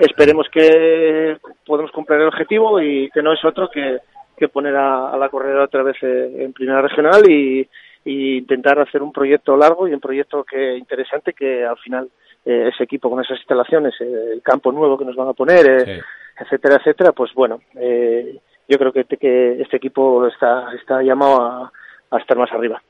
esperemos 0.00 0.46
que 0.50 1.36
podamos 1.66 1.90
cumplir 1.92 2.20
el 2.20 2.28
objetivo 2.28 2.80
y 2.80 3.10
que 3.10 3.22
no 3.22 3.32
es 3.32 3.44
otro 3.44 3.68
que, 3.68 3.98
que 4.36 4.48
poner 4.48 4.76
a, 4.76 5.10
a 5.10 5.16
la 5.16 5.28
corredora 5.28 5.64
otra 5.64 5.82
vez 5.82 5.96
eh, 6.02 6.44
en 6.44 6.52
primera 6.52 6.82
regional 6.82 7.22
y, 7.28 7.68
y 8.04 8.38
intentar 8.38 8.78
hacer 8.80 9.02
un 9.02 9.12
proyecto 9.12 9.56
largo 9.56 9.86
y 9.86 9.92
un 9.92 10.00
proyecto 10.00 10.44
que 10.44 10.76
interesante 10.76 11.32
que 11.32 11.64
al 11.64 11.78
final 11.78 12.08
eh, 12.44 12.70
ese 12.72 12.84
equipo 12.84 13.08
con 13.08 13.22
esas 13.22 13.38
instalaciones, 13.38 13.94
eh, 14.00 14.30
el 14.32 14.42
campo 14.42 14.72
nuevo 14.72 14.98
que 14.98 15.04
nos 15.04 15.16
van 15.16 15.28
a 15.28 15.32
poner, 15.32 15.88
eh, 15.88 16.00
etcétera, 16.38 16.76
etcétera, 16.76 17.12
pues 17.12 17.32
bueno, 17.34 17.60
eh, 17.76 18.38
yo 18.68 18.78
creo 18.78 18.92
que, 18.92 19.04
que 19.04 19.60
este 19.60 19.76
equipo 19.76 20.26
está, 20.26 20.72
está 20.74 21.02
llamado 21.02 21.42
a, 21.42 21.72
a 22.10 22.18
estar 22.18 22.36
más 22.36 22.50
arriba. 22.52 22.82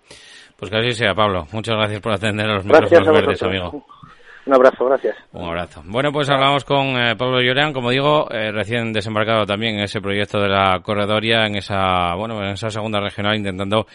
Pues 0.57 0.71
que 0.71 0.77
así 0.77 0.93
sea, 0.93 1.15
Pablo. 1.15 1.47
Muchas 1.53 1.77
gracias 1.77 2.01
por 2.01 2.13
atender 2.13 2.47
a 2.49 2.55
los 2.55 2.67
Gracias 2.67 2.93
a 2.93 3.13
micrófonos 3.13 3.27
verdes, 3.27 3.43
amigo. 3.43 3.85
Un 4.45 4.55
abrazo, 4.55 4.85
gracias. 4.87 5.17
Un 5.33 5.45
abrazo. 5.45 5.83
Bueno, 5.85 6.11
pues 6.13 6.29
hablamos 6.29 6.65
con 6.65 6.97
eh, 7.01 7.15
Pablo 7.17 7.41
Llorán, 7.41 7.73
como 7.73 7.91
digo, 7.91 8.29
eh, 8.31 8.51
recién 8.51 8.93
desembarcado 8.93 9.47
también 9.47 9.77
en 9.77 9.85
ese 9.85 10.01
proyecto 10.01 10.41
de 10.41 10.49
la 10.49 10.81
corredoria, 10.83 11.47
en 11.47 11.55
esa, 11.57 12.15
bueno, 12.17 12.43
en 12.43 12.51
esa 12.51 12.69
segunda 12.69 12.99
regional, 13.01 13.37
intentando 13.37 13.87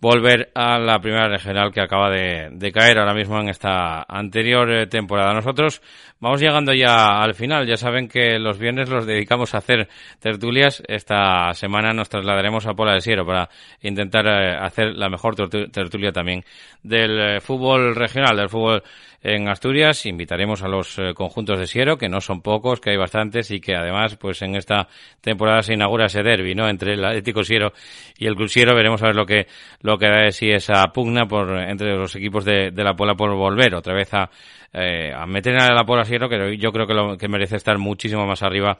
volver 0.00 0.50
a 0.56 0.80
la 0.80 0.98
primera 0.98 1.28
regional 1.28 1.70
que 1.70 1.80
acaba 1.80 2.10
de, 2.10 2.72
caer 2.74 2.98
ahora 2.98 3.14
mismo 3.14 3.38
en 3.38 3.48
esta 3.50 4.02
anterior 4.08 4.68
eh, 4.72 4.86
temporada. 4.88 5.32
Nosotros 5.34 5.80
vamos 6.18 6.40
llegando 6.40 6.72
ya 6.74 7.22
al 7.22 7.34
final. 7.34 7.68
Ya 7.68 7.76
saben 7.76 8.08
que 8.08 8.40
los 8.40 8.58
viernes 8.58 8.88
los 8.88 9.06
dedicamos 9.06 9.54
a 9.54 9.58
hacer 9.58 9.88
tertulias. 10.18 10.82
Esta 10.88 11.54
semana 11.54 11.92
nos 11.92 12.08
trasladaremos 12.08 12.66
a 12.66 12.74
Pola 12.74 12.94
de 12.94 13.00
Siero 13.00 13.24
para 13.24 13.48
intentar 13.82 14.26
eh, 14.26 14.56
hacer 14.60 14.96
la 14.96 15.08
mejor 15.08 15.36
tertu- 15.36 15.70
tertulia 15.70 16.10
también 16.10 16.42
del 16.82 17.40
fútbol 17.40 17.94
regional, 17.94 18.36
del 18.36 18.48
fútbol 18.48 18.82
en 19.22 19.48
Asturias. 19.48 20.06
Invitaremos 20.06 20.62
a 20.62 20.68
los 20.68 20.98
eh, 20.98 21.14
conjuntos 21.14 21.58
de 21.58 21.66
Siero, 21.66 21.96
que 21.96 22.08
no 22.08 22.20
son 22.20 22.42
pocos, 22.42 22.80
que 22.80 22.90
hay 22.90 22.96
bastantes 22.96 23.50
y 23.50 23.60
que 23.60 23.74
además, 23.74 24.16
pues 24.16 24.42
en 24.42 24.56
esta 24.56 24.88
temporada 25.20 25.62
se 25.62 25.74
inaugura 25.74 26.06
ese 26.06 26.22
derby, 26.22 26.54
¿no? 26.54 26.68
Entre 26.68 26.94
el 26.94 27.04
Atlético 27.04 27.44
Siero 27.44 27.72
y 28.18 28.26
el 28.26 28.34
Club 28.34 28.48
Siero. 28.48 28.74
Veremos 28.74 29.02
a 29.02 29.06
ver 29.06 29.16
lo 29.16 29.26
que, 29.26 29.46
lo 29.80 29.98
que 29.98 30.06
da 30.06 30.22
de 30.22 30.32
sí 30.32 30.50
esa 30.50 30.84
pugna 30.92 31.26
por, 31.26 31.58
entre 31.58 31.96
los 31.96 32.14
equipos 32.16 32.44
de, 32.44 32.70
de 32.70 32.84
la 32.84 32.94
Pola 32.94 33.14
por 33.14 33.34
volver 33.34 33.74
otra 33.74 33.94
vez 33.94 34.12
a, 34.14 34.30
eh, 34.74 35.12
a 35.14 35.26
meter 35.26 35.54
a 35.60 35.74
la 35.74 35.84
Pola 35.84 36.04
Siero, 36.04 36.30
que 36.30 36.56
yo 36.56 36.72
creo 36.72 36.86
que, 36.86 36.94
lo, 36.94 37.18
que 37.18 37.28
merece 37.28 37.56
estar 37.56 37.76
muchísimo 37.76 38.26
más 38.26 38.42
arriba 38.42 38.78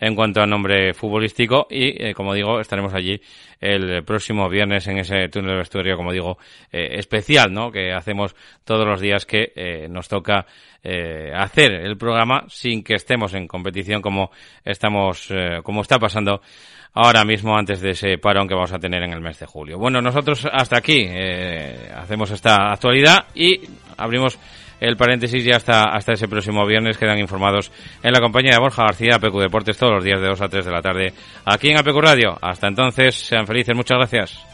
en 0.00 0.14
cuanto 0.14 0.40
a 0.40 0.46
nombre 0.46 0.94
futbolístico 0.94 1.66
y, 1.68 2.02
eh, 2.02 2.14
como 2.14 2.32
digo, 2.32 2.60
estaremos 2.60 2.94
allí 2.94 3.20
el 3.60 4.02
próximo 4.04 4.48
viernes 4.48 4.86
en 4.88 4.98
ese 4.98 5.28
túnel 5.28 5.50
de 5.50 5.56
vestuario, 5.58 5.96
como 5.96 6.12
digo, 6.12 6.38
eh, 6.72 6.96
especial, 6.98 7.52
¿no? 7.52 7.70
Que 7.70 7.92
hacemos 7.92 8.34
todos 8.64 8.86
los 8.86 9.00
días 9.00 9.26
que 9.26 9.86
nos 9.90 10.08
toca 10.08 10.46
hacer 11.34 11.72
el 11.72 11.96
programa 11.96 12.44
sin 12.48 12.82
que 12.82 12.94
estemos 12.94 13.32
en 13.32 13.46
competición 13.46 14.02
como 14.02 14.30
estamos, 14.64 15.32
como 15.62 15.80
está 15.80 15.98
pasando 15.98 16.42
ahora 16.92 17.24
mismo 17.24 17.56
antes 17.56 17.80
de 17.80 17.90
ese 17.90 18.18
parón 18.18 18.46
que 18.46 18.54
vamos 18.54 18.72
a 18.72 18.78
tener 18.78 19.02
en 19.02 19.12
el 19.12 19.20
mes 19.20 19.38
de 19.38 19.46
julio. 19.46 19.78
Bueno, 19.78 20.02
nosotros 20.02 20.46
hasta 20.52 20.76
aquí 20.76 21.08
hacemos 21.94 22.30
esta 22.30 22.70
actualidad 22.70 23.26
y 23.34 23.60
abrimos 23.96 24.38
el 24.80 24.96
paréntesis 24.96 25.44
ya 25.44 25.56
hasta, 25.56 25.84
hasta 25.84 26.12
ese 26.12 26.28
próximo 26.28 26.66
viernes 26.66 26.98
quedan 26.98 27.18
informados 27.18 27.72
en 28.02 28.12
la 28.12 28.20
compañía 28.20 28.52
de 28.52 28.60
Borja 28.60 28.84
García, 28.84 29.16
APQ 29.16 29.40
Deportes, 29.40 29.76
todos 29.76 29.94
los 29.94 30.04
días 30.04 30.20
de 30.20 30.28
2 30.28 30.40
a 30.40 30.48
3 30.48 30.64
de 30.64 30.72
la 30.72 30.82
tarde, 30.82 31.12
aquí 31.44 31.70
en 31.70 31.78
APQ 31.78 31.96
Radio. 32.00 32.38
Hasta 32.40 32.68
entonces, 32.68 33.14
sean 33.14 33.46
felices, 33.46 33.74
muchas 33.74 33.98
gracias. 33.98 34.53